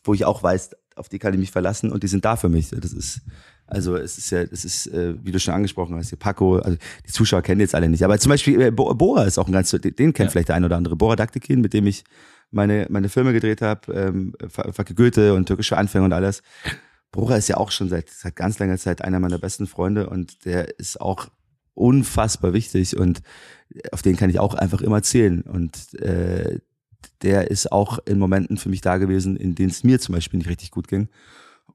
wo 0.05 0.13
ich 0.13 0.23
auch 0.23 0.41
weiß, 0.41 0.71
auf 0.95 1.09
die 1.09 1.19
kann 1.19 1.33
ich 1.33 1.39
mich 1.39 1.51
verlassen 1.51 1.91
und 1.91 2.03
die 2.03 2.07
sind 2.07 2.25
da 2.25 2.37
für 2.37 2.49
mich. 2.49 2.69
Das 2.69 2.93
ist, 2.93 3.21
also 3.67 3.95
es 3.97 4.17
ist 4.17 4.29
ja, 4.31 4.41
es 4.41 4.65
ist, 4.65 4.87
äh, 4.87 5.13
wie 5.23 5.31
du 5.31 5.39
schon 5.39 5.53
angesprochen 5.53 5.95
hast, 5.95 6.09
hier 6.09 6.17
Paco, 6.17 6.57
also 6.57 6.77
die 7.05 7.11
Zuschauer 7.11 7.41
kennen 7.41 7.61
jetzt 7.61 7.75
alle 7.75 7.89
nicht. 7.89 8.03
Aber 8.03 8.17
zum 8.17 8.29
Beispiel 8.29 8.61
äh, 8.61 8.71
Bora 8.71 9.25
ist 9.25 9.37
auch 9.37 9.47
ein 9.47 9.51
ganz, 9.51 9.71
den 9.71 9.93
kennt 9.95 10.17
ja. 10.17 10.29
vielleicht 10.29 10.49
der 10.49 10.55
ein 10.55 10.63
oder 10.63 10.77
andere. 10.77 10.95
Bora 10.95 11.15
Daktikin, 11.15 11.61
mit 11.61 11.73
dem 11.73 11.85
ich 11.85 12.03
meine, 12.49 12.87
meine 12.89 13.09
Filme 13.09 13.33
gedreht 13.33 13.61
habe, 13.61 13.93
ähm, 13.93 14.33
Facke 14.49 14.95
Goethe 14.95 15.33
und 15.33 15.47
türkische 15.47 15.77
Anfänge 15.77 16.05
und 16.05 16.13
alles. 16.13 16.41
Bora 17.11 17.35
ist 17.35 17.49
ja 17.49 17.57
auch 17.57 17.71
schon 17.71 17.89
seit, 17.89 18.09
seit 18.09 18.35
ganz 18.35 18.57
langer 18.59 18.77
Zeit 18.77 19.01
einer 19.01 19.19
meiner 19.19 19.37
besten 19.37 19.67
Freunde 19.67 20.09
und 20.09 20.45
der 20.45 20.79
ist 20.79 21.01
auch 21.01 21.27
unfassbar 21.73 22.53
wichtig 22.53 22.97
und 22.97 23.21
auf 23.91 24.01
den 24.01 24.15
kann 24.15 24.29
ich 24.29 24.39
auch 24.39 24.55
einfach 24.55 24.81
immer 24.81 25.03
zählen. 25.03 25.41
Und 25.41 25.93
äh, 26.01 26.59
der 27.21 27.51
ist 27.51 27.71
auch 27.71 27.99
in 28.05 28.17
Momenten 28.19 28.57
für 28.57 28.69
mich 28.69 28.81
da 28.81 28.97
gewesen, 28.97 29.35
in 29.35 29.55
denen 29.55 29.69
es 29.69 29.83
mir 29.83 29.99
zum 29.99 30.15
Beispiel 30.15 30.37
nicht 30.37 30.49
richtig 30.49 30.71
gut 30.71 30.87
ging. 30.87 31.09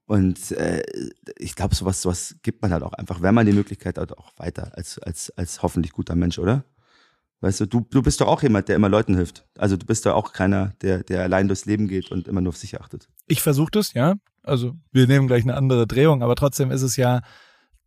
Und 0.05 0.51
äh, 0.51 0.83
ich 1.37 1.55
glaube, 1.55 1.75
sowas, 1.75 2.01
sowas 2.01 2.35
gibt 2.43 2.61
man 2.61 2.71
halt 2.71 2.83
auch 2.83 2.93
einfach, 2.93 3.21
wenn 3.21 3.33
man 3.33 3.45
die 3.45 3.53
Möglichkeit 3.53 3.97
hat, 3.97 4.17
auch 4.17 4.31
weiter 4.37 4.71
als, 4.75 4.99
als, 4.99 5.29
als 5.37 5.61
hoffentlich 5.63 5.93
guter 5.93 6.15
Mensch, 6.15 6.39
oder? 6.39 6.65
Weißt 7.39 7.59
du, 7.61 7.65
du, 7.65 7.85
du 7.89 8.01
bist 8.01 8.21
doch 8.21 8.27
auch 8.27 8.41
jemand, 8.41 8.69
der 8.69 8.77
immer 8.77 8.89
Leuten 8.89 9.15
hilft. 9.15 9.45
Also 9.57 9.75
du 9.75 9.85
bist 9.85 10.05
doch 10.05 10.13
auch 10.13 10.31
keiner, 10.31 10.73
der, 10.81 11.03
der 11.03 11.23
allein 11.23 11.47
durchs 11.47 11.65
Leben 11.65 11.87
geht 11.87 12.09
und 12.09 12.27
immer 12.27 12.41
nur 12.41 12.49
auf 12.49 12.57
sich 12.57 12.79
achtet. 12.79 13.09
Ich 13.27 13.41
versuche 13.41 13.71
das, 13.71 13.93
ja. 13.93 14.15
Also 14.43 14.75
wir 14.91 15.07
nehmen 15.07 15.27
gleich 15.27 15.43
eine 15.43 15.55
andere 15.55 15.87
Drehung, 15.87 16.23
aber 16.23 16.35
trotzdem 16.35 16.71
ist 16.71 16.83
es 16.83 16.95
ja 16.95 17.21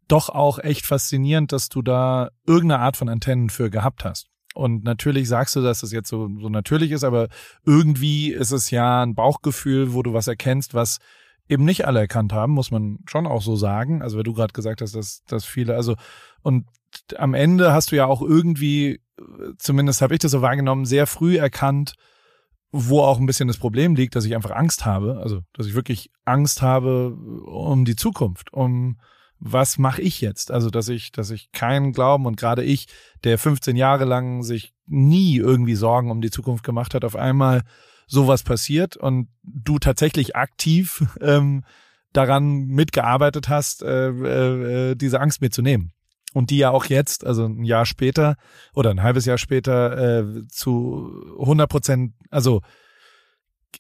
doch 0.08 0.28
auch 0.28 0.58
echt 0.58 0.86
faszinierend, 0.86 1.52
dass 1.52 1.68
du 1.68 1.82
da 1.82 2.30
irgendeine 2.46 2.82
Art 2.82 2.96
von 2.96 3.08
Antennen 3.08 3.50
für 3.50 3.70
gehabt 3.70 4.04
hast. 4.04 4.28
Und 4.54 4.84
natürlich 4.84 5.28
sagst 5.28 5.56
du, 5.56 5.62
dass 5.62 5.80
das 5.80 5.92
jetzt 5.92 6.08
so, 6.08 6.30
so 6.38 6.48
natürlich 6.48 6.90
ist, 6.90 7.04
aber 7.04 7.28
irgendwie 7.64 8.32
ist 8.32 8.52
es 8.52 8.70
ja 8.70 9.02
ein 9.02 9.14
Bauchgefühl, 9.14 9.92
wo 9.92 10.02
du 10.02 10.14
was 10.14 10.28
erkennst, 10.28 10.72
was 10.72 10.98
eben 11.48 11.64
nicht 11.64 11.86
alle 11.86 12.00
erkannt 12.00 12.32
haben, 12.32 12.52
muss 12.52 12.70
man 12.70 12.98
schon 13.06 13.26
auch 13.26 13.42
so 13.42 13.56
sagen. 13.56 14.02
Also, 14.02 14.16
weil 14.16 14.24
du 14.24 14.34
gerade 14.34 14.52
gesagt 14.52 14.80
hast, 14.80 14.94
dass, 14.94 15.22
dass 15.24 15.44
viele, 15.44 15.74
also, 15.74 15.94
und 16.42 16.66
am 17.16 17.34
Ende 17.34 17.72
hast 17.72 17.92
du 17.92 17.96
ja 17.96 18.06
auch 18.06 18.22
irgendwie, 18.22 19.00
zumindest 19.58 20.02
habe 20.02 20.14
ich 20.14 20.20
das 20.20 20.30
so 20.30 20.42
wahrgenommen, 20.42 20.84
sehr 20.84 21.06
früh 21.06 21.36
erkannt, 21.36 21.94
wo 22.72 23.00
auch 23.00 23.18
ein 23.18 23.26
bisschen 23.26 23.48
das 23.48 23.58
Problem 23.58 23.94
liegt, 23.94 24.16
dass 24.16 24.24
ich 24.24 24.34
einfach 24.34 24.50
Angst 24.50 24.84
habe, 24.84 25.18
also 25.22 25.40
dass 25.52 25.66
ich 25.66 25.74
wirklich 25.74 26.10
Angst 26.24 26.62
habe 26.62 27.14
um 27.46 27.84
die 27.84 27.96
Zukunft, 27.96 28.52
um 28.52 28.98
was 29.38 29.78
mache 29.78 30.02
ich 30.02 30.20
jetzt? 30.20 30.50
Also 30.50 30.70
dass 30.70 30.88
ich, 30.88 31.12
dass 31.12 31.30
ich 31.30 31.52
keinen 31.52 31.92
Glauben 31.92 32.26
und 32.26 32.36
gerade 32.36 32.64
ich, 32.64 32.86
der 33.24 33.38
15 33.38 33.76
Jahre 33.76 34.04
lang 34.04 34.42
sich 34.42 34.74
nie 34.86 35.36
irgendwie 35.36 35.74
Sorgen 35.74 36.10
um 36.10 36.20
die 36.20 36.30
Zukunft 36.30 36.64
gemacht 36.64 36.94
hat, 36.94 37.04
auf 37.04 37.16
einmal 37.16 37.62
sowas 38.06 38.42
passiert 38.42 38.96
und 38.96 39.28
du 39.42 39.78
tatsächlich 39.78 40.36
aktiv 40.36 41.04
ähm, 41.20 41.64
daran 42.12 42.66
mitgearbeitet 42.66 43.48
hast, 43.48 43.82
äh, 43.82 44.08
äh, 44.08 44.94
diese 44.94 45.20
Angst 45.20 45.40
mitzunehmen. 45.40 45.92
Und 46.32 46.50
die 46.50 46.58
ja 46.58 46.70
auch 46.70 46.84
jetzt, 46.86 47.24
also 47.24 47.46
ein 47.46 47.64
Jahr 47.64 47.86
später 47.86 48.36
oder 48.74 48.90
ein 48.90 49.02
halbes 49.02 49.24
Jahr 49.24 49.38
später 49.38 50.18
äh, 50.18 50.46
zu 50.48 51.10
100 51.38 51.68
Prozent, 51.68 52.12
also 52.30 52.60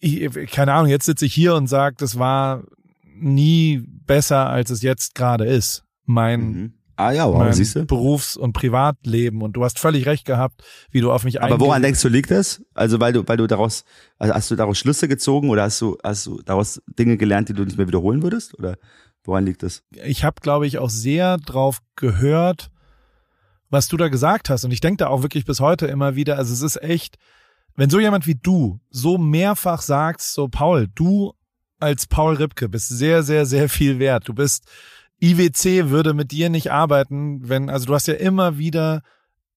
ich, 0.00 0.30
keine 0.50 0.72
Ahnung, 0.72 0.90
jetzt 0.90 1.06
sitze 1.06 1.26
ich 1.26 1.34
hier 1.34 1.54
und 1.54 1.66
sage, 1.66 1.96
das 1.98 2.18
war 2.18 2.64
nie 3.04 3.82
besser, 3.86 4.48
als 4.48 4.70
es 4.70 4.82
jetzt 4.82 5.14
gerade 5.14 5.46
ist. 5.46 5.84
Mein 6.04 6.40
mhm. 6.40 6.74
Ah 6.96 7.12
ja, 7.12 7.28
wow, 7.28 7.52
siehst 7.52 7.76
du? 7.76 7.84
Berufs- 7.84 8.36
und 8.36 8.54
Privatleben 8.54 9.42
und 9.42 9.52
du 9.52 9.64
hast 9.64 9.78
völlig 9.78 10.06
recht 10.06 10.24
gehabt, 10.24 10.62
wie 10.90 11.02
du 11.02 11.12
auf 11.12 11.24
mich 11.24 11.42
Aber 11.42 11.60
woran 11.60 11.82
denkst 11.82 12.00
du 12.00 12.08
liegt 12.08 12.30
das? 12.30 12.62
Also 12.74 13.00
weil 13.00 13.12
du 13.12 13.22
weil 13.26 13.36
du 13.36 13.46
daraus 13.46 13.84
also 14.18 14.34
hast 14.34 14.50
du 14.50 14.56
daraus 14.56 14.78
Schlüsse 14.78 15.06
gezogen 15.06 15.50
oder 15.50 15.64
hast 15.64 15.80
du 15.80 15.98
hast 16.02 16.26
du 16.26 16.40
daraus 16.42 16.80
Dinge 16.98 17.18
gelernt, 17.18 17.50
die 17.50 17.52
du 17.52 17.64
nicht 17.64 17.76
mehr 17.76 17.86
wiederholen 17.86 18.22
würdest 18.22 18.58
oder 18.58 18.78
woran 19.24 19.44
liegt 19.44 19.62
das? 19.62 19.82
Ich 20.04 20.24
habe 20.24 20.40
glaube 20.40 20.66
ich 20.66 20.78
auch 20.78 20.88
sehr 20.88 21.36
drauf 21.36 21.80
gehört, 21.96 22.70
was 23.68 23.88
du 23.88 23.98
da 23.98 24.08
gesagt 24.08 24.48
hast 24.48 24.64
und 24.64 24.70
ich 24.70 24.80
denke 24.80 24.98
da 24.98 25.08
auch 25.08 25.22
wirklich 25.22 25.44
bis 25.44 25.60
heute 25.60 25.86
immer 25.86 26.16
wieder, 26.16 26.38
also 26.38 26.54
es 26.54 26.62
ist 26.62 26.82
echt 26.82 27.18
wenn 27.74 27.90
so 27.90 28.00
jemand 28.00 28.26
wie 28.26 28.36
du 28.36 28.80
so 28.88 29.18
mehrfach 29.18 29.82
sagst, 29.82 30.32
so 30.32 30.48
Paul, 30.48 30.88
du 30.94 31.34
als 31.78 32.06
Paul 32.06 32.36
Ripke 32.36 32.70
bist 32.70 32.88
sehr 32.88 33.22
sehr 33.22 33.44
sehr 33.44 33.68
viel 33.68 33.98
wert. 33.98 34.26
Du 34.28 34.32
bist 34.32 34.64
IWC 35.20 35.90
würde 35.90 36.14
mit 36.14 36.30
dir 36.30 36.50
nicht 36.50 36.70
arbeiten, 36.70 37.48
wenn, 37.48 37.70
also 37.70 37.86
du 37.86 37.94
hast 37.94 38.06
ja 38.06 38.14
immer 38.14 38.58
wieder 38.58 39.02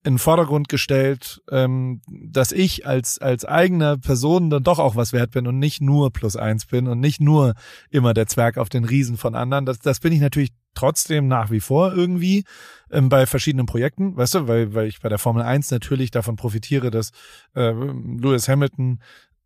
in 0.03 0.13
den 0.13 0.19
Vordergrund 0.19 0.69
gestellt, 0.69 1.41
ähm, 1.51 2.01
dass 2.07 2.53
ich 2.53 2.87
als, 2.87 3.19
als 3.19 3.43
eigener 3.43 3.97
Person 3.97 4.49
dann 4.49 4.63
doch 4.63 4.79
auch 4.79 4.95
was 4.95 5.11
wert 5.11 5.31
bin 5.31 5.45
und 5.45 5.59
nicht 5.59 5.81
nur 5.81 6.13
plus 6.13 6.37
eins 6.37 6.65
bin 6.65 6.87
und 6.87 7.01
nicht 7.01 7.19
nur 7.19 7.53
immer 7.89 8.13
der 8.13 8.27
Zwerg 8.27 8.57
auf 8.57 8.69
den 8.69 8.85
Riesen 8.85 9.17
von 9.17 9.35
anderen. 9.35 9.65
Das, 9.65 9.79
das 9.79 9.99
bin 9.99 10.13
ich 10.13 10.21
natürlich 10.21 10.51
trotzdem 10.73 11.27
nach 11.27 11.51
wie 11.51 11.59
vor 11.59 11.93
irgendwie 11.93 12.45
ähm, 12.91 13.09
bei 13.09 13.25
verschiedenen 13.25 13.65
Projekten, 13.65 14.15
weißt 14.15 14.35
du, 14.35 14.47
weil, 14.47 14.73
weil 14.73 14.87
ich 14.87 15.01
bei 15.01 15.09
der 15.09 15.17
Formel 15.17 15.43
1 15.43 15.69
natürlich 15.71 16.11
davon 16.11 16.37
profitiere, 16.37 16.91
dass 16.91 17.11
äh, 17.53 17.71
Lewis 17.71 18.47
Hamilton 18.47 19.01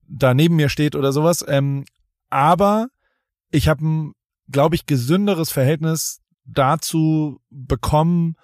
da 0.08 0.36
neben 0.36 0.56
mir 0.56 0.70
steht 0.70 0.96
oder 0.96 1.12
sowas. 1.12 1.44
Ähm, 1.48 1.86
aber 2.30 2.90
ich 3.50 3.68
habe 3.68 4.14
glaube 4.50 4.76
ich, 4.76 4.86
gesünderes 4.86 5.52
Verhältnis 5.52 6.22
dazu 6.46 7.40
bekommen, 7.50 8.36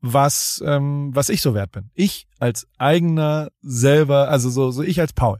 was, 0.00 0.62
ähm, 0.66 1.10
was 1.14 1.28
ich 1.28 1.42
so 1.42 1.54
wert 1.54 1.72
bin. 1.72 1.90
Ich 1.94 2.26
als 2.38 2.66
eigener 2.78 3.50
selber, 3.60 4.28
also 4.28 4.48
so, 4.48 4.70
so 4.70 4.82
ich 4.82 5.00
als 5.00 5.12
Paul. 5.12 5.38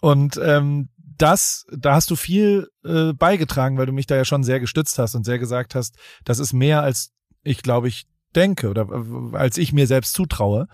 Und 0.00 0.38
ähm, 0.42 0.88
das, 0.96 1.66
da 1.76 1.94
hast 1.94 2.10
du 2.10 2.16
viel 2.16 2.68
äh, 2.84 3.12
beigetragen, 3.12 3.76
weil 3.76 3.86
du 3.86 3.92
mich 3.92 4.06
da 4.06 4.16
ja 4.16 4.24
schon 4.24 4.44
sehr 4.44 4.60
gestützt 4.60 4.98
hast 4.98 5.14
und 5.14 5.24
sehr 5.24 5.38
gesagt 5.38 5.74
hast, 5.74 5.96
das 6.24 6.38
ist 6.38 6.52
mehr 6.52 6.82
als 6.82 7.12
ich 7.42 7.62
glaube 7.62 7.88
ich 7.88 8.06
denke 8.34 8.68
oder 8.68 8.88
äh, 8.90 9.36
als 9.36 9.58
ich 9.58 9.72
mir 9.72 9.86
selbst 9.86 10.14
zutraue. 10.14 10.68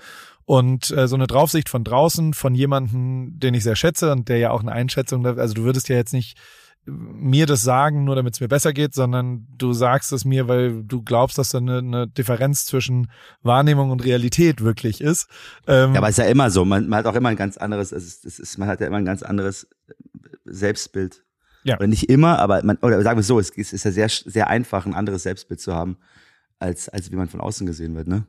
Und 0.46 0.90
äh, 0.90 1.08
so 1.08 1.14
eine 1.14 1.26
Draufsicht 1.26 1.70
von 1.70 1.84
draußen, 1.84 2.34
von 2.34 2.54
jemanden, 2.54 3.38
den 3.38 3.54
ich 3.54 3.62
sehr 3.62 3.76
schätze 3.76 4.12
und 4.12 4.28
der 4.28 4.36
ja 4.36 4.50
auch 4.50 4.60
eine 4.60 4.72
Einschätzung, 4.72 5.24
also 5.24 5.54
du 5.54 5.62
würdest 5.62 5.88
ja 5.88 5.96
jetzt 5.96 6.12
nicht 6.12 6.36
mir 6.86 7.46
das 7.46 7.62
sagen, 7.62 8.04
nur 8.04 8.14
damit 8.14 8.34
es 8.34 8.40
mir 8.40 8.48
besser 8.48 8.72
geht, 8.72 8.94
sondern 8.94 9.46
du 9.56 9.72
sagst 9.72 10.12
es 10.12 10.24
mir, 10.24 10.48
weil 10.48 10.82
du 10.84 11.02
glaubst, 11.02 11.38
dass 11.38 11.50
da 11.50 11.58
eine, 11.58 11.78
eine 11.78 12.08
Differenz 12.08 12.66
zwischen 12.66 13.10
Wahrnehmung 13.42 13.90
und 13.90 14.04
Realität 14.04 14.62
wirklich 14.62 15.00
ist. 15.00 15.28
Ähm 15.66 15.94
ja, 15.94 15.98
aber 15.98 16.08
es 16.08 16.18
ist 16.18 16.24
ja 16.24 16.30
immer 16.30 16.50
so. 16.50 16.64
Man, 16.64 16.88
man 16.88 16.98
hat 16.98 17.06
auch 17.06 17.14
immer 17.14 17.30
ein 17.30 17.36
ganz 17.36 17.56
anderes, 17.56 17.92
es 17.92 18.04
ist, 18.04 18.26
es 18.26 18.38
ist, 18.38 18.58
man 18.58 18.68
hat 18.68 18.80
ja 18.80 18.86
immer 18.86 18.98
ein 18.98 19.04
ganz 19.04 19.22
anderes 19.22 19.66
Selbstbild. 20.44 21.24
Ja. 21.62 21.76
Oder 21.76 21.86
nicht 21.86 22.10
immer, 22.10 22.38
aber 22.38 22.62
man, 22.62 22.76
oder 22.78 23.02
sagen 23.02 23.18
wir 23.18 23.22
so, 23.22 23.38
es, 23.38 23.50
es 23.56 23.72
ist 23.72 23.84
ja 23.84 23.90
sehr, 23.90 24.08
sehr 24.08 24.48
einfach, 24.48 24.84
ein 24.84 24.94
anderes 24.94 25.22
Selbstbild 25.22 25.60
zu 25.60 25.74
haben, 25.74 25.96
als, 26.58 26.90
als 26.90 27.10
wie 27.10 27.16
man 27.16 27.28
von 27.28 27.40
außen 27.40 27.66
gesehen 27.66 27.94
wird, 27.94 28.06
ne? 28.06 28.26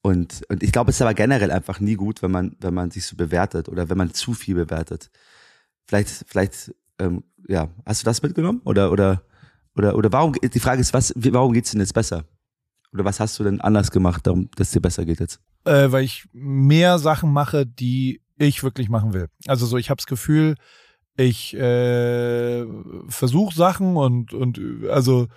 Und, 0.00 0.42
und 0.48 0.64
ich 0.64 0.72
glaube, 0.72 0.90
es 0.90 0.96
ist 0.96 1.02
aber 1.02 1.14
generell 1.14 1.52
einfach 1.52 1.78
nie 1.78 1.94
gut, 1.94 2.22
wenn 2.22 2.32
man, 2.32 2.56
wenn 2.58 2.74
man 2.74 2.90
sich 2.90 3.06
so 3.06 3.14
bewertet 3.14 3.68
oder 3.68 3.88
wenn 3.88 3.98
man 3.98 4.12
zu 4.12 4.34
viel 4.34 4.56
bewertet. 4.56 5.10
Vielleicht, 5.86 6.24
vielleicht 6.26 6.72
ähm, 6.98 7.24
ja, 7.48 7.68
hast 7.86 8.02
du 8.02 8.04
das 8.04 8.22
mitgenommen? 8.22 8.60
Oder, 8.64 8.92
oder, 8.92 9.22
oder, 9.76 9.96
oder 9.96 10.12
warum, 10.12 10.32
die 10.34 10.60
Frage 10.60 10.80
ist, 10.80 10.92
was, 10.94 11.12
warum 11.16 11.52
geht's 11.52 11.70
denn 11.72 11.80
jetzt 11.80 11.94
besser? 11.94 12.24
Oder 12.92 13.04
was 13.04 13.20
hast 13.20 13.38
du 13.38 13.44
denn 13.44 13.60
anders 13.60 13.90
gemacht, 13.90 14.26
darum, 14.26 14.50
dass 14.56 14.68
es 14.68 14.72
dir 14.72 14.80
besser 14.80 15.04
geht 15.04 15.20
jetzt? 15.20 15.40
Äh, 15.64 15.90
weil 15.92 16.04
ich 16.04 16.26
mehr 16.32 16.98
Sachen 16.98 17.32
mache, 17.32 17.66
die 17.66 18.20
ich 18.36 18.62
wirklich 18.62 18.88
machen 18.88 19.12
will. 19.12 19.28
Also 19.46 19.66
so, 19.66 19.76
ich 19.78 19.88
habe 19.90 19.96
das 19.98 20.06
Gefühl, 20.06 20.56
Ich 21.16 21.54
äh, 21.54 22.64
versuche 23.08 23.54
Sachen 23.54 23.96
und, 23.96 24.32
und 24.34 24.58
also, 24.90 25.28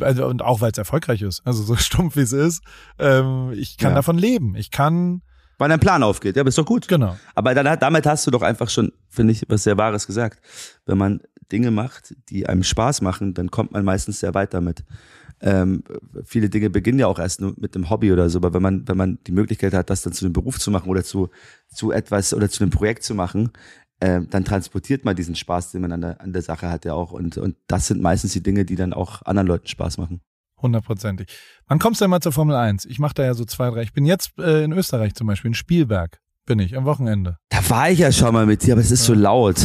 also 0.00 0.26
und 0.26 0.42
auch 0.42 0.60
weil 0.60 0.70
es 0.72 0.78
erfolgreich 0.78 1.22
ist, 1.22 1.42
also 1.44 1.62
so 1.62 1.76
stumpf 1.88 2.16
wie 2.16 2.20
es 2.20 2.32
ist, 2.32 2.62
ähm, 2.98 3.50
ich 3.52 3.76
kann 3.76 3.90
Ja. 3.90 3.96
davon 3.96 4.16
leben. 4.18 4.54
Ich 4.56 4.70
kann, 4.70 5.22
Weil 5.58 5.68
dein 5.68 5.80
Plan 5.80 6.02
aufgeht, 6.02 6.36
ja, 6.36 6.42
aber 6.42 6.48
ist 6.48 6.58
doch 6.58 6.66
gut. 6.66 6.88
genau. 6.88 7.16
Aber 7.34 7.54
dann, 7.54 7.78
damit 7.78 8.06
hast 8.06 8.26
du 8.26 8.30
doch 8.30 8.42
einfach 8.42 8.68
schon, 8.68 8.92
finde 9.08 9.32
ich, 9.32 9.44
was 9.48 9.64
sehr 9.64 9.76
Wahres 9.76 10.06
gesagt. 10.06 10.40
Wenn 10.86 10.98
man 10.98 11.20
Dinge 11.52 11.70
macht, 11.70 12.14
die 12.28 12.46
einem 12.46 12.64
Spaß 12.64 13.00
machen, 13.02 13.34
dann 13.34 13.50
kommt 13.50 13.72
man 13.72 13.84
meistens 13.84 14.20
sehr 14.20 14.34
weit 14.34 14.54
damit. 14.54 14.84
Ähm, 15.40 15.82
viele 16.24 16.48
Dinge 16.48 16.70
beginnen 16.70 16.98
ja 16.98 17.06
auch 17.06 17.18
erst 17.18 17.40
nur 17.40 17.54
mit 17.58 17.74
einem 17.74 17.90
Hobby 17.90 18.12
oder 18.12 18.30
so, 18.30 18.38
aber 18.38 18.54
wenn 18.54 18.62
man, 18.62 18.88
wenn 18.88 18.96
man 18.96 19.18
die 19.26 19.32
Möglichkeit 19.32 19.74
hat, 19.74 19.90
das 19.90 20.02
dann 20.02 20.12
zu 20.12 20.24
einem 20.24 20.32
Beruf 20.32 20.58
zu 20.58 20.70
machen 20.70 20.88
oder 20.88 21.04
zu, 21.04 21.28
zu 21.68 21.90
etwas 21.90 22.32
oder 22.32 22.48
zu 22.48 22.62
einem 22.62 22.70
Projekt 22.70 23.02
zu 23.02 23.14
machen, 23.14 23.50
ähm, 24.00 24.28
dann 24.30 24.44
transportiert 24.44 25.04
man 25.04 25.16
diesen 25.16 25.34
Spaß, 25.34 25.72
den 25.72 25.82
man 25.82 25.92
an 25.92 26.00
der, 26.00 26.20
an 26.20 26.32
der 26.32 26.42
Sache 26.42 26.70
hat 26.70 26.84
ja 26.84 26.94
auch. 26.94 27.12
Und, 27.12 27.36
und 27.36 27.56
das 27.66 27.86
sind 27.88 28.00
meistens 28.00 28.32
die 28.32 28.42
Dinge, 28.42 28.64
die 28.64 28.76
dann 28.76 28.92
auch 28.92 29.22
anderen 29.22 29.46
Leuten 29.46 29.66
Spaß 29.66 29.98
machen. 29.98 30.20
Hundertprozentig. 30.60 31.28
Wann 31.66 31.78
kommst 31.78 32.00
du 32.00 32.04
denn 32.04 32.10
mal 32.10 32.20
zur 32.20 32.32
Formel 32.32 32.56
1? 32.56 32.84
Ich 32.86 32.98
mache 32.98 33.14
da 33.14 33.24
ja 33.24 33.34
so 33.34 33.44
zwei, 33.44 33.70
drei. 33.70 33.82
Ich 33.82 33.92
bin 33.92 34.06
jetzt 34.06 34.38
äh, 34.38 34.64
in 34.64 34.72
Österreich 34.72 35.14
zum 35.14 35.26
Beispiel, 35.26 35.48
in 35.48 35.54
Spielberg 35.54 36.20
bin 36.46 36.58
ich, 36.58 36.76
am 36.76 36.84
Wochenende. 36.84 37.38
Da 37.48 37.68
war 37.70 37.90
ich 37.90 38.00
ja 38.00 38.12
schon 38.12 38.34
mal 38.34 38.44
mit 38.46 38.62
dir, 38.64 38.74
aber 38.74 38.82
es 38.82 38.90
ist 38.90 39.04
so 39.04 39.14
laut. 39.14 39.56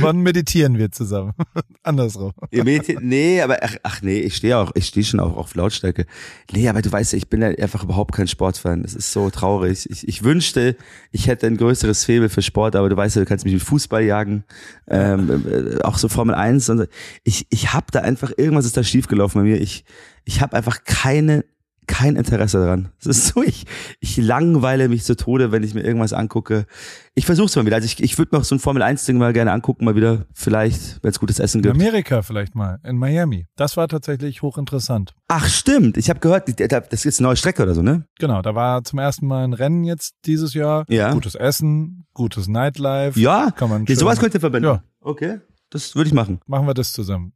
Wann 0.00 0.18
meditieren 0.18 0.78
wir 0.78 0.92
zusammen? 0.92 1.32
Andersrum. 1.82 2.32
Ihr 2.50 2.64
meditiert, 2.64 3.02
nee, 3.02 3.40
aber 3.40 3.58
ach, 3.62 3.76
ach 3.82 4.02
nee, 4.02 4.20
ich 4.20 4.36
stehe 4.36 4.56
auch, 4.56 4.70
ich 4.74 4.86
stehe 4.86 5.04
schon 5.04 5.20
auch 5.20 5.36
auf 5.36 5.54
Lautstärke. 5.54 6.06
Nee, 6.52 6.68
aber 6.68 6.82
du 6.82 6.92
weißt 6.92 7.12
ja, 7.12 7.16
ich 7.16 7.28
bin 7.28 7.42
ja 7.42 7.48
einfach 7.48 7.82
überhaupt 7.82 8.14
kein 8.14 8.28
Sportfan. 8.28 8.82
Das 8.82 8.94
ist 8.94 9.12
so 9.12 9.30
traurig. 9.30 9.88
Ich, 9.90 10.06
ich 10.06 10.22
wünschte, 10.22 10.76
ich 11.10 11.26
hätte 11.26 11.46
ein 11.46 11.56
größeres 11.56 12.04
Faible 12.04 12.28
für 12.28 12.42
Sport, 12.42 12.76
aber 12.76 12.88
du 12.88 12.96
weißt 12.96 13.16
ja, 13.16 13.22
du 13.22 13.26
kannst 13.26 13.44
mich 13.44 13.54
mit 13.54 13.62
Fußball 13.62 14.04
jagen, 14.04 14.44
ähm, 14.88 15.44
äh, 15.46 15.82
auch 15.82 15.98
so 15.98 16.08
Formel 16.08 16.34
1. 16.34 16.68
Und 16.70 16.78
so. 16.78 16.84
ich, 17.24 17.46
ich 17.50 17.72
habe 17.72 17.86
da 17.90 18.00
einfach, 18.00 18.32
irgendwas 18.36 18.66
ist 18.66 18.76
da 18.76 18.84
schiefgelaufen 18.84 19.40
bei 19.40 19.48
mir. 19.48 19.60
Ich, 19.60 19.84
ich 20.24 20.40
habe 20.40 20.56
einfach 20.56 20.84
keine 20.84 21.44
kein 21.86 22.16
Interesse 22.16 22.58
daran. 22.58 22.90
Es 23.00 23.06
ist 23.06 23.26
so, 23.28 23.42
ich, 23.42 23.66
ich 24.00 24.16
langweile 24.16 24.88
mich 24.88 25.04
zu 25.04 25.16
Tode, 25.16 25.52
wenn 25.52 25.62
ich 25.62 25.74
mir 25.74 25.82
irgendwas 25.82 26.12
angucke. 26.12 26.66
Ich 27.14 27.26
versuche 27.26 27.46
es 27.46 27.56
mal 27.56 27.66
wieder. 27.66 27.76
Also 27.76 27.86
ich, 27.86 28.02
ich 28.02 28.18
würde 28.18 28.34
mir 28.34 28.40
auch 28.40 28.44
so 28.44 28.54
ein 28.54 28.58
Formel 28.58 28.82
1 28.82 29.04
Ding 29.04 29.18
mal 29.18 29.32
gerne 29.32 29.52
angucken, 29.52 29.84
mal 29.84 29.96
wieder. 29.96 30.26
Vielleicht, 30.32 31.02
wenn 31.02 31.10
es 31.10 31.20
gutes 31.20 31.38
Essen 31.38 31.58
In 31.58 31.62
gibt. 31.62 31.74
Amerika 31.76 32.22
vielleicht 32.22 32.54
mal, 32.54 32.78
in 32.84 32.96
Miami. 32.98 33.46
Das 33.56 33.76
war 33.76 33.88
tatsächlich 33.88 34.42
hochinteressant. 34.42 35.14
Ach 35.28 35.46
stimmt, 35.48 35.96
ich 35.96 36.10
habe 36.10 36.20
gehört, 36.20 36.48
das 36.48 36.92
ist 36.92 37.04
jetzt 37.04 37.20
eine 37.20 37.28
neue 37.28 37.36
Strecke 37.36 37.62
oder 37.62 37.74
so, 37.74 37.82
ne? 37.82 38.04
Genau, 38.18 38.42
da 38.42 38.54
war 38.54 38.84
zum 38.84 38.98
ersten 38.98 39.26
Mal 39.26 39.44
ein 39.44 39.52
Rennen 39.52 39.84
jetzt 39.84 40.14
dieses 40.26 40.54
Jahr. 40.54 40.84
Ja. 40.88 41.12
Gutes 41.12 41.34
Essen, 41.34 42.06
gutes 42.12 42.48
Nightlife. 42.48 43.18
Ja, 43.18 43.50
Kann 43.50 43.70
man 43.70 43.86
ja 43.86 43.94
sowas 43.96 44.18
könnt 44.18 44.34
ihr 44.34 44.40
verbinden. 44.40 44.68
Ja. 44.68 44.82
Okay, 45.00 45.40
das 45.70 45.94
würde 45.94 46.08
ich 46.08 46.14
machen. 46.14 46.40
Machen 46.46 46.66
wir 46.66 46.74
das 46.74 46.92
zusammen. 46.92 47.32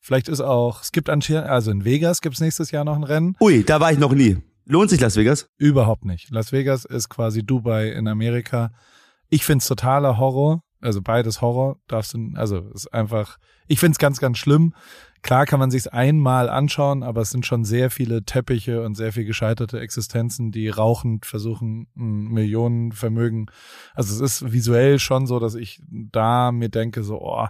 Vielleicht 0.00 0.28
ist 0.28 0.40
auch, 0.40 0.82
es 0.82 0.92
gibt 0.92 1.10
anscheinend, 1.10 1.48
also 1.48 1.70
in 1.70 1.84
Vegas 1.84 2.20
gibt's 2.20 2.40
nächstes 2.40 2.70
Jahr 2.70 2.84
noch 2.84 2.96
ein 2.96 3.04
Rennen. 3.04 3.36
Ui, 3.40 3.64
da 3.64 3.80
war 3.80 3.92
ich 3.92 3.98
noch 3.98 4.12
nie. 4.12 4.38
Lohnt 4.64 4.90
sich 4.90 5.00
Las 5.00 5.16
Vegas? 5.16 5.48
Überhaupt 5.56 6.04
nicht. 6.04 6.30
Las 6.30 6.52
Vegas 6.52 6.84
ist 6.84 7.08
quasi 7.08 7.42
Dubai 7.42 7.88
in 7.88 8.06
Amerika. 8.06 8.70
Ich 9.30 9.44
find's 9.44 9.66
totaler 9.66 10.18
Horror. 10.18 10.62
Also 10.80 11.02
beides 11.02 11.40
Horror. 11.40 11.78
Darfst 11.88 12.14
du, 12.14 12.32
also 12.34 12.70
ist 12.74 12.92
einfach, 12.92 13.38
ich 13.66 13.80
find's 13.80 13.98
ganz, 13.98 14.20
ganz 14.20 14.38
schlimm. 14.38 14.74
Klar 15.22 15.46
kann 15.46 15.58
man 15.58 15.70
sich's 15.70 15.88
einmal 15.88 16.48
anschauen, 16.48 17.02
aber 17.02 17.22
es 17.22 17.30
sind 17.30 17.44
schon 17.44 17.64
sehr 17.64 17.90
viele 17.90 18.24
Teppiche 18.24 18.82
und 18.82 18.94
sehr 18.94 19.12
viel 19.12 19.24
gescheiterte 19.24 19.80
Existenzen, 19.80 20.52
die 20.52 20.68
rauchend 20.68 21.26
versuchen, 21.26 21.88
ein 21.96 22.28
Millionenvermögen. 22.28 23.50
Also 23.94 24.14
es 24.14 24.20
ist 24.20 24.52
visuell 24.52 24.98
schon 24.98 25.26
so, 25.26 25.40
dass 25.40 25.54
ich 25.54 25.82
da 25.88 26.52
mir 26.52 26.68
denke, 26.68 27.02
so, 27.02 27.20
oh, 27.20 27.48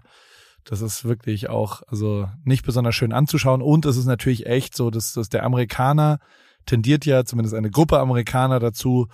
das 0.68 0.82
ist 0.82 1.04
wirklich 1.04 1.48
auch, 1.48 1.82
also 1.88 2.28
nicht 2.44 2.64
besonders 2.64 2.94
schön 2.94 3.14
anzuschauen. 3.14 3.62
Und 3.62 3.86
es 3.86 3.96
ist 3.96 4.04
natürlich 4.04 4.46
echt 4.46 4.76
so, 4.76 4.90
dass, 4.90 5.14
dass 5.14 5.30
der 5.30 5.44
Amerikaner 5.44 6.18
tendiert 6.66 7.06
ja 7.06 7.24
zumindest 7.24 7.54
eine 7.54 7.70
Gruppe 7.70 7.98
Amerikaner 7.98 8.60
dazu, 8.60 9.08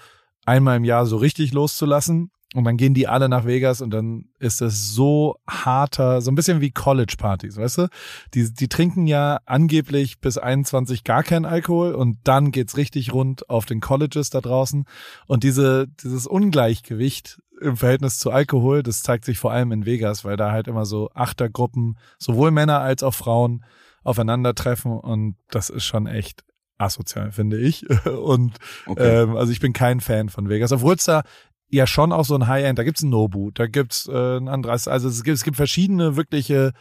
einmal 0.44 0.76
im 0.76 0.84
Jahr 0.84 1.06
so 1.06 1.16
richtig 1.16 1.52
loszulassen. 1.52 2.32
Und 2.54 2.64
dann 2.64 2.76
gehen 2.76 2.94
die 2.94 3.08
alle 3.08 3.28
nach 3.28 3.46
Vegas 3.46 3.80
und 3.80 3.90
dann 3.90 4.26
ist 4.38 4.62
es 4.62 4.94
so 4.94 5.36
harter, 5.48 6.20
so 6.20 6.30
ein 6.30 6.36
bisschen 6.36 6.60
wie 6.60 6.70
College-Partys, 6.70 7.56
weißt 7.56 7.78
du? 7.78 7.88
Die, 8.32 8.52
die 8.52 8.68
trinken 8.68 9.08
ja 9.08 9.40
angeblich 9.44 10.20
bis 10.20 10.38
21 10.38 11.02
gar 11.02 11.24
keinen 11.24 11.46
Alkohol 11.46 11.94
und 11.94 12.18
dann 12.24 12.52
geht's 12.52 12.76
richtig 12.76 13.12
rund 13.12 13.50
auf 13.50 13.64
den 13.64 13.80
Colleges 13.80 14.30
da 14.30 14.40
draußen. 14.40 14.84
Und 15.26 15.42
diese, 15.42 15.88
dieses 16.02 16.28
Ungleichgewicht 16.28 17.40
im 17.60 17.76
Verhältnis 17.76 18.18
zu 18.18 18.30
Alkohol, 18.30 18.82
das 18.82 19.02
zeigt 19.02 19.24
sich 19.24 19.38
vor 19.38 19.52
allem 19.52 19.72
in 19.72 19.86
Vegas, 19.86 20.24
weil 20.24 20.36
da 20.36 20.50
halt 20.50 20.68
immer 20.68 20.86
so 20.86 21.10
Achtergruppen, 21.14 21.98
sowohl 22.18 22.50
Männer 22.50 22.80
als 22.80 23.02
auch 23.02 23.14
Frauen 23.14 23.64
aufeinandertreffen 24.02 24.92
und 24.92 25.36
das 25.50 25.70
ist 25.70 25.84
schon 25.84 26.06
echt 26.06 26.44
asozial, 26.78 27.32
finde 27.32 27.58
ich. 27.58 27.86
Und 28.06 28.58
Okay. 28.86 29.22
ähm, 29.22 29.36
also 29.36 29.52
ich 29.52 29.60
bin 29.60 29.72
kein 29.72 30.00
Fan 30.00 30.28
von 30.28 30.48
Vegas, 30.48 30.72
obwohl 30.72 30.94
es 30.94 31.04
da 31.04 31.22
ja 31.70 31.86
schon 31.86 32.12
auch 32.12 32.24
so 32.24 32.34
ein 32.34 32.46
High-End, 32.46 32.78
da 32.78 32.82
gibt's 32.84 33.02
ein 33.02 33.10
Nobu, 33.10 33.50
da 33.52 33.66
gibt's 33.66 34.06
äh, 34.08 34.36
ein 34.36 34.48
anderes, 34.48 34.86
also 34.88 35.08
es 35.08 35.22
gibt, 35.24 35.36
es 35.36 35.44
gibt 35.44 35.56
verschiedene 35.56 36.16
wirkliche 36.16 36.72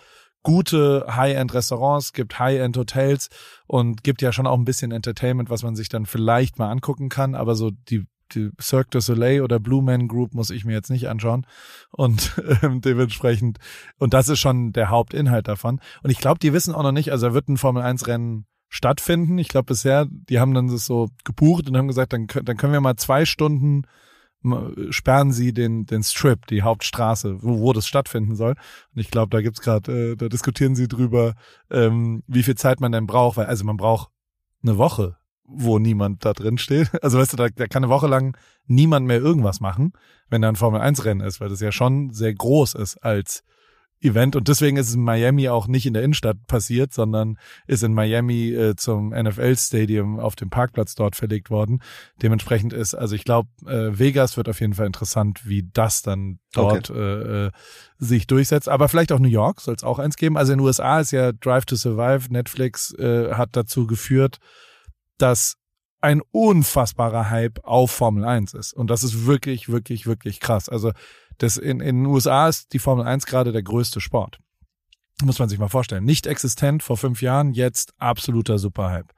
gute 0.44 1.06
High-End-Restaurants, 1.10 2.12
gibt 2.12 2.38
High-End-Hotels 2.38 3.30
und 3.66 4.04
gibt 4.04 4.22
ja 4.22 4.34
schon 4.34 4.46
auch 4.46 4.58
ein 4.58 4.66
bisschen 4.66 4.92
Entertainment, 4.92 5.50
was 5.50 5.64
man 5.64 5.76
sich 5.76 5.88
dann 5.88 6.06
vielleicht 6.06 6.60
mal 6.60 6.70
angucken 6.70 7.08
kann, 7.10 7.34
aber 7.34 7.56
so 7.56 7.72
die 7.72 8.06
die 8.36 8.50
Cirque 8.62 8.90
du 8.92 9.02
Soleil 9.02 9.42
oder 9.42 9.60
Blue 9.60 9.82
Man 9.82 10.08
Group 10.08 10.34
muss 10.34 10.50
ich 10.50 10.66
mir 10.66 10.74
jetzt 10.74 10.90
nicht 10.90 11.08
anschauen 11.08 11.46
und 11.92 12.34
ähm, 12.62 12.82
dementsprechend 12.82 13.60
und 13.98 14.14
das 14.14 14.30
ist 14.30 14.40
schon 14.40 14.74
der 14.74 14.90
Hauptinhalt 14.90 15.48
davon 15.48 15.80
und 16.04 16.10
ich 16.10 16.20
glaube, 16.20 16.40
die 16.40 16.54
wissen 16.54 16.74
auch 16.74 16.84
noch 16.84 16.92
nicht, 16.92 17.12
also 17.12 17.28
da 17.28 17.34
wird 17.34 17.50
ein 17.50 17.58
Formel 17.58 17.84
1 17.84 18.08
Rennen 18.08 18.46
stattfinden. 18.70 19.38
Ich 19.38 19.50
glaube 19.50 19.66
bisher, 19.66 20.08
die 20.10 20.40
haben 20.40 20.56
dann 20.56 20.68
das 20.68 20.86
so 20.86 21.10
gebucht 21.24 21.70
und 21.70 21.78
haben 21.78 21.88
gesagt, 21.88 22.12
dann, 22.12 22.26
dann 22.26 22.58
können 22.58 22.74
wir 22.74 22.82
mal 22.82 22.96
zwei 22.96 23.24
Stunden 23.24 23.86
sperren 24.90 25.32
sie 25.32 25.54
den, 25.54 25.86
den 25.86 26.04
Strip, 26.04 26.46
die 26.48 26.64
Hauptstraße, 26.64 27.42
wo, 27.42 27.60
wo 27.60 27.74
das 27.74 27.88
stattfinden 27.88 28.36
soll. 28.36 28.56
Und 28.94 29.02
ich 29.02 29.10
glaube, 29.10 29.30
da 29.30 29.42
gibt's 29.42 29.62
gerade, 29.62 30.12
äh, 30.12 30.16
da 30.16 30.28
diskutieren 30.28 30.76
sie 30.76 30.88
drüber, 30.88 31.36
ähm, 31.72 32.24
wie 32.28 32.44
viel 32.44 32.56
Zeit 32.56 32.82
man 32.82 32.92
denn 32.92 33.08
braucht, 33.08 33.38
weil 33.38 33.46
also 33.46 33.64
man 33.64 33.78
braucht 33.78 34.10
eine 34.62 34.78
Woche, 34.78 35.18
wo 35.46 35.80
niemand 35.80 36.26
da 36.26 36.34
drin 36.34 36.58
steht. 36.58 36.90
Also 37.02 37.20
weißt 37.20 37.34
du, 37.34 37.38
da, 37.38 37.48
da 37.50 37.68
kann 37.68 37.84
eine 37.84 37.92
Woche 37.92 38.08
lang 38.08 38.38
niemand 38.66 39.06
mehr 39.06 39.20
irgendwas 39.20 39.60
machen, 39.60 39.94
wenn 40.30 40.42
da 40.42 40.50
ein 40.50 40.56
Formel 40.56 40.82
1 40.82 41.06
Rennen 41.06 41.22
ist, 41.22 41.42
weil 41.42 41.50
das 41.50 41.60
ja 41.60 41.72
schon 41.72 42.12
sehr 42.12 42.34
groß 42.34 42.76
ist 42.76 42.98
als 42.98 43.44
Event 44.04 44.36
und 44.36 44.48
deswegen 44.48 44.78
ist 44.78 44.90
es 44.90 44.96
in 44.96 45.04
Miami 45.04 45.48
auch 45.48 45.68
nicht 45.68 45.86
in 45.86 45.94
der 45.94 46.04
Innenstadt 46.04 46.46
passiert, 46.48 46.94
sondern 46.94 47.38
ist 47.68 47.84
in 47.84 47.94
Miami 47.94 48.50
äh, 48.50 48.76
zum 48.76 49.10
NFL 49.10 49.56
Stadium 49.56 50.20
auf 50.20 50.36
dem 50.36 50.50
Parkplatz 50.50 50.96
dort 50.96 51.16
verlegt 51.16 51.50
worden. 51.50 51.82
Dementsprechend 52.22 52.74
ist, 52.74 52.96
also 52.96 53.16
ich 53.16 53.24
glaube, 53.24 53.50
äh, 53.66 53.98
Vegas 53.98 54.36
wird 54.36 54.50
auf 54.50 54.60
jeden 54.60 54.74
Fall 54.74 54.88
interessant, 54.88 55.48
wie 55.48 55.70
das 55.72 56.02
dann 56.02 56.40
dort 56.52 56.90
äh, 56.90 57.46
äh, 57.48 57.52
sich 57.98 58.28
durchsetzt. 58.28 58.68
Aber 58.68 58.90
vielleicht 58.90 59.12
auch 59.12 59.20
New 59.20 59.30
York 59.30 59.62
soll 59.62 59.76
es 59.76 59.84
auch 59.84 60.00
eins 60.00 60.18
geben. 60.18 60.38
Also 60.38 60.52
in 60.52 60.60
den 60.60 60.66
USA 60.66 61.00
ist 61.00 61.12
ja 61.12 61.32
Drive 61.32 61.66
to 61.66 61.76
Survive, 61.76 62.32
Netflix 62.32 62.94
äh, 62.96 63.34
hat 63.34 63.50
dazu 63.54 63.88
geführt, 63.88 64.40
dass 65.24 65.56
ein 66.02 66.22
unfassbarer 66.32 67.30
Hype 67.30 67.64
auf 67.64 67.90
Formel 67.92 68.26
1 68.26 68.54
ist. 68.56 68.74
Und 68.74 68.90
das 68.90 69.04
ist 69.04 69.26
wirklich, 69.26 69.70
wirklich, 69.70 70.06
wirklich 70.06 70.42
krass. 70.42 70.68
Also 70.68 70.92
das 71.38 71.56
in, 71.56 71.80
in 71.80 72.04
den 72.04 72.06
USA 72.08 72.50
ist 72.50 72.74
die 72.74 72.80
Formel 72.80 73.06
1 73.08 73.26
gerade 73.26 73.54
der 73.54 73.64
größte 73.64 74.02
Sport. 74.02 74.40
Muss 75.24 75.40
man 75.40 75.48
sich 75.48 75.60
mal 75.60 75.70
vorstellen. 75.70 76.04
Nicht 76.04 76.28
existent 76.28 76.84
vor 76.84 76.98
fünf 76.98 77.22
Jahren, 77.22 77.54
jetzt 77.54 77.94
absoluter 78.00 78.60
Superhype. 78.60 79.14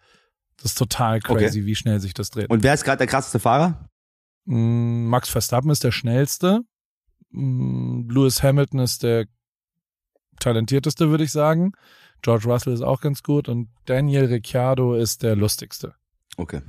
Das 0.58 0.72
ist 0.72 0.78
total 0.78 1.22
crazy, 1.22 1.66
wie 1.66 1.76
schnell 1.76 2.00
sich 2.00 2.14
das 2.14 2.30
dreht. 2.30 2.52
Und 2.52 2.62
wer 2.62 2.76
ist 2.76 2.84
gerade 2.84 3.00
der 3.00 3.08
krasseste 3.08 3.40
Fahrer? 3.40 3.90
Mm, 4.46 5.08
Max 5.08 5.30
Verstappen 5.30 5.72
ist 5.72 5.84
der 5.84 5.92
schnellste. 5.92 6.62
Mm, 7.32 8.08
Lewis 8.10 8.44
Hamilton 8.44 8.80
ist 8.80 9.02
der 9.02 9.26
talentierteste, 10.40 11.10
würde 11.10 11.24
ich 11.24 11.32
sagen. 11.32 11.72
George 12.26 12.46
Russell 12.48 12.74
ist 12.74 12.82
auch 12.82 13.02
ganz 13.02 13.22
gut 13.22 13.48
und 13.48 13.68
Daniel 13.86 14.26
Ricciardo 14.26 14.96
ist 14.96 15.22
der 15.22 15.36
lustigste. 15.36 15.94
Okay. 16.38 16.64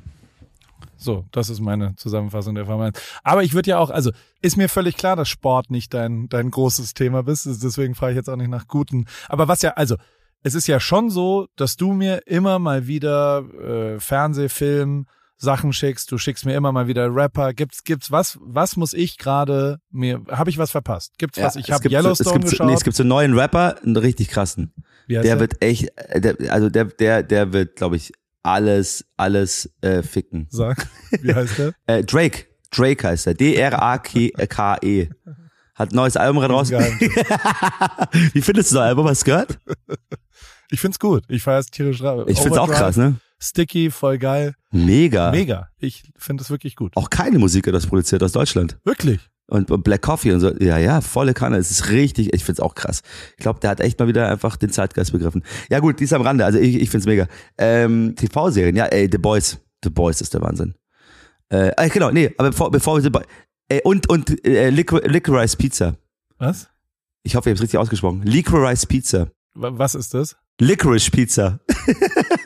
So, 0.98 1.24
das 1.32 1.48
ist 1.48 1.60
meine 1.60 1.96
Zusammenfassung 1.96 2.54
der 2.54 2.66
Formel 2.66 2.88
1. 2.88 3.00
Aber 3.24 3.42
ich 3.42 3.54
würde 3.54 3.70
ja 3.70 3.78
auch, 3.78 3.88
also 3.88 4.10
ist 4.42 4.58
mir 4.58 4.68
völlig 4.68 4.98
klar, 4.98 5.16
dass 5.16 5.30
Sport 5.30 5.70
nicht 5.70 5.94
dein, 5.94 6.28
dein 6.28 6.50
großes 6.50 6.92
Thema 6.92 7.22
bist. 7.22 7.46
Deswegen 7.46 7.94
frage 7.94 8.12
ich 8.12 8.16
jetzt 8.16 8.28
auch 8.28 8.36
nicht 8.36 8.50
nach 8.50 8.68
guten. 8.68 9.06
Aber 9.30 9.48
was 9.48 9.62
ja, 9.62 9.70
also, 9.70 9.96
es 10.42 10.54
ist 10.54 10.66
ja 10.66 10.78
schon 10.78 11.08
so, 11.08 11.46
dass 11.56 11.76
du 11.76 11.94
mir 11.94 12.26
immer 12.26 12.58
mal 12.58 12.86
wieder 12.86 13.38
äh, 13.38 13.98
Fernsehfilm, 13.98 15.06
Sachen 15.38 15.72
schickst, 15.72 16.12
du 16.12 16.18
schickst 16.18 16.44
mir 16.44 16.54
immer 16.54 16.72
mal 16.72 16.86
wieder 16.86 17.14
Rapper. 17.14 17.54
Gibt's, 17.54 17.82
gibt's 17.82 18.10
was, 18.10 18.38
was 18.42 18.76
muss 18.76 18.92
ich 18.92 19.16
gerade 19.16 19.78
mir, 19.90 20.20
habe 20.30 20.50
ich 20.50 20.58
was 20.58 20.70
verpasst? 20.70 21.14
Gibt's 21.16 21.40
was? 21.40 21.56
Ich 21.56 21.70
habe 21.70 21.82
so, 21.82 21.88
es 21.88 21.92
Yellowstone 21.92 22.40
gibt 22.40 22.50
geschaut. 22.50 22.66
nee, 22.66 22.74
es 22.74 22.84
gibt 22.84 22.96
so 22.96 23.02
einen 23.02 23.08
neuen 23.08 23.38
Rapper, 23.38 23.76
einen 23.82 23.96
richtig 23.96 24.28
krassen. 24.28 24.72
Heißt 25.14 25.24
Der 25.24 25.40
wird 25.40 25.62
echt, 25.62 25.90
äh, 25.96 26.20
der, 26.20 26.36
also 26.52 26.68
der, 26.68 26.86
der, 26.86 27.22
der 27.22 27.52
wird, 27.52 27.76
glaube 27.76 27.96
ich, 27.96 28.12
alles, 28.42 29.04
alles 29.16 29.70
äh, 29.80 30.02
ficken. 30.02 30.46
Sag, 30.50 30.86
wie 31.20 31.34
heißt 31.34 31.58
der? 31.58 31.72
Äh, 31.86 32.04
Drake, 32.04 32.46
Drake 32.70 33.06
heißt 33.06 33.26
er. 33.26 33.34
D-R-A-K-E. 33.34 35.08
Hat 35.74 35.92
ein 35.92 35.96
neues 35.96 36.16
Album 36.16 36.42
raus. 36.42 36.70
Wie 38.32 38.40
findest 38.40 38.70
du 38.72 38.76
das 38.76 38.82
Album? 38.82 39.06
Hast 39.08 39.22
du 39.22 39.26
gehört? 39.26 39.58
Ich 40.68 40.80
find's 40.80 40.98
gut. 40.98 41.22
Ich 41.28 41.44
feiere 41.44 41.60
es 41.60 41.66
tierisch 41.66 41.98
drauf. 41.98 42.24
Ich 42.26 42.40
find's 42.40 42.58
auch 42.58 42.68
krass, 42.68 42.96
ne? 42.96 43.20
Sticky, 43.38 43.88
voll 43.88 44.18
geil. 44.18 44.54
Mega. 44.72 45.30
Mega. 45.30 45.68
Ich 45.78 46.10
finde 46.16 46.42
es 46.42 46.50
wirklich 46.50 46.74
gut. 46.74 46.96
Auch 46.96 47.08
keine 47.08 47.38
Musiker 47.38 47.70
das 47.70 47.86
produziert 47.86 48.20
aus 48.24 48.32
Deutschland. 48.32 48.76
Wirklich? 48.82 49.20
Und, 49.48 49.84
Black 49.84 50.02
Coffee 50.02 50.32
und 50.32 50.40
so. 50.40 50.52
Ja, 50.58 50.76
ja, 50.78 51.00
volle 51.00 51.32
Kanne. 51.32 51.56
Es 51.56 51.70
ist 51.70 51.90
richtig, 51.90 52.34
ich 52.34 52.44
find's 52.44 52.60
auch 52.60 52.74
krass. 52.74 53.02
Ich 53.36 53.42
glaube, 53.42 53.60
der 53.60 53.70
hat 53.70 53.80
echt 53.80 53.98
mal 53.98 54.08
wieder 54.08 54.28
einfach 54.28 54.56
den 54.56 54.70
Zeitgeist 54.70 55.12
begriffen. 55.12 55.44
Ja 55.70 55.78
gut, 55.78 56.00
die 56.00 56.04
ist 56.04 56.12
am 56.12 56.22
Rande. 56.22 56.44
Also 56.44 56.58
ich, 56.58 56.76
ich 56.76 56.90
find's 56.90 57.06
mega. 57.06 57.28
Ähm, 57.56 58.14
TV-Serien, 58.16 58.74
ja, 58.74 58.86
ey, 58.86 59.08
The 59.10 59.18
Boys. 59.18 59.58
The 59.84 59.90
Boys 59.90 60.20
ist 60.20 60.34
der 60.34 60.42
Wahnsinn. 60.42 60.74
Äh, 61.48 61.68
äh 61.76 61.88
genau, 61.88 62.10
nee, 62.10 62.34
aber 62.38 62.50
bevor, 62.50 62.70
bevor 62.72 62.96
wir 62.96 63.02
The 63.02 63.10
Boys. 63.10 63.26
Äh, 63.68 63.82
und 63.82 64.08
und 64.08 64.44
äh, 64.44 64.70
Licor 64.70 65.02
Licorice 65.02 65.56
Pizza. 65.56 65.96
Was? 66.38 66.68
Ich 67.22 67.36
hoffe, 67.36 67.48
ich 67.48 67.52
habe 67.52 67.56
es 67.56 67.62
richtig 67.62 67.78
ausgesprochen. 67.78 68.22
Licorice 68.24 68.86
Pizza. 68.86 69.28
Was 69.54 69.94
ist 69.94 70.12
das? 70.12 70.36
Licorice 70.60 71.10
Pizza. 71.10 71.60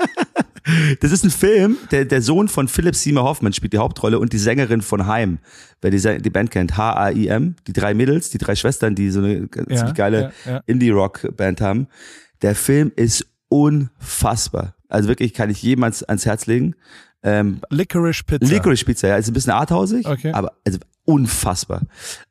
das 1.01 1.12
ist 1.12 1.25
ein 1.25 1.31
Film, 1.31 1.77
der, 1.91 2.05
der 2.05 2.23
Sohn 2.23 2.49
von 2.49 2.68
Philip 2.68 2.95
Seymour 2.95 3.25
Hoffman 3.25 3.53
spielt 3.53 3.73
die 3.73 3.79
Hauptrolle 3.79 4.18
und 4.18 4.33
die 4.33 4.39
Sängerin 4.39 4.83
von 4.83 5.07
Heim. 5.07 5.39
Wer 5.81 5.91
die, 5.91 6.23
die 6.23 6.31
Band 6.31 6.51
kennt, 6.51 6.77
H-A-I-M, 6.77 7.57
die 7.66 7.73
drei 7.73 7.95
Mädels, 7.95 8.31
die 8.31 8.39
drei 8.39 8.55
Schwestern, 8.55 8.95
die 8.95 9.11
so 9.11 9.21
eine 9.21 9.49
ja, 9.68 9.77
ziemlich 9.77 9.95
geile 9.95 10.33
ja, 10.45 10.53
ja. 10.53 10.61
Indie-Rock-Band 10.66 11.61
haben. 11.61 11.89
Der 12.43 12.55
Film 12.55 12.93
ist 12.97 13.27
unfassbar. 13.49 14.75
Also 14.89 15.09
wirklich 15.09 15.35
kann 15.35 15.51
ich 15.51 15.62
jemals 15.62 16.03
ans 16.03 16.27
Herz 16.27 16.47
legen. 16.47 16.75
Ähm, 17.23 17.61
Licorice 17.71 18.25
Pizza. 18.25 18.53
Licorice 18.53 18.85
Pizza, 18.85 19.09
ja. 19.09 19.16
Ist 19.16 19.29
ein 19.29 19.35
bisschen 19.35 19.53
arthausig, 19.53 20.07
okay. 20.07 20.33
aber 20.33 20.53
also 20.64 20.79
unfassbar. 21.05 21.83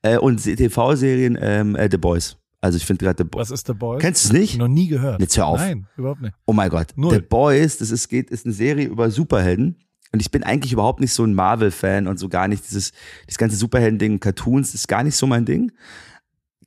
Äh, 0.02 0.18
und 0.18 0.44
TV-Serien 0.44 1.38
ähm, 1.40 1.76
äh, 1.76 1.90
The 1.92 1.98
Boys. 1.98 2.38
Also 2.62 2.78
ich 2.78 2.86
finde 2.86 3.06
gerade 3.06 3.24
The 3.24 3.30
Boys. 3.30 3.50
Was 3.50 3.52
ist 3.52 3.68
The 3.68 3.74
Boys? 3.74 4.02
Kennst 4.02 4.26
du 4.26 4.28
es 4.28 4.34
nicht? 4.34 4.58
Noch 4.58 4.68
nie 4.68 4.88
gehört. 4.88 5.22
Jetzt 5.22 5.38
hör 5.38 5.48
auf. 5.48 5.60
Nein, 5.60 5.88
überhaupt 5.96 6.22
nicht. 6.22 6.34
Oh 6.46 6.54
mein 6.54 6.70
Gott. 6.70 6.88
Null. 6.96 7.14
The 7.14 7.22
Boys, 7.22 7.78
das 7.78 7.92
ist, 7.92 8.10
geht, 8.10 8.30
ist 8.30 8.46
eine 8.46 8.54
Serie 8.54 8.88
über 8.88 9.12
Superhelden. 9.12 9.78
Und 10.12 10.22
ich 10.22 10.32
bin 10.32 10.44
eigentlich 10.44 10.74
überhaupt 10.74 11.00
nicht 11.00 11.14
so 11.14 11.24
ein 11.24 11.34
Marvel-Fan 11.34 12.08
und 12.08 12.18
so 12.18 12.30
gar 12.30 12.48
nicht 12.48 12.64
dieses, 12.68 12.94
dieses 13.28 13.38
ganze 13.38 13.56
Superhelden-Ding, 13.56 14.20
Cartoons, 14.20 14.74
ist 14.74 14.88
gar 14.88 15.04
nicht 15.04 15.16
so 15.16 15.28
mein 15.28 15.46
Ding. 15.46 15.72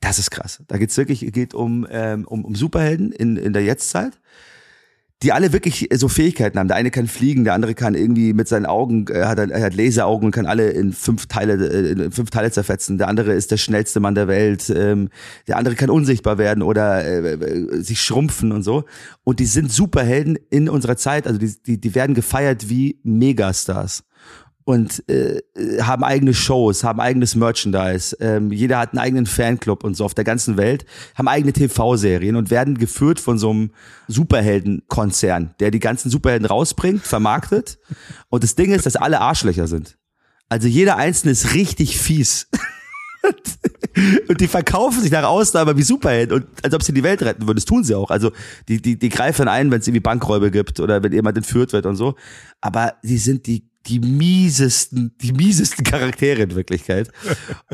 Das 0.00 0.18
ist 0.18 0.30
krass. 0.30 0.62
Da 0.68 0.78
geht's 0.78 0.96
wirklich, 0.96 1.30
geht 1.32 1.52
um, 1.52 1.86
ähm, 1.90 2.24
um, 2.26 2.44
um 2.44 2.54
Superhelden 2.54 3.12
in, 3.12 3.36
in 3.36 3.52
der 3.52 3.64
Jetztzeit 3.64 4.18
die 5.22 5.32
alle 5.32 5.52
wirklich 5.52 5.88
so 5.94 6.08
Fähigkeiten 6.08 6.58
haben. 6.58 6.68
Der 6.68 6.76
eine 6.76 6.90
kann 6.90 7.06
fliegen, 7.06 7.44
der 7.44 7.54
andere 7.54 7.74
kann 7.74 7.94
irgendwie 7.94 8.32
mit 8.32 8.48
seinen 8.48 8.66
Augen, 8.66 9.06
äh, 9.08 9.24
hat, 9.24 9.38
er 9.38 9.62
hat 9.62 9.74
Laseraugen 9.74 10.26
und 10.26 10.32
kann 10.32 10.46
alle 10.46 10.70
in 10.70 10.92
fünf 10.92 11.26
Teile, 11.26 11.54
äh, 11.54 11.92
in 11.92 12.12
fünf 12.12 12.30
Teile 12.30 12.50
zerfetzen. 12.50 12.98
Der 12.98 13.08
andere 13.08 13.32
ist 13.32 13.50
der 13.50 13.56
schnellste 13.56 14.00
Mann 14.00 14.14
der 14.14 14.28
Welt. 14.28 14.72
Ähm, 14.74 15.10
der 15.46 15.58
andere 15.58 15.76
kann 15.76 15.90
unsichtbar 15.90 16.38
werden 16.38 16.62
oder 16.62 17.04
äh, 17.04 17.34
äh, 17.34 17.82
sich 17.82 18.00
schrumpfen 18.00 18.52
und 18.52 18.62
so. 18.62 18.84
Und 19.24 19.38
die 19.38 19.46
sind 19.46 19.70
Superhelden 19.70 20.38
in 20.50 20.68
unserer 20.68 20.96
Zeit. 20.96 21.26
Also 21.26 21.38
die, 21.38 21.54
die, 21.66 21.80
die 21.80 21.94
werden 21.94 22.14
gefeiert 22.14 22.68
wie 22.68 22.98
Megastars 23.04 24.04
und 24.64 25.08
äh, 25.08 25.40
haben 25.80 26.04
eigene 26.04 26.34
Shows, 26.34 26.84
haben 26.84 27.00
eigenes 27.00 27.34
Merchandise. 27.34 28.16
Ähm, 28.20 28.52
jeder 28.52 28.78
hat 28.78 28.92
einen 28.92 28.98
eigenen 28.98 29.26
Fanclub 29.26 29.84
und 29.84 29.96
so 29.96 30.04
auf 30.04 30.14
der 30.14 30.24
ganzen 30.24 30.56
Welt, 30.56 30.84
haben 31.16 31.28
eigene 31.28 31.52
TV-Serien 31.52 32.36
und 32.36 32.50
werden 32.50 32.78
geführt 32.78 33.18
von 33.18 33.38
so 33.38 33.50
einem 33.50 33.70
Superheldenkonzern, 34.08 35.54
der 35.60 35.70
die 35.70 35.80
ganzen 35.80 36.10
Superhelden 36.10 36.46
rausbringt, 36.46 37.02
vermarktet. 37.02 37.78
Und 38.28 38.44
das 38.44 38.54
Ding 38.54 38.72
ist, 38.72 38.86
dass 38.86 38.96
alle 38.96 39.20
Arschlöcher 39.20 39.66
sind. 39.66 39.98
Also 40.48 40.68
jeder 40.68 40.96
Einzelne 40.96 41.32
ist 41.32 41.54
richtig 41.54 41.98
fies. 41.98 42.48
und 44.28 44.40
die 44.40 44.48
verkaufen 44.48 45.00
sich 45.00 45.10
nach 45.10 45.24
außen 45.24 45.58
aber 45.58 45.76
wie 45.76 45.82
Superhelden 45.82 46.36
und 46.36 46.46
als 46.64 46.74
ob 46.74 46.82
sie 46.82 46.92
die 46.92 47.02
Welt 47.02 47.22
retten 47.22 47.46
würden. 47.46 47.56
Das 47.56 47.64
tun 47.64 47.84
sie 47.84 47.94
auch. 47.94 48.10
Also 48.10 48.32
die, 48.68 48.80
die, 48.80 48.98
die 48.98 49.08
greifen 49.08 49.48
ein, 49.48 49.70
wenn 49.70 49.80
es 49.80 49.86
irgendwie 49.86 50.00
Bankräuber 50.00 50.50
gibt 50.50 50.80
oder 50.80 51.02
wenn 51.02 51.12
jemand 51.12 51.36
entführt 51.36 51.72
wird 51.72 51.86
und 51.86 51.96
so. 51.96 52.16
Aber 52.60 52.94
sie 53.02 53.18
sind 53.18 53.46
die 53.46 53.71
die 53.86 53.98
miesesten, 53.98 55.14
die 55.20 55.32
miesesten 55.32 55.84
Charaktere 55.84 56.42
in 56.42 56.54
Wirklichkeit. 56.54 57.10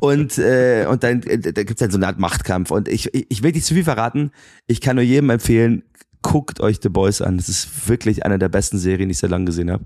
Und, 0.01 0.39
äh, 0.39 0.87
und 0.89 1.03
dann 1.03 1.23
äh, 1.23 1.39
da 1.39 1.63
gibt's 1.63 1.81
dann 1.81 1.91
so 1.91 1.99
eine 1.99 2.07
Art 2.07 2.19
Machtkampf. 2.19 2.71
Und 2.71 2.89
ich, 2.89 3.15
ich 3.15 3.43
will 3.43 3.53
nicht 3.53 3.67
zu 3.67 3.75
viel 3.75 3.85
verraten. 3.85 4.31
Ich 4.67 4.81
kann 4.81 4.97
nur 4.97 5.05
jedem 5.05 5.31
empfehlen, 5.31 5.83
guckt 6.23 6.61
euch 6.61 6.79
The 6.83 6.89
Boys 6.89 7.21
an. 7.21 7.37
Das 7.37 7.49
ist 7.49 7.89
wirklich 7.89 8.25
eine 8.25 8.39
der 8.39 8.49
besten 8.49 8.79
Serien, 8.79 9.09
die 9.09 9.13
ich 9.13 9.19
sehr 9.19 9.29
lange 9.29 9.47
gesehen 9.47 9.71
habe. 9.71 9.85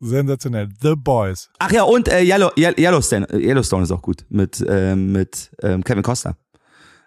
Sensationell. 0.00 0.68
The 0.80 0.94
Boys. 0.96 1.50
Ach 1.58 1.70
ja, 1.72 1.82
und 1.82 2.08
äh, 2.08 2.22
Yellow, 2.22 2.50
Yellowstone, 2.56 3.26
Yellowstone 3.32 3.82
ist 3.82 3.90
auch 3.90 4.02
gut. 4.02 4.24
Mit, 4.28 4.64
äh, 4.66 4.94
mit 4.94 5.50
ähm, 5.62 5.82
Kevin 5.82 6.02
Costa. 6.02 6.36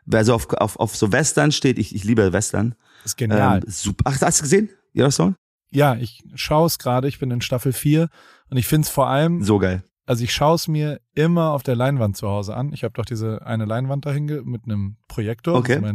Wer 0.05 0.25
so 0.25 0.33
auf, 0.33 0.51
auf, 0.53 0.77
auf 0.77 0.95
so 0.95 1.11
Western 1.11 1.51
steht, 1.51 1.79
ich, 1.79 1.95
ich 1.95 2.03
liebe 2.03 2.33
Western. 2.33 2.75
Das 3.03 3.13
ist 3.13 3.17
genial. 3.17 3.59
Ähm, 3.59 3.71
super. 3.71 4.03
Ach, 4.05 4.21
hast 4.21 4.39
du 4.39 4.43
gesehen? 4.43 4.69
Yellowstone? 4.95 5.35
Ja, 5.73 5.95
ich 5.95 6.23
schaue 6.35 6.67
es 6.67 6.79
gerade. 6.79 7.07
Ich 7.07 7.19
bin 7.19 7.31
in 7.31 7.41
Staffel 7.41 7.71
4 7.71 8.09
und 8.51 8.57
ich 8.57 8.67
finde 8.67 8.85
es 8.85 8.91
vor 8.91 9.07
allem. 9.07 9.43
So 9.43 9.57
geil. 9.57 9.83
Also 10.05 10.23
ich 10.25 10.33
schaue 10.33 10.55
es 10.55 10.67
mir 10.67 10.99
immer 11.15 11.51
auf 11.51 11.63
der 11.63 11.75
Leinwand 11.75 12.17
zu 12.17 12.27
Hause 12.27 12.55
an. 12.55 12.73
Ich 12.73 12.83
habe 12.83 12.93
doch 12.93 13.05
diese 13.05 13.45
eine 13.45 13.65
Leinwand 13.65 14.05
dahin 14.05 14.25
mit 14.43 14.65
einem 14.65 14.97
Projektor. 15.07 15.55
Okay. 15.55 15.75
Also 15.75 15.85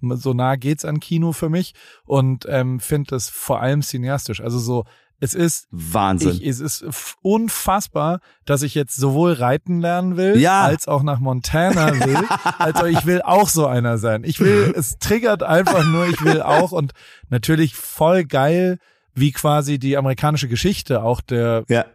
mein, 0.00 0.16
so 0.18 0.34
nah 0.34 0.56
geht's 0.56 0.84
an 0.84 0.98
Kino 0.98 1.32
für 1.32 1.48
mich 1.48 1.74
und 2.04 2.44
ähm, 2.48 2.80
finde 2.80 3.14
es 3.14 3.28
vor 3.28 3.60
allem 3.60 3.82
cineastisch. 3.82 4.40
Also 4.40 4.58
so 4.58 4.84
es 5.20 5.34
ist 5.34 5.68
Wahnsinn. 5.70 6.40
Ich, 6.40 6.46
es 6.48 6.58
ist 6.58 6.84
unfassbar, 7.22 8.18
dass 8.44 8.62
ich 8.62 8.74
jetzt 8.74 8.96
sowohl 8.96 9.34
reiten 9.34 9.80
lernen 9.80 10.16
will, 10.16 10.36
ja. 10.40 10.62
als 10.62 10.88
auch 10.88 11.04
nach 11.04 11.20
Montana 11.20 11.94
will. 12.04 12.18
also 12.58 12.86
ich 12.86 13.06
will 13.06 13.22
auch 13.22 13.48
so 13.48 13.66
einer 13.66 13.98
sein. 13.98 14.24
Ich 14.24 14.40
will, 14.40 14.74
es 14.76 14.98
triggert 14.98 15.44
einfach 15.44 15.84
nur, 15.84 16.08
ich 16.08 16.24
will 16.24 16.42
auch 16.42 16.72
und 16.72 16.90
natürlich 17.28 17.76
voll 17.76 18.24
geil, 18.24 18.80
wie 19.14 19.32
quasi 19.32 19.78
die 19.78 19.96
amerikanische 19.96 20.48
Geschichte, 20.48 21.02
auch 21.02 21.20
der 21.20 21.64
ja. 21.68 21.86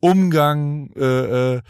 Umgang, 0.00 0.90
äh, 0.96 1.56
äh, 1.56 1.60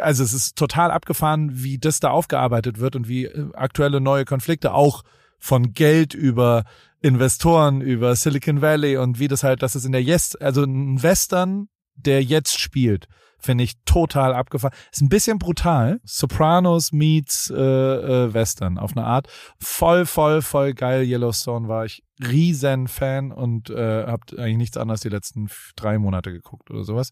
also 0.00 0.24
es 0.24 0.32
ist 0.32 0.56
total 0.56 0.90
abgefahren, 0.90 1.50
wie 1.62 1.78
das 1.78 2.00
da 2.00 2.10
aufgearbeitet 2.10 2.80
wird 2.80 2.96
und 2.96 3.08
wie 3.08 3.26
äh, 3.26 3.48
aktuelle 3.54 4.00
neue 4.00 4.24
Konflikte 4.24 4.74
auch 4.74 5.02
von 5.38 5.72
Geld 5.72 6.12
über 6.14 6.64
Investoren, 7.00 7.80
über 7.80 8.14
Silicon 8.16 8.60
Valley 8.60 8.96
und 8.96 9.18
wie 9.18 9.28
das 9.28 9.42
halt, 9.42 9.62
dass 9.62 9.74
es 9.74 9.84
in 9.84 9.92
der 9.92 10.02
Yes, 10.02 10.36
also 10.36 10.64
ein 10.64 11.02
Western, 11.02 11.68
der 11.94 12.22
jetzt 12.22 12.58
spielt, 12.58 13.08
Finde 13.40 13.64
ich 13.64 13.72
total 13.86 14.34
abgefahren. 14.34 14.74
Ist 14.92 15.00
ein 15.00 15.08
bisschen 15.08 15.38
brutal. 15.38 16.00
Sopranos 16.04 16.92
meets 16.92 17.50
äh, 17.50 17.56
äh, 17.56 18.34
Western 18.34 18.76
auf 18.76 18.94
eine 18.94 19.06
Art. 19.06 19.28
Voll, 19.58 20.04
voll, 20.04 20.42
voll 20.42 20.74
geil. 20.74 21.04
Yellowstone 21.04 21.66
war 21.66 21.86
ich 21.86 22.02
riesen 22.22 22.88
Fan 22.88 23.32
und 23.32 23.70
äh, 23.70 24.06
habt 24.06 24.38
eigentlich 24.38 24.56
nichts 24.56 24.76
anderes 24.76 25.00
die 25.00 25.08
letzten 25.08 25.48
drei 25.76 25.98
Monate 25.98 26.32
geguckt 26.32 26.70
oder 26.70 26.84
sowas. 26.84 27.10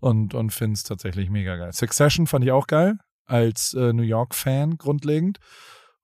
Und, 0.00 0.34
und 0.34 0.50
finde 0.52 0.74
es 0.74 0.82
tatsächlich 0.82 1.30
mega 1.30 1.56
geil. 1.56 1.72
Succession 1.72 2.26
fand 2.26 2.44
ich 2.44 2.52
auch 2.52 2.66
geil. 2.66 2.96
Als 3.26 3.74
äh, 3.74 3.92
New 3.92 4.02
York-Fan 4.02 4.76
grundlegend 4.76 5.38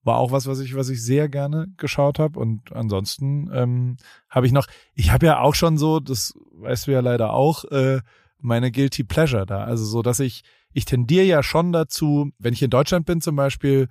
war 0.04 0.18
auch 0.18 0.30
was, 0.30 0.46
was 0.46 0.60
ich, 0.60 0.76
was 0.76 0.88
ich 0.88 1.02
sehr 1.02 1.28
gerne 1.28 1.66
geschaut 1.76 2.18
habe. 2.18 2.38
Und 2.38 2.72
ansonsten 2.72 3.50
ähm, 3.52 3.96
habe 4.30 4.46
ich 4.46 4.52
noch, 4.52 4.66
ich 4.94 5.10
habe 5.10 5.26
ja 5.26 5.40
auch 5.40 5.54
schon 5.54 5.76
so, 5.76 6.00
das 6.00 6.34
weißt 6.52 6.86
du 6.86 6.92
ja 6.92 7.00
leider 7.00 7.32
auch, 7.32 7.64
äh, 7.64 8.00
meine 8.38 8.70
Guilty 8.70 9.02
Pleasure 9.02 9.46
da. 9.46 9.64
Also 9.64 9.84
so, 9.84 10.02
dass 10.02 10.20
ich, 10.20 10.44
ich 10.72 10.84
tendiere 10.84 11.24
ja 11.24 11.42
schon 11.42 11.72
dazu, 11.72 12.30
wenn 12.38 12.52
ich 12.52 12.62
in 12.62 12.70
Deutschland 12.70 13.06
bin 13.06 13.20
zum 13.20 13.34
Beispiel, 13.34 13.88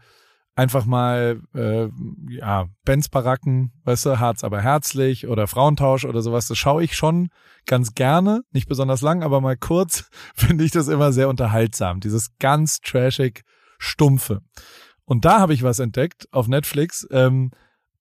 einfach 0.55 0.85
mal, 0.85 1.41
äh, 1.53 1.89
ja, 2.29 2.67
Benz 2.85 3.09
Baracken, 3.09 3.71
weißt 3.83 4.05
du, 4.05 4.19
Harz 4.19 4.43
aber 4.43 4.61
herzlich 4.61 5.27
oder 5.27 5.47
Frauentausch 5.47 6.05
oder 6.05 6.21
sowas, 6.21 6.47
das 6.47 6.57
schaue 6.57 6.83
ich 6.83 6.95
schon 6.95 7.29
ganz 7.65 7.93
gerne, 7.93 8.41
nicht 8.51 8.67
besonders 8.67 9.01
lang, 9.01 9.21
aber 9.21 9.41
mal 9.41 9.57
kurz 9.57 10.09
finde 10.35 10.63
ich 10.63 10.71
das 10.71 10.87
immer 10.87 11.11
sehr 11.11 11.29
unterhaltsam, 11.29 11.99
dieses 11.99 12.37
ganz 12.39 12.79
trashig 12.79 13.43
Stumpfe. 13.77 14.41
Und 15.03 15.25
da 15.25 15.39
habe 15.39 15.53
ich 15.53 15.61
was 15.61 15.79
entdeckt 15.79 16.27
auf 16.31 16.47
Netflix, 16.47 17.05
ähm, 17.11 17.51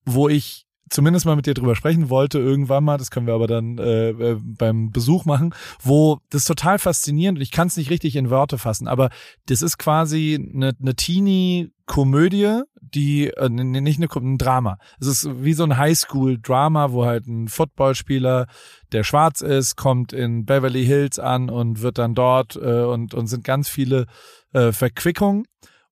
wo 0.04 0.28
ich 0.28 0.63
zumindest 0.90 1.26
mal 1.26 1.36
mit 1.36 1.46
dir 1.46 1.54
drüber 1.54 1.74
sprechen 1.74 2.10
wollte 2.10 2.38
irgendwann 2.38 2.84
mal, 2.84 2.98
das 2.98 3.10
können 3.10 3.26
wir 3.26 3.34
aber 3.34 3.46
dann 3.46 3.78
äh, 3.78 4.10
äh 4.10 4.38
beim 4.40 4.90
Besuch 4.90 5.24
machen, 5.24 5.54
wo 5.82 6.18
das 6.30 6.44
total 6.44 6.78
faszinierend 6.78 7.38
und 7.38 7.42
ich 7.42 7.50
kann 7.50 7.68
es 7.68 7.76
nicht 7.76 7.90
richtig 7.90 8.16
in 8.16 8.30
Worte 8.30 8.58
fassen, 8.58 8.88
aber 8.88 9.10
das 9.46 9.62
ist 9.62 9.78
quasi 9.78 10.34
eine, 10.54 10.72
eine 10.80 10.94
Teenie-Komödie, 10.94 12.62
die 12.80 13.28
äh, 13.28 13.48
nicht 13.48 13.98
eine, 13.98 14.28
ein 14.28 14.38
Drama. 14.38 14.78
Es 15.00 15.06
ist 15.06 15.28
wie 15.42 15.54
so 15.54 15.64
ein 15.64 15.76
Highschool-Drama, 15.76 16.92
wo 16.92 17.04
halt 17.04 17.26
ein 17.26 17.48
Footballspieler, 17.48 18.46
der 18.92 19.04
schwarz 19.04 19.40
ist, 19.40 19.76
kommt 19.76 20.12
in 20.12 20.44
Beverly 20.44 20.84
Hills 20.84 21.18
an 21.18 21.50
und 21.50 21.82
wird 21.82 21.98
dann 21.98 22.14
dort 22.14 22.56
äh, 22.56 22.82
und 22.84 23.14
und 23.14 23.26
sind 23.26 23.44
ganz 23.44 23.68
viele 23.68 24.06
äh, 24.52 24.72
Verquickungen 24.72 25.44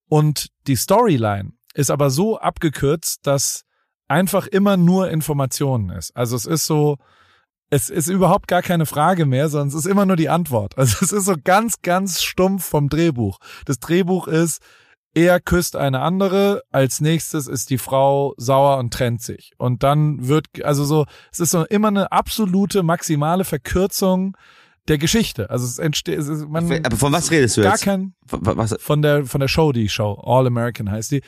und 0.07 0.49
die 0.67 0.75
Storyline 0.75 1.53
ist 1.73 1.89
aber 1.89 2.09
so 2.09 2.37
abgekürzt, 2.37 3.25
dass 3.25 3.63
einfach 4.13 4.45
immer 4.45 4.77
nur 4.77 5.09
Informationen 5.09 5.89
ist. 5.89 6.15
Also 6.15 6.35
es 6.35 6.45
ist 6.45 6.67
so, 6.67 6.97
es 7.71 7.89
ist 7.89 8.07
überhaupt 8.07 8.47
gar 8.47 8.61
keine 8.61 8.85
Frage 8.85 9.25
mehr, 9.25 9.49
sondern 9.49 9.69
es 9.69 9.73
ist 9.73 9.87
immer 9.87 10.05
nur 10.05 10.15
die 10.15 10.29
Antwort. 10.29 10.73
Also 10.77 10.97
es 11.01 11.11
ist 11.11 11.25
so 11.25 11.35
ganz, 11.43 11.81
ganz 11.81 12.21
stumpf 12.21 12.63
vom 12.63 12.89
Drehbuch. 12.89 13.39
Das 13.65 13.79
Drehbuch 13.79 14.27
ist, 14.27 14.61
er 15.15 15.39
küsst 15.39 15.75
eine 15.75 16.01
andere, 16.01 16.61
als 16.71 17.01
nächstes 17.01 17.47
ist 17.47 17.71
die 17.71 17.77
Frau 17.79 18.33
sauer 18.37 18.77
und 18.77 18.93
trennt 18.93 19.21
sich. 19.23 19.53
Und 19.57 19.81
dann 19.83 20.27
wird, 20.27 20.45
also 20.63 20.85
so, 20.85 21.05
es 21.31 21.39
ist 21.39 21.51
so 21.51 21.65
immer 21.65 21.87
eine 21.87 22.11
absolute 22.11 22.83
maximale 22.83 23.45
Verkürzung 23.45 24.37
der 24.87 24.99
Geschichte. 24.99 25.49
Also 25.49 25.65
es 25.65 25.79
entsteht, 25.79 26.19
es 26.19 26.27
ist, 26.27 26.47
man. 26.47 26.71
Aber 26.85 26.97
von 26.97 27.13
was 27.13 27.31
redest 27.31 27.57
du 27.57 27.61
gar 27.61 27.73
jetzt? 27.73 27.83
kein, 27.83 28.13
Was? 28.29 28.75
von 28.79 29.01
der, 29.01 29.25
von 29.25 29.39
der 29.39 29.47
Show, 29.47 29.71
die 29.71 29.89
Show, 29.89 30.21
All 30.23 30.45
American 30.45 30.91
heißt 30.91 31.11
die. 31.11 31.21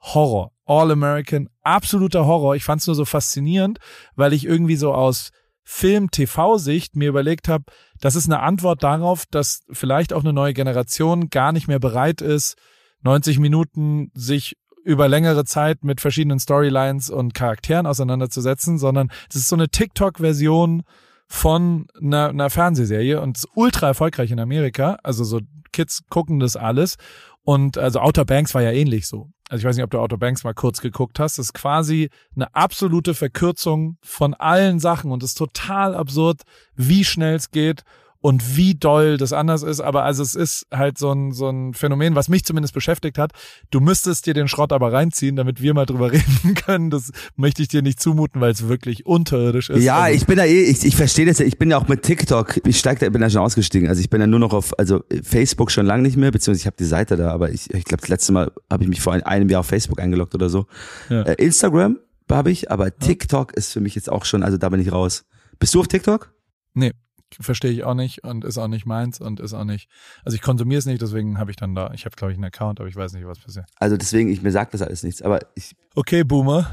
Horror. 0.00 0.52
All 0.64 0.90
American, 0.90 1.48
absoluter 1.62 2.26
Horror. 2.26 2.56
Ich 2.56 2.64
fand 2.64 2.80
es 2.80 2.86
nur 2.86 2.96
so 2.96 3.04
faszinierend, 3.04 3.78
weil 4.14 4.32
ich 4.32 4.44
irgendwie 4.44 4.76
so 4.76 4.94
aus 4.94 5.30
Film-TV-Sicht 5.64 6.96
mir 6.96 7.08
überlegt 7.08 7.48
habe, 7.48 7.64
das 8.00 8.16
ist 8.16 8.26
eine 8.26 8.40
Antwort 8.40 8.82
darauf, 8.82 9.24
dass 9.30 9.62
vielleicht 9.70 10.12
auch 10.12 10.22
eine 10.22 10.32
neue 10.32 10.54
Generation 10.54 11.28
gar 11.28 11.52
nicht 11.52 11.68
mehr 11.68 11.78
bereit 11.78 12.20
ist, 12.22 12.56
90 13.02 13.38
Minuten 13.38 14.10
sich 14.14 14.56
über 14.84 15.08
längere 15.08 15.44
Zeit 15.44 15.84
mit 15.84 16.00
verschiedenen 16.00 16.40
Storylines 16.40 17.10
und 17.10 17.34
Charakteren 17.34 17.86
auseinanderzusetzen, 17.86 18.78
sondern 18.78 19.10
es 19.28 19.36
ist 19.36 19.48
so 19.48 19.56
eine 19.56 19.68
TikTok-Version 19.68 20.82
von 21.28 21.86
einer, 22.00 22.30
einer 22.30 22.50
Fernsehserie 22.50 23.20
und 23.20 23.44
ultra 23.54 23.88
erfolgreich 23.88 24.30
in 24.30 24.40
Amerika. 24.40 24.98
Also 25.02 25.22
so 25.22 25.40
Kids 25.72 26.02
gucken 26.08 26.40
das 26.40 26.56
alles. 26.56 26.96
Und 27.42 27.78
also 27.78 28.00
Outer 28.00 28.24
Banks 28.24 28.54
war 28.54 28.62
ja 28.62 28.70
ähnlich 28.70 29.08
so. 29.08 29.30
Also 29.48 29.62
ich 29.62 29.64
weiß 29.68 29.76
nicht, 29.76 29.84
ob 29.84 29.90
du 29.90 29.98
Outer 29.98 30.18
Banks 30.18 30.44
mal 30.44 30.54
kurz 30.54 30.80
geguckt 30.80 31.18
hast. 31.18 31.38
Das 31.38 31.46
ist 31.46 31.52
quasi 31.54 32.10
eine 32.36 32.54
absolute 32.54 33.14
Verkürzung 33.14 33.96
von 34.02 34.34
allen 34.34 34.78
Sachen 34.78 35.10
und 35.10 35.22
es 35.22 35.30
ist 35.30 35.38
total 35.38 35.94
absurd, 35.94 36.42
wie 36.74 37.04
schnell 37.04 37.34
es 37.34 37.50
geht 37.50 37.82
und 38.20 38.56
wie 38.56 38.74
doll 38.74 39.16
das 39.16 39.32
anders 39.32 39.62
ist. 39.62 39.80
Aber 39.80 40.04
also 40.04 40.22
es 40.22 40.34
ist 40.34 40.66
halt 40.72 40.98
so 40.98 41.10
ein, 41.12 41.32
so 41.32 41.48
ein 41.48 41.72
Phänomen, 41.74 42.14
was 42.14 42.28
mich 42.28 42.44
zumindest 42.44 42.74
beschäftigt 42.74 43.18
hat. 43.18 43.32
Du 43.70 43.80
müsstest 43.80 44.26
dir 44.26 44.34
den 44.34 44.46
Schrott 44.46 44.72
aber 44.72 44.92
reinziehen, 44.92 45.36
damit 45.36 45.62
wir 45.62 45.72
mal 45.74 45.86
drüber 45.86 46.12
reden 46.12 46.54
können. 46.54 46.90
Das 46.90 47.10
möchte 47.36 47.62
ich 47.62 47.68
dir 47.68 47.82
nicht 47.82 48.00
zumuten, 48.00 48.40
weil 48.40 48.52
es 48.52 48.68
wirklich 48.68 49.06
unterirdisch 49.06 49.70
ist. 49.70 49.82
Ja, 49.82 50.00
also, 50.00 50.16
ich 50.16 50.26
bin 50.26 50.36
da 50.36 50.44
eh, 50.44 50.62
ich, 50.62 50.84
ich 50.84 50.96
verstehe 50.96 51.26
das 51.26 51.38
ja, 51.38 51.46
ich 51.46 51.58
bin 51.58 51.70
ja 51.70 51.78
auch 51.78 51.88
mit 51.88 52.02
TikTok, 52.02 52.60
ich 52.66 52.78
steig 52.78 52.98
da, 52.98 53.08
bin 53.08 53.20
da 53.20 53.30
schon 53.30 53.40
ausgestiegen. 53.40 53.88
Also 53.88 54.00
ich 54.00 54.10
bin 54.10 54.20
ja 54.20 54.26
nur 54.26 54.40
noch 54.40 54.52
auf, 54.52 54.78
also 54.78 55.02
Facebook 55.22 55.70
schon 55.70 55.86
lange 55.86 56.02
nicht 56.02 56.16
mehr, 56.16 56.30
beziehungsweise 56.30 56.62
ich 56.62 56.66
habe 56.66 56.76
die 56.78 56.84
Seite 56.84 57.16
da, 57.16 57.30
aber 57.30 57.50
ich, 57.50 57.72
ich 57.72 57.84
glaube, 57.84 58.02
das 58.02 58.08
letzte 58.08 58.32
Mal 58.32 58.52
habe 58.70 58.82
ich 58.82 58.88
mich 58.88 59.00
vor 59.00 59.14
einem 59.14 59.48
Jahr 59.48 59.60
auf 59.60 59.66
Facebook 59.66 60.00
eingeloggt 60.00 60.34
oder 60.34 60.50
so. 60.50 60.66
Ja. 61.08 61.22
Äh, 61.22 61.42
Instagram 61.42 61.98
habe 62.30 62.50
ich, 62.50 62.70
aber 62.70 62.96
TikTok 62.96 63.54
ist 63.54 63.72
für 63.72 63.80
mich 63.80 63.94
jetzt 63.94 64.10
auch 64.10 64.24
schon, 64.24 64.42
also 64.42 64.56
da 64.56 64.68
bin 64.68 64.80
ich 64.80 64.92
raus. 64.92 65.24
Bist 65.58 65.74
du 65.74 65.80
auf 65.80 65.88
TikTok? 65.88 66.32
Nee, 66.74 66.92
verstehe 67.40 67.70
ich 67.70 67.84
auch 67.84 67.94
nicht 67.94 68.24
und 68.24 68.44
ist 68.44 68.58
auch 68.58 68.68
nicht 68.68 68.86
meins 68.86 69.20
und 69.20 69.38
ist 69.40 69.52
auch 69.54 69.64
nicht. 69.64 69.88
Also 70.24 70.34
ich 70.34 70.42
konsumiere 70.42 70.78
es 70.78 70.86
nicht, 70.86 71.00
deswegen 71.02 71.38
habe 71.38 71.50
ich 71.50 71.56
dann 71.56 71.74
da, 71.74 71.90
ich 71.94 72.04
habe 72.04 72.16
glaube 72.16 72.32
ich 72.32 72.36
einen 72.38 72.44
Account, 72.44 72.80
aber 72.80 72.88
ich 72.88 72.96
weiß 72.96 73.12
nicht, 73.12 73.26
was 73.26 73.38
passiert. 73.38 73.66
Also 73.78 73.96
deswegen, 73.96 74.30
ich, 74.30 74.42
mir 74.42 74.50
sagt 74.52 74.74
das 74.74 74.82
alles 74.82 75.02
nichts, 75.02 75.22
aber 75.22 75.40
ich, 75.54 75.74
Okay, 75.96 76.22
Boomer, 76.22 76.70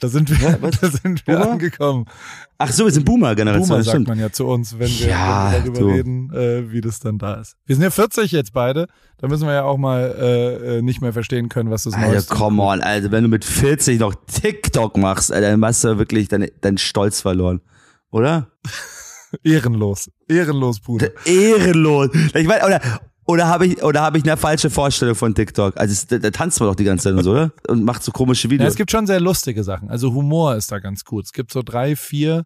da 0.00 0.08
sind 0.08 0.30
wir, 0.30 0.50
Ja, 0.50 0.56
da 0.80 0.88
sind 0.90 1.26
wir 1.26 1.36
Boomer? 1.38 1.50
angekommen. 1.52 2.06
ach 2.56 2.72
so, 2.72 2.84
wir 2.86 2.90
sind 2.92 3.04
Boomer-Generation, 3.04 3.68
Boomer 3.68 3.76
das 3.78 3.86
sagt 3.86 3.94
stimmt. 3.96 4.08
man 4.08 4.18
ja 4.18 4.30
zu 4.32 4.46
uns, 4.46 4.78
wenn 4.78 4.88
wir, 4.88 5.08
Ja, 5.08 5.52
wenn 5.52 5.64
wir 5.64 5.72
darüber 5.72 5.78
du. 5.80 5.88
reden, 5.94 6.32
äh, 6.32 6.72
wie 6.72 6.80
das 6.80 6.98
dann 7.00 7.18
da 7.18 7.34
ist. 7.34 7.56
Wir 7.66 7.76
sind 7.76 7.82
ja 7.82 7.90
40 7.90 8.32
jetzt 8.32 8.52
beide, 8.54 8.86
da 9.18 9.28
müssen 9.28 9.46
wir 9.46 9.52
ja 9.54 9.64
auch 9.64 9.76
mal 9.76 10.14
äh, 10.18 10.78
äh, 10.78 10.82
nicht 10.82 11.02
mehr 11.02 11.12
verstehen 11.12 11.48
können, 11.50 11.70
was 11.70 11.82
das 11.84 11.92
Alter, 11.94 12.08
Neueste 12.08 12.34
come 12.34 12.62
on, 12.62 12.80
also 12.80 13.10
wenn 13.10 13.24
du 13.24 13.28
mit 13.28 13.44
40 13.44 14.00
noch 14.00 14.14
TikTok 14.26 14.96
machst, 14.96 15.30
Alter, 15.32 15.50
dann 15.50 15.62
hast 15.64 15.84
du 15.84 15.98
wirklich 15.98 16.28
deinen 16.28 16.48
deinen 16.62 16.78
Stolz 16.78 17.20
verloren. 17.20 17.60
Oder? 18.10 18.46
Ehrenlos. 19.42 20.10
Ehrenlos, 20.28 20.80
Bruder. 20.80 21.10
Ehrenlos. 21.24 22.10
Ich 22.34 22.46
meine, 22.46 22.64
oder, 22.64 22.80
oder 23.26 23.48
habe 23.48 23.66
ich, 23.66 23.82
oder 23.82 24.02
habe 24.02 24.18
ich 24.18 24.24
eine 24.24 24.36
falsche 24.36 24.70
Vorstellung 24.70 25.14
von 25.14 25.34
TikTok? 25.34 25.76
Also, 25.76 26.06
da, 26.08 26.18
da 26.18 26.30
tanzt 26.30 26.60
man 26.60 26.68
doch 26.68 26.76
die 26.76 26.84
ganze 26.84 27.04
Zeit 27.04 27.14
und 27.14 27.24
so, 27.24 27.32
oder? 27.32 27.52
Und 27.68 27.84
macht 27.84 28.02
so 28.02 28.12
komische 28.12 28.48
Ja, 28.48 28.52
Videos. 28.52 28.70
es 28.70 28.76
gibt 28.76 28.90
schon 28.90 29.06
sehr 29.06 29.20
lustige 29.20 29.64
Sachen. 29.64 29.90
Also 29.90 30.12
Humor 30.12 30.54
ist 30.56 30.70
da 30.72 30.78
ganz 30.78 31.04
gut. 31.04 31.24
Es 31.24 31.32
gibt 31.32 31.52
so 31.52 31.62
drei, 31.62 31.96
vier. 31.96 32.44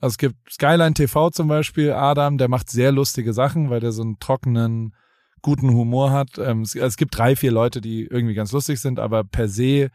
Also 0.00 0.14
es 0.14 0.18
gibt 0.18 0.36
Skyline 0.50 0.94
TV 0.94 1.30
zum 1.30 1.48
Beispiel, 1.48 1.92
Adam, 1.92 2.38
der 2.38 2.48
macht 2.48 2.70
sehr 2.70 2.92
lustige 2.92 3.32
Sachen, 3.32 3.68
weil 3.70 3.80
der 3.80 3.92
so 3.92 4.02
einen 4.02 4.18
trockenen, 4.20 4.94
guten 5.42 5.70
Humor 5.70 6.10
hat. 6.10 6.38
Ähm, 6.38 6.62
es, 6.62 6.74
es 6.74 6.96
gibt 6.96 7.16
drei, 7.16 7.36
vier 7.36 7.52
Leute, 7.52 7.80
die 7.80 8.04
irgendwie 8.04 8.34
ganz 8.34 8.52
lustig 8.52 8.80
sind, 8.80 8.98
aber 8.98 9.24
per 9.24 9.48
se 9.48 9.90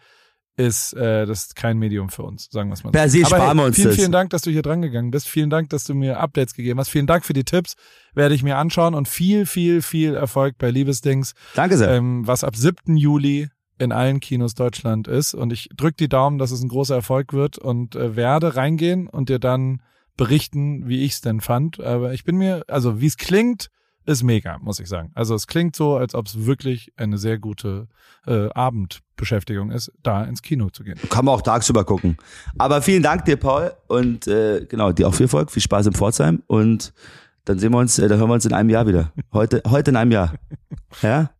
ist 0.55 0.93
äh, 0.93 1.25
das 1.25 1.55
kein 1.55 1.77
Medium 1.79 2.09
für 2.09 2.23
uns, 2.23 2.47
sagen 2.51 2.69
wir 2.69 2.73
es 2.73 2.83
mal 2.83 2.89
so. 2.89 2.91
Per 2.91 3.09
se 3.09 3.19
aber 3.25 3.37
sparen 3.37 3.57
wir 3.57 3.61
hey, 3.61 3.67
uns 3.67 3.75
vielen, 3.75 3.87
das. 3.87 3.95
vielen 3.95 4.11
Dank, 4.11 4.29
dass 4.29 4.41
du 4.43 4.51
hier 4.51 4.61
dran 4.61 4.81
gegangen 4.81 5.11
bist. 5.11 5.27
Vielen 5.27 5.49
Dank, 5.49 5.69
dass 5.69 5.83
du 5.83 5.95
mir 5.95 6.19
Updates 6.19 6.53
gegeben 6.53 6.79
hast. 6.79 6.89
Vielen 6.89 7.07
Dank 7.07 7.25
für 7.25 7.33
die 7.33 7.43
Tipps. 7.43 7.75
Werde 8.13 8.35
ich 8.35 8.43
mir 8.43 8.57
anschauen 8.57 8.93
und 8.93 9.07
viel, 9.07 9.45
viel, 9.45 9.81
viel 9.81 10.13
Erfolg 10.15 10.57
bei 10.57 10.69
Liebesdings 10.69 11.33
Danke 11.55 11.77
sehr. 11.77 11.89
ähm, 11.89 12.27
was 12.27 12.43
ab 12.43 12.55
7. 12.55 12.95
Juli 12.97 13.49
in 13.79 13.91
allen 13.91 14.19
Kinos 14.19 14.53
Deutschland 14.53 15.07
ist. 15.07 15.33
Und 15.33 15.51
ich 15.51 15.69
drücke 15.75 15.95
die 15.97 16.09
Daumen, 16.09 16.37
dass 16.37 16.51
es 16.51 16.61
ein 16.61 16.69
großer 16.69 16.95
Erfolg 16.95 17.33
wird 17.33 17.57
und 17.57 17.95
äh, 17.95 18.15
werde 18.15 18.55
reingehen 18.55 19.07
und 19.07 19.29
dir 19.29 19.39
dann 19.39 19.81
berichten, 20.17 20.87
wie 20.87 21.03
ich 21.03 21.13
es 21.13 21.21
denn 21.21 21.41
fand. 21.41 21.79
Aber 21.79 22.13
ich 22.13 22.23
bin 22.23 22.37
mir, 22.37 22.63
also 22.67 23.01
wie 23.01 23.07
es 23.07 23.17
klingt, 23.17 23.69
ist 24.05 24.23
mega, 24.23 24.57
muss 24.59 24.79
ich 24.79 24.87
sagen. 24.87 25.11
Also 25.13 25.35
es 25.35 25.47
klingt 25.47 25.75
so, 25.75 25.95
als 25.95 26.15
ob 26.15 26.27
es 26.27 26.45
wirklich 26.45 26.91
eine 26.97 27.17
sehr 27.17 27.37
gute 27.39 27.87
äh, 28.25 28.49
Abendbeschäftigung 28.49 29.71
ist, 29.71 29.91
da 30.01 30.23
ins 30.23 30.41
Kino 30.41 30.69
zu 30.69 30.83
gehen. 30.83 30.99
Kann 31.09 31.25
man 31.25 31.35
auch 31.35 31.41
tagsüber 31.41 31.83
gucken. 31.85 32.17
Aber 32.57 32.81
vielen 32.81 33.03
Dank 33.03 33.25
dir, 33.25 33.37
Paul. 33.37 33.73
Und 33.87 34.27
äh, 34.27 34.65
genau, 34.67 34.91
dir 34.91 35.07
auch 35.07 35.13
viel 35.13 35.25
Erfolg, 35.25 35.51
viel 35.51 35.61
Spaß 35.61 35.87
in 35.87 35.93
Pforzheim. 35.93 36.43
Und 36.47 36.93
dann 37.45 37.59
sehen 37.59 37.71
wir 37.71 37.79
uns, 37.79 37.99
äh, 37.99 38.07
dann 38.07 38.19
hören 38.19 38.29
wir 38.29 38.35
uns 38.35 38.45
in 38.45 38.53
einem 38.53 38.69
Jahr 38.69 38.87
wieder. 38.87 39.11
Heute, 39.31 39.61
heute 39.67 39.91
in 39.91 39.97
einem 39.97 40.11
Jahr. 40.11 40.33
Ja? 41.01 41.31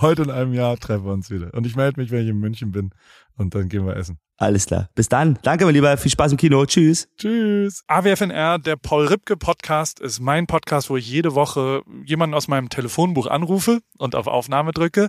Heute 0.00 0.22
in 0.22 0.30
einem 0.30 0.52
Jahr 0.52 0.76
treffen 0.76 1.04
wir 1.06 1.12
uns 1.12 1.30
wieder. 1.30 1.54
Und 1.54 1.66
ich 1.66 1.76
melde 1.76 2.00
mich, 2.00 2.10
wenn 2.10 2.22
ich 2.22 2.28
in 2.28 2.38
München 2.38 2.72
bin. 2.72 2.90
Und 3.36 3.54
dann 3.54 3.68
gehen 3.68 3.86
wir 3.86 3.96
essen. 3.96 4.18
Alles 4.38 4.66
klar. 4.66 4.90
Bis 4.94 5.08
dann. 5.08 5.38
Danke, 5.42 5.64
mein 5.64 5.74
Lieber. 5.74 5.96
Viel 5.96 6.10
Spaß 6.10 6.32
im 6.32 6.38
Kino. 6.38 6.64
Tschüss. 6.66 7.08
Tschüss. 7.16 7.84
AWFNR, 7.86 8.58
der 8.58 8.76
Paul 8.76 9.06
Ripke 9.06 9.36
Podcast, 9.36 10.00
ist 10.00 10.20
mein 10.20 10.46
Podcast, 10.46 10.90
wo 10.90 10.96
ich 10.96 11.08
jede 11.08 11.34
Woche 11.34 11.82
jemanden 12.04 12.34
aus 12.34 12.48
meinem 12.48 12.68
Telefonbuch 12.68 13.26
anrufe 13.26 13.80
und 13.96 14.14
auf 14.14 14.26
Aufnahme 14.26 14.72
drücke. 14.72 15.08